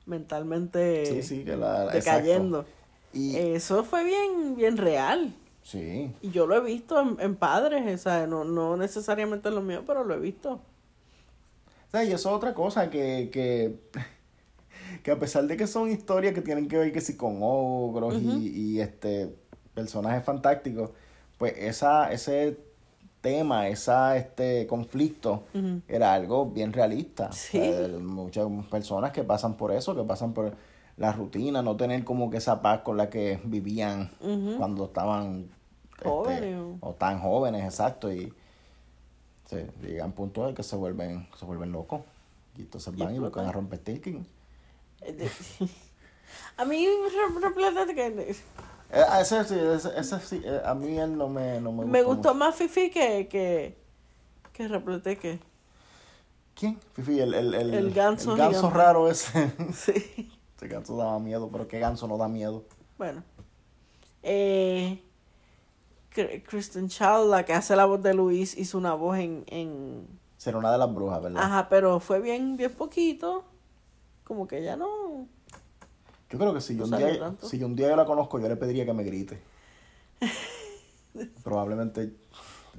mentalmente 0.06 1.06
Sí, 1.06 1.22
sí, 1.22 1.44
que 1.44 1.56
la, 1.56 1.86
decayendo. 1.88 2.64
Y, 3.12 3.36
Eso 3.36 3.84
fue 3.84 4.04
bien, 4.04 4.56
bien 4.56 4.76
real. 4.78 5.34
sí, 5.62 6.10
Y 6.22 6.30
yo 6.30 6.46
lo 6.46 6.56
he 6.56 6.60
visto 6.60 7.00
en, 7.00 7.16
en 7.20 7.36
padres, 7.36 8.00
o 8.00 8.02
sea, 8.02 8.26
no, 8.26 8.44
no 8.44 8.76
necesariamente 8.76 9.48
en 9.50 9.54
lo 9.56 9.60
mío, 9.62 9.82
pero 9.86 10.02
lo 10.04 10.14
he 10.14 10.18
visto. 10.18 10.52
O 10.54 11.90
sea, 11.90 12.04
y 12.04 12.08
eso 12.12 12.30
es 12.30 12.34
otra 12.36 12.54
cosa 12.54 12.88
que, 12.88 13.28
que, 13.30 13.76
que 15.02 15.10
a 15.10 15.18
pesar 15.18 15.46
de 15.46 15.56
que 15.56 15.66
son 15.66 15.90
historias 15.90 16.34
que 16.34 16.40
tienen 16.42 16.68
que 16.68 16.78
ver 16.78 16.92
que 16.92 17.00
sí 17.00 17.16
con 17.16 17.38
ogros 17.40 18.14
y, 18.20 18.48
y 18.48 18.80
este 18.80 19.34
personajes 19.74 20.24
fantásticos, 20.24 20.90
pues 21.38 21.54
esa, 21.56 22.12
ese 22.12 22.58
tema, 23.20 23.68
esa 23.68 24.16
este 24.16 24.66
conflicto 24.66 25.44
era 25.88 26.12
algo 26.12 26.46
bien 26.50 26.72
realista. 26.72 27.32
Sí. 27.32 27.58
O 27.58 27.62
sea, 27.62 27.98
muchas 27.98 28.46
personas 28.70 29.12
que 29.12 29.22
pasan 29.24 29.56
por 29.56 29.72
eso, 29.72 29.94
que 29.96 30.02
pasan 30.02 30.34
por 30.34 30.54
la 30.96 31.12
rutina, 31.12 31.62
no 31.62 31.76
tener 31.76 32.04
como 32.04 32.30
que 32.30 32.36
esa 32.36 32.60
paz 32.60 32.80
con 32.82 32.96
la 32.96 33.08
que 33.08 33.40
vivían 33.44 34.10
cuando 34.58 34.84
estaban 34.86 35.48
este, 35.92 36.08
Jóvenes. 36.08 36.76
o 36.80 36.92
tan 36.94 37.20
jóvenes, 37.20 37.64
exacto, 37.64 38.12
y 38.12 38.32
se 39.46 39.68
llegan 39.82 40.12
puntos 40.12 40.48
en 40.48 40.54
que 40.54 40.62
se 40.62 40.76
vuelven, 40.76 41.28
se 41.38 41.44
vuelven 41.44 41.72
locos. 41.72 42.02
Y 42.56 42.62
entonces 42.62 42.92
Y 42.94 43.00
van 43.02 43.14
y 43.14 43.18
buscan 43.18 43.44
explotan. 43.44 43.48
a 43.48 43.52
romper 43.52 43.78
Tilkin. 43.78 44.26
A 46.56 46.64
mí, 46.64 46.86
re- 46.86 47.40
replétate 47.40 47.94
que 47.94 48.06
Eh, 48.90 49.04
ese, 49.20 49.44
sí, 49.44 49.56
ese, 49.96 50.20
sí, 50.20 50.42
eh, 50.44 50.60
a 50.64 50.74
mí 50.74 50.98
él 50.98 51.16
no 51.16 51.28
me, 51.28 51.60
no 51.60 51.72
me, 51.72 51.86
me 51.86 52.02
gustó 52.02 52.08
gustó 52.14 52.28
mucho. 52.34 52.38
más 52.38 52.54
Fifi 52.54 52.90
que, 52.90 53.26
que, 53.28 53.76
que 54.52 54.68
repleteque. 54.68 55.40
¿Quién? 56.54 56.78
Fifi, 56.94 57.20
el, 57.20 57.32
el, 57.32 57.54
el, 57.54 57.74
El 57.74 57.94
ganso 57.94 58.32
el 58.32 58.36
ganso 58.36 58.68
raro 58.70 59.08
ese. 59.08 59.50
Sí. 59.72 60.30
ese 60.56 60.68
ganso 60.68 60.96
daba 60.96 61.18
miedo, 61.18 61.48
pero 61.50 61.66
qué 61.66 61.78
ganso 61.78 62.06
no 62.06 62.18
da 62.18 62.28
miedo. 62.28 62.64
Bueno. 62.98 63.24
Eh, 64.22 65.02
Kristen 66.46 66.88
Shaw, 66.88 67.26
la 67.28 67.44
que 67.46 67.54
hace 67.54 67.74
la 67.74 67.86
voz 67.86 68.02
de 68.02 68.12
Luis, 68.12 68.56
hizo 68.58 68.76
una 68.76 68.92
voz 68.94 69.16
en, 69.18 69.44
en... 69.48 70.06
Será 70.36 70.58
una 70.58 70.70
de 70.70 70.76
las 70.78 70.92
brujas, 70.94 71.22
¿verdad? 71.22 71.42
Ajá, 71.42 71.68
pero 71.70 71.98
fue 71.98 72.20
bien, 72.20 72.56
bien 72.58 72.72
poquito. 72.72 73.44
Como 74.24 74.46
que 74.46 74.62
ya 74.62 74.76
no... 74.76 75.26
Yo 76.30 76.38
creo 76.38 76.54
que 76.54 76.60
si 76.62 76.76
yo, 76.76 76.84
un 76.84 76.90
día, 76.96 77.18
tanto. 77.18 77.46
si 77.48 77.58
yo 77.58 77.66
un 77.66 77.76
día 77.76 77.88
yo 77.88 77.96
la 77.96 78.06
conozco, 78.06 78.38
yo 78.40 78.48
le 78.48 78.56
pediría 78.56 78.86
que 78.86 78.92
me 78.94 79.04
grite. 79.04 79.40
Probablemente 81.44 82.12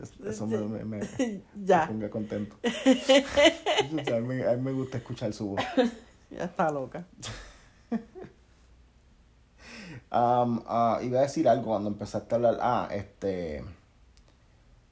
es- 0.01 0.19
eso 0.25 0.47
me, 0.47 0.57
me, 0.57 0.83
me- 0.83 0.97
me 1.19 1.41
ya, 1.63 1.87
ponga 1.87 2.09
contento. 2.09 2.55
O 2.63 2.69
sea, 4.05 4.17
a, 4.17 4.21
mí, 4.21 4.41
a 4.41 4.53
mí 4.53 4.61
me 4.61 4.71
gusta 4.71 4.97
escuchar 4.97 5.33
su 5.33 5.49
voz. 5.49 5.61
ya 6.31 6.45
está 6.45 6.71
loca. 6.71 7.05
Am, 10.09 10.63
ah, 10.67 10.99
iba 11.03 11.19
a 11.19 11.23
decir 11.23 11.47
algo 11.47 11.65
cuando 11.65 11.89
empezaste 11.89 12.33
a 12.33 12.37
hablar. 12.37 12.57
Ah, 12.61 12.87
este. 12.91 13.63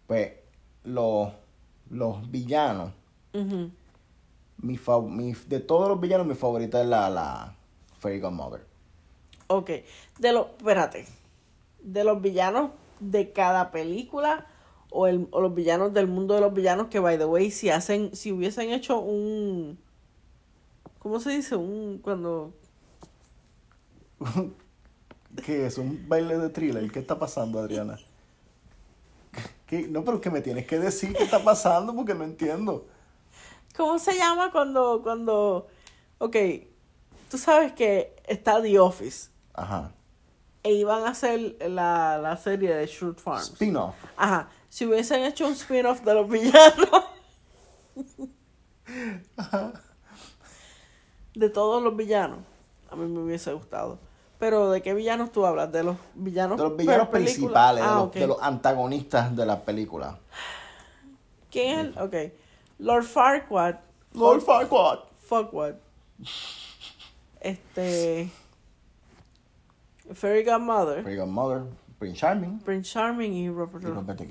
Pues, 0.08 0.34
los, 0.84 1.32
los 1.90 2.30
villanos. 2.30 2.92
Ujú. 3.34 3.72
Mi, 4.62 4.78
fa- 4.78 5.02
mi, 5.02 5.34
de 5.48 5.60
todos 5.60 5.90
los 5.90 6.00
villanos, 6.00 6.28
mi 6.28 6.36
favorita 6.36 6.82
es 6.82 6.88
la, 6.88 7.10
la 7.10 7.56
Fairy 8.00 8.20
Godmother. 8.20 8.66
Ok, 9.48 9.70
de 10.20 10.32
los, 10.34 10.48
espérate, 10.58 11.06
de 11.84 12.04
los 12.06 12.22
villanos 12.22 12.72
de 13.00 13.34
cada 13.34 13.72
película 13.72 14.48
o, 14.92 15.08
el, 15.08 15.28
o 15.32 15.42
los 15.42 15.56
villanos 15.56 15.94
del 15.94 16.08
mundo 16.08 16.36
de 16.36 16.42
los 16.42 16.54
villanos 16.54 16.88
que, 16.90 17.00
by 17.00 17.18
the 17.18 17.26
way, 17.26 17.52
si 17.52 17.70
hacen, 17.70 18.16
si 18.16 18.32
hubiesen 18.32 18.72
hecho 18.72 19.00
un, 19.00 19.80
¿cómo 21.00 21.20
se 21.20 21.32
dice? 21.32 21.56
Un, 21.56 22.00
cuando, 22.00 22.54
¿Qué 25.44 25.66
es? 25.68 25.78
¿Un 25.78 26.08
baile 26.08 26.38
de 26.38 26.50
thriller? 26.50 26.92
¿Qué 26.92 27.00
está 27.00 27.20
pasando, 27.20 27.60
Adriana? 27.60 28.06
¿Qué? 29.66 29.88
No, 29.88 30.04
pero 30.04 30.22
que 30.22 30.30
me 30.30 30.42
tienes 30.42 30.68
que 30.68 30.80
decir 30.80 31.16
qué 31.16 31.24
está 31.24 31.44
pasando 31.44 31.96
porque 31.96 32.14
no 32.16 32.24
entiendo. 32.24 32.88
¿Cómo 33.82 33.98
se 33.98 34.16
llama 34.16 34.52
cuando, 34.52 35.02
cuando, 35.02 35.68
ok, 36.20 36.36
tú 37.32 37.40
sabes 37.40 37.74
que 37.74 38.16
está 38.28 38.62
The 38.62 38.80
Office 38.80 39.32
Ajá. 39.56 39.92
e 40.62 40.74
iban 40.74 41.04
a 41.04 41.10
hacer 41.10 41.58
la, 41.68 42.20
la 42.20 42.38
serie 42.38 42.76
de 42.76 42.86
Shoot 42.86 43.20
Farms. 43.20 43.54
Spin-off. 43.54 43.96
Ajá, 44.16 44.50
si 44.70 44.86
hubiesen 44.86 45.24
hecho 45.24 45.48
un 45.48 45.54
spin-off 45.54 46.02
de 46.02 46.14
los 46.14 46.30
villanos. 46.30 47.06
de 51.34 51.50
todos 51.50 51.82
los 51.82 51.96
villanos. 51.96 52.38
A 52.92 52.96
mí 52.96 53.12
me 53.12 53.20
hubiese 53.24 53.52
gustado. 53.54 53.98
Pero 54.38 54.70
¿de 54.70 54.84
qué 54.84 54.94
villanos 54.94 55.32
tú 55.32 55.44
hablas? 55.44 55.72
De 55.72 55.82
los 55.82 55.98
villanos 56.14 56.58
De 56.60 56.66
los 56.66 56.78
villanos 56.78 57.08
principales, 57.08 57.84
de, 57.84 57.90
Ah, 57.90 57.96
los, 57.96 58.12
de 58.12 58.28
los 58.28 58.40
antagonistas 58.44 59.36
de 59.36 59.46
la 59.48 59.60
película. 59.62 60.20
¿Quién 61.50 61.80
es 61.80 61.86
el? 61.88 61.98
Ok. 62.00 62.16
Lord 62.82 63.04
Farquaad. 63.06 63.78
Lord 64.14 64.42
Farquaad. 64.42 65.00
Farquaad. 65.30 65.76
Este. 67.40 68.30
Fairy 70.16 70.44
Godmother. 70.44 71.04
Fairy 71.04 71.18
Godmother, 71.18 71.64
Prince 72.00 72.20
Charming 72.20 72.60
Prince 72.60 72.92
Charming 72.92 73.34
y 73.34 73.50
Robert 73.50 73.84
y 73.84 73.88
Robert. 73.88 74.22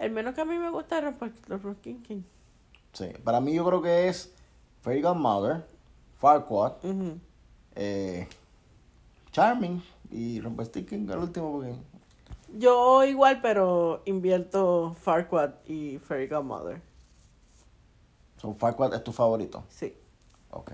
El 0.00 0.10
menos 0.10 0.34
que 0.34 0.40
a 0.40 0.44
mí 0.44 0.58
me 0.58 0.70
gusta 0.70 0.98
es 0.98 1.04
Robert 1.48 1.80
King 1.80 2.02
King. 2.02 2.22
Sí, 2.92 3.06
para 3.22 3.40
mí 3.40 3.54
yo 3.54 3.64
creo 3.64 3.80
que 3.80 4.08
es 4.08 4.34
Fairy 4.82 5.00
Godmother, 5.00 5.64
Farquaad, 6.18 6.72
eh, 7.76 8.28
Charming 9.30 9.82
y 10.10 10.40
Robert 10.40 10.74
Dickens 10.74 11.10
el 11.10 11.18
último 11.18 11.52
porque... 11.52 11.74
Yo 12.58 13.04
igual, 13.04 13.40
pero 13.40 14.02
invierto 14.04 14.96
Farquaad 15.00 15.52
y 15.66 15.98
Fairy 15.98 16.26
Godmother. 16.26 16.82
So, 18.44 18.52
Farquaad 18.52 18.92
es 18.92 19.02
tu 19.02 19.10
favorito. 19.10 19.64
Sí. 19.70 19.96
Ok. 20.50 20.72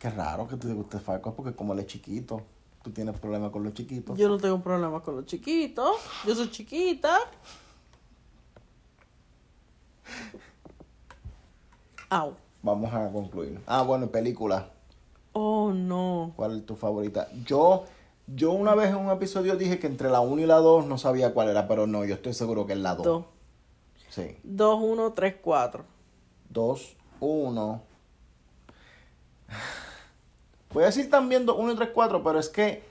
Qué 0.00 0.10
raro 0.10 0.48
que 0.48 0.56
te 0.56 0.72
guste 0.72 0.98
Farco 0.98 1.32
porque 1.32 1.54
como 1.54 1.74
él 1.74 1.78
es 1.78 1.86
chiquito, 1.86 2.42
tú 2.82 2.90
tienes 2.90 3.16
problemas 3.20 3.52
con 3.52 3.62
los 3.62 3.72
chiquitos. 3.72 4.18
Yo 4.18 4.28
no 4.28 4.36
tengo 4.36 4.60
problemas 4.60 5.02
con 5.02 5.14
los 5.14 5.26
chiquitos. 5.26 5.94
Yo 6.26 6.34
soy 6.34 6.50
chiquita. 6.50 7.16
Au. 12.10 12.34
Vamos 12.62 12.92
a 12.92 13.08
concluir. 13.12 13.60
Ah, 13.68 13.82
bueno, 13.82 14.08
película. 14.08 14.70
Oh, 15.34 15.70
no. 15.72 16.32
¿Cuál 16.34 16.58
es 16.58 16.66
tu 16.66 16.74
favorita? 16.74 17.28
Yo, 17.46 17.84
yo 18.26 18.50
una 18.50 18.74
vez 18.74 18.90
en 18.90 18.96
un 18.96 19.12
episodio 19.12 19.54
dije 19.54 19.78
que 19.78 19.86
entre 19.86 20.10
la 20.10 20.18
1 20.18 20.42
y 20.42 20.46
la 20.46 20.56
2 20.56 20.84
no 20.86 20.98
sabía 20.98 21.32
cuál 21.32 21.50
era, 21.50 21.68
pero 21.68 21.86
no, 21.86 22.04
yo 22.04 22.16
estoy 22.16 22.34
seguro 22.34 22.66
que 22.66 22.72
es 22.72 22.80
la 22.80 22.96
2. 22.96 23.04
Dos. 23.04 23.24
Sí. 24.10 24.36
Dos, 24.42 24.80
uno, 24.82 25.12
tres, 25.12 25.36
cuatro. 25.40 25.91
2, 26.52 26.96
1. 27.20 27.82
Voy 30.72 30.82
a 30.82 30.86
decir 30.86 31.10
también 31.10 31.44
2, 31.46 31.56
1 31.58 31.72
y 31.72 31.76
3, 31.76 31.90
4, 31.92 32.22
pero 32.22 32.38
es 32.38 32.48
que 32.48 32.82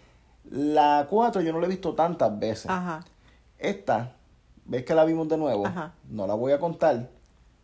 la 0.49 1.07
4 1.09 1.41
yo 1.41 1.53
no 1.53 1.59
la 1.59 1.65
he 1.67 1.69
visto 1.69 1.93
tantas 1.93 2.37
veces. 2.37 2.69
Ajá. 2.69 3.03
Esta, 3.57 4.15
¿ves 4.65 4.85
que 4.85 4.93
la 4.95 5.05
vimos 5.05 5.27
de 5.27 5.37
nuevo? 5.37 5.65
Ajá. 5.65 5.93
No 6.09 6.27
la 6.27 6.33
voy 6.33 6.51
a 6.51 6.59
contar 6.59 7.09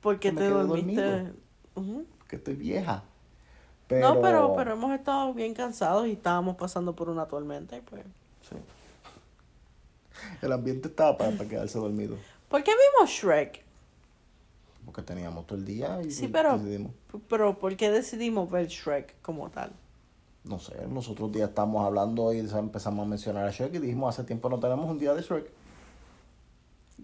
Porque 0.01 0.31
Me 0.31 0.41
te 0.41 0.49
dormiste. 0.49 1.31
porque 1.73 2.35
estoy 2.35 2.55
vieja. 2.55 3.03
Pero... 3.87 4.15
No, 4.15 4.21
pero, 4.21 4.53
pero 4.55 4.73
hemos 4.73 4.91
estado 4.93 5.33
bien 5.33 5.53
cansados 5.53 6.07
y 6.07 6.13
estábamos 6.13 6.57
pasando 6.57 6.93
por 6.93 7.09
una 7.09 7.25
tormenta 7.25 7.77
y 7.77 7.81
pues. 7.81 8.03
Sí. 8.49 8.55
El 10.41 10.51
ambiente 10.51 10.87
estaba 10.89 11.17
para, 11.17 11.31
para 11.31 11.49
quedarse 11.49 11.79
dormido. 11.79 12.17
¿Por 12.49 12.63
qué 12.63 12.71
vimos 12.71 13.09
Shrek? 13.09 13.66
Porque 14.97 15.13
teníamos 15.13 15.45
todo 15.45 15.59
el 15.59 15.63
día 15.65 16.01
y 16.01 16.09
Sí, 16.09 16.27
pero, 16.27 16.57
decidimos. 16.57 16.91
pero 17.29 17.59
¿por 17.59 17.77
qué 17.77 17.91
decidimos 17.91 18.49
ver 18.49 18.65
Shrek 18.67 19.21
como 19.21 19.47
tal? 19.51 19.71
No 20.43 20.57
sé, 20.57 20.73
los 20.91 21.07
otros 21.07 21.31
días 21.31 21.49
estábamos 21.49 21.85
hablando 21.85 22.33
y 22.33 22.39
empezamos 22.39 23.05
a 23.05 23.07
mencionar 23.07 23.45
a 23.45 23.51
Shrek 23.51 23.75
y 23.75 23.77
dijimos 23.77 24.15
hace 24.17 24.25
tiempo 24.25 24.49
no 24.49 24.59
tenemos 24.59 24.89
un 24.89 24.97
día 24.97 25.13
de 25.13 25.21
Shrek. 25.21 25.51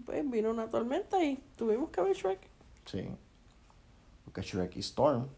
Pues 0.04 0.28
vino 0.28 0.50
una 0.50 0.66
tormenta 0.68 1.22
y 1.22 1.36
tuvimos 1.56 1.90
que 1.90 2.00
ver 2.00 2.16
Shrek. 2.16 2.40
Sí. 2.86 3.06
Porque 4.24 4.40
Shrek 4.42 4.74
y 4.76 4.80
Storm. 4.80 5.28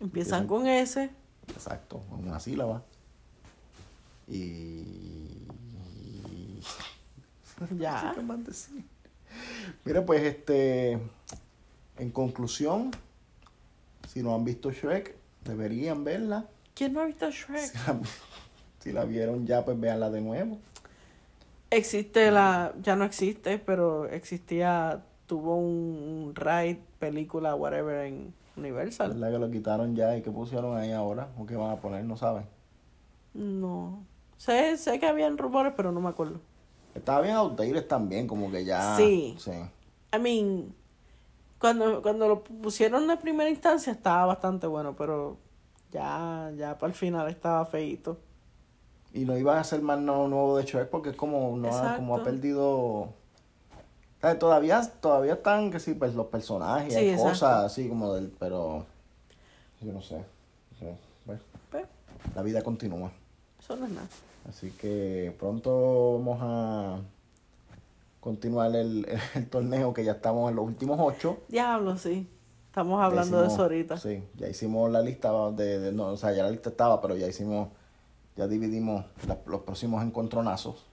Empiezan 0.00 0.44
Empiezan- 0.44 0.46
con 0.46 0.66
S. 0.66 1.10
Exacto, 1.48 2.02
en 2.12 2.26
una 2.26 2.40
sílaba. 2.40 2.82
Y. 4.28 5.42
Ya. 7.78 8.12
¿Qué 8.16 8.22
más 8.22 8.42
decir? 8.46 8.82
Mira, 9.84 10.04
pues 10.04 10.22
este. 10.22 10.98
En 11.98 12.10
conclusión, 12.10 12.92
si 14.06 14.22
no 14.22 14.34
han 14.34 14.44
visto 14.44 14.70
Shrek, 14.70 15.16
deberían 15.44 16.04
verla. 16.04 16.46
¿Quién 16.74 16.92
no 16.92 17.00
ha 17.00 17.06
visto 17.06 17.28
Shrek? 17.30 17.60
Si 17.60 17.76
la, 17.78 18.00
si 18.78 18.92
la 18.92 19.04
vieron 19.04 19.46
ya, 19.46 19.64
pues 19.64 19.78
véanla 19.80 20.08
de 20.10 20.20
nuevo. 20.20 20.58
Existe 21.70 22.30
la, 22.30 22.72
ya 22.80 22.94
no 22.94 23.04
existe, 23.04 23.58
pero 23.58 24.06
existía, 24.06 25.02
tuvo 25.26 25.56
un, 25.56 26.28
un 26.28 26.34
ride, 26.34 26.80
película, 26.98 27.54
whatever, 27.56 28.06
en 28.06 28.32
Universal. 28.56 29.12
¿Verdad 29.14 29.32
que 29.32 29.38
lo 29.38 29.50
quitaron 29.50 29.96
ya 29.96 30.16
y 30.16 30.22
que 30.22 30.30
pusieron 30.30 30.76
ahí 30.76 30.92
ahora? 30.92 31.28
¿O 31.36 31.46
qué 31.46 31.56
van 31.56 31.70
a 31.70 31.76
poner? 31.76 32.04
No 32.04 32.16
saben. 32.16 32.44
No. 33.34 34.04
Sé, 34.36 34.76
sé 34.76 34.98
que 34.98 35.06
habían 35.06 35.36
rumores, 35.36 35.72
pero 35.76 35.90
no 35.92 36.00
me 36.00 36.08
acuerdo. 36.08 36.40
Estaba 36.98 37.20
bien 37.22 37.34
outdated 37.36 37.86
también, 37.86 38.26
como 38.26 38.50
que 38.50 38.64
ya. 38.64 38.96
Sí. 38.96 39.36
Sí. 39.38 39.52
I 40.14 40.18
mean, 40.18 40.74
cuando, 41.58 42.02
cuando 42.02 42.28
lo 42.28 42.44
pusieron 42.44 43.10
en 43.10 43.18
primera 43.18 43.50
instancia 43.50 43.92
estaba 43.92 44.26
bastante 44.26 44.66
bueno, 44.66 44.94
pero 44.96 45.36
ya, 45.92 46.52
ya 46.56 46.78
para 46.78 46.90
el 46.92 46.96
final 46.98 47.28
estaba 47.28 47.64
feito. 47.66 48.18
Y 49.12 49.24
no 49.24 49.36
iban 49.36 49.56
a 49.56 49.60
hacer 49.60 49.80
más 49.82 49.98
no- 49.98 50.28
nuevo 50.28 50.56
de 50.58 50.64
Shrek 50.64 50.88
porque 50.90 51.10
es 51.10 51.16
como, 51.16 51.56
no 51.56 51.68
ha, 51.74 51.96
como 51.96 52.16
ha 52.16 52.22
perdido. 52.22 53.08
Todavía, 54.38 54.82
todavía 55.00 55.34
están 55.34 55.70
que 55.70 55.78
sí, 55.78 55.94
pues 55.94 56.14
los 56.14 56.26
personajes, 56.26 56.92
Sí, 56.92 57.00
hay 57.00 57.16
cosas 57.16 57.64
así 57.66 57.88
como 57.88 58.14
del. 58.14 58.28
Pero. 58.38 58.84
Yo 59.80 59.92
no 59.92 60.02
sé. 60.02 60.16
no 60.16 60.78
sé, 60.80 60.96
pues, 61.24 61.40
Pues, 61.70 61.84
la 62.34 62.42
vida 62.42 62.62
continúa. 62.62 63.12
eso 63.60 63.76
no 63.76 63.86
es 63.86 63.92
nada. 63.92 64.08
Así 64.48 64.70
que 64.70 65.34
pronto 65.38 66.14
vamos 66.18 66.38
a 66.40 67.00
continuar 68.20 68.74
el, 68.74 69.06
el 69.34 69.48
torneo 69.48 69.92
que 69.92 70.04
ya 70.04 70.12
estamos 70.12 70.50
en 70.50 70.56
los 70.56 70.66
últimos 70.66 70.98
ocho. 71.00 71.38
Diablo, 71.48 71.96
sí. 71.96 72.28
Estamos 72.68 73.00
hablando 73.02 73.40
de 73.40 73.48
eso 73.48 73.62
ahorita. 73.62 73.96
Sí, 73.96 74.22
ya 74.36 74.48
hicimos 74.48 74.90
la 74.90 75.00
lista 75.02 75.32
de, 75.52 75.78
de- 75.80 75.92
no, 75.92 76.08
o 76.08 76.16
sea, 76.16 76.32
ya 76.32 76.44
la 76.44 76.50
lista 76.50 76.70
estaba, 76.70 77.00
pero 77.00 77.16
ya 77.16 77.26
hicimos, 77.26 77.68
ya 78.36 78.46
dividimos 78.46 79.04
la- 79.26 79.38
los 79.46 79.62
próximos 79.62 80.02
encontronazos. 80.04 80.84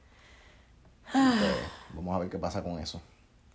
Que 1.14 1.52
vamos 1.96 2.16
a 2.16 2.20
ver 2.20 2.30
qué 2.30 2.40
pasa 2.40 2.64
con 2.64 2.80
eso. 2.80 3.00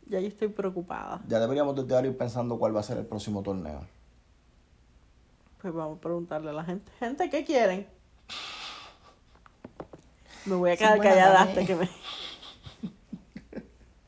Ya 0.07 0.21
yo 0.21 0.29
estoy 0.29 0.49
preocupada. 0.49 1.21
Ya 1.27 1.41
deberíamos 1.41 1.75
desde 1.75 1.95
ahora 1.95 2.07
ir 2.09 2.17
pensando 2.17 2.59
cuál 2.59 2.75
va 2.75 2.81
a 2.81 2.85
ser 2.85 2.99
el 2.99 3.07
próximo 3.07 3.43
torneo. 3.43 3.81
Pues 5.61 5.75
vamos 5.75 5.99
a 5.99 6.01
preguntarle 6.01 6.51
a 6.51 6.53
la 6.53 6.65
gente. 6.65 6.91
Gente, 7.01 7.29
¿qué 7.31 7.45
quieren? 7.45 7.87
Me 10.47 10.55
voy 10.55 10.71
a 10.71 10.77
quedar 10.77 10.97
buena, 10.97 11.11
callada 11.11 11.43
hasta 11.43 11.65
que 11.65 11.77
me... 11.77 11.89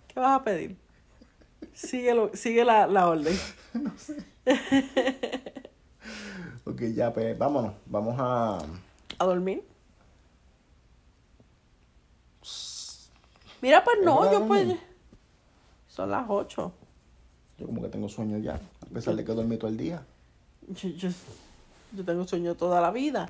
¿Qué 0.08 0.20
vas 0.20 0.40
a 0.40 0.44
pedir? 0.44 0.76
Síguelo, 1.74 2.30
sigue 2.34 2.64
la, 2.64 2.86
la 2.86 3.08
orden. 3.08 3.38
Ok, 6.64 6.80
ya, 6.94 7.12
pues 7.12 7.36
vámonos. 7.36 7.74
Vamos 7.86 8.14
a... 8.18 8.58
¿A 9.18 9.24
dormir? 9.24 9.64
Mira, 13.60 13.82
pues 13.82 13.98
¿Es 13.98 14.04
no, 14.04 14.30
yo 14.32 14.46
pues... 14.46 14.76
Son 15.88 16.10
las 16.10 16.24
ocho. 16.28 16.72
Yo 17.58 17.66
como 17.66 17.82
que 17.82 17.88
tengo 17.88 18.08
sueño 18.08 18.38
ya, 18.38 18.54
a 18.54 18.94
pesar 18.94 19.14
de 19.14 19.24
que 19.24 19.32
dormí 19.32 19.56
todo 19.56 19.70
el 19.70 19.76
día. 19.76 20.04
Yo, 20.68 20.88
yo, 20.90 21.10
yo 21.92 22.04
tengo 22.04 22.26
sueño 22.26 22.54
toda 22.54 22.80
la 22.80 22.90
vida. 22.90 23.26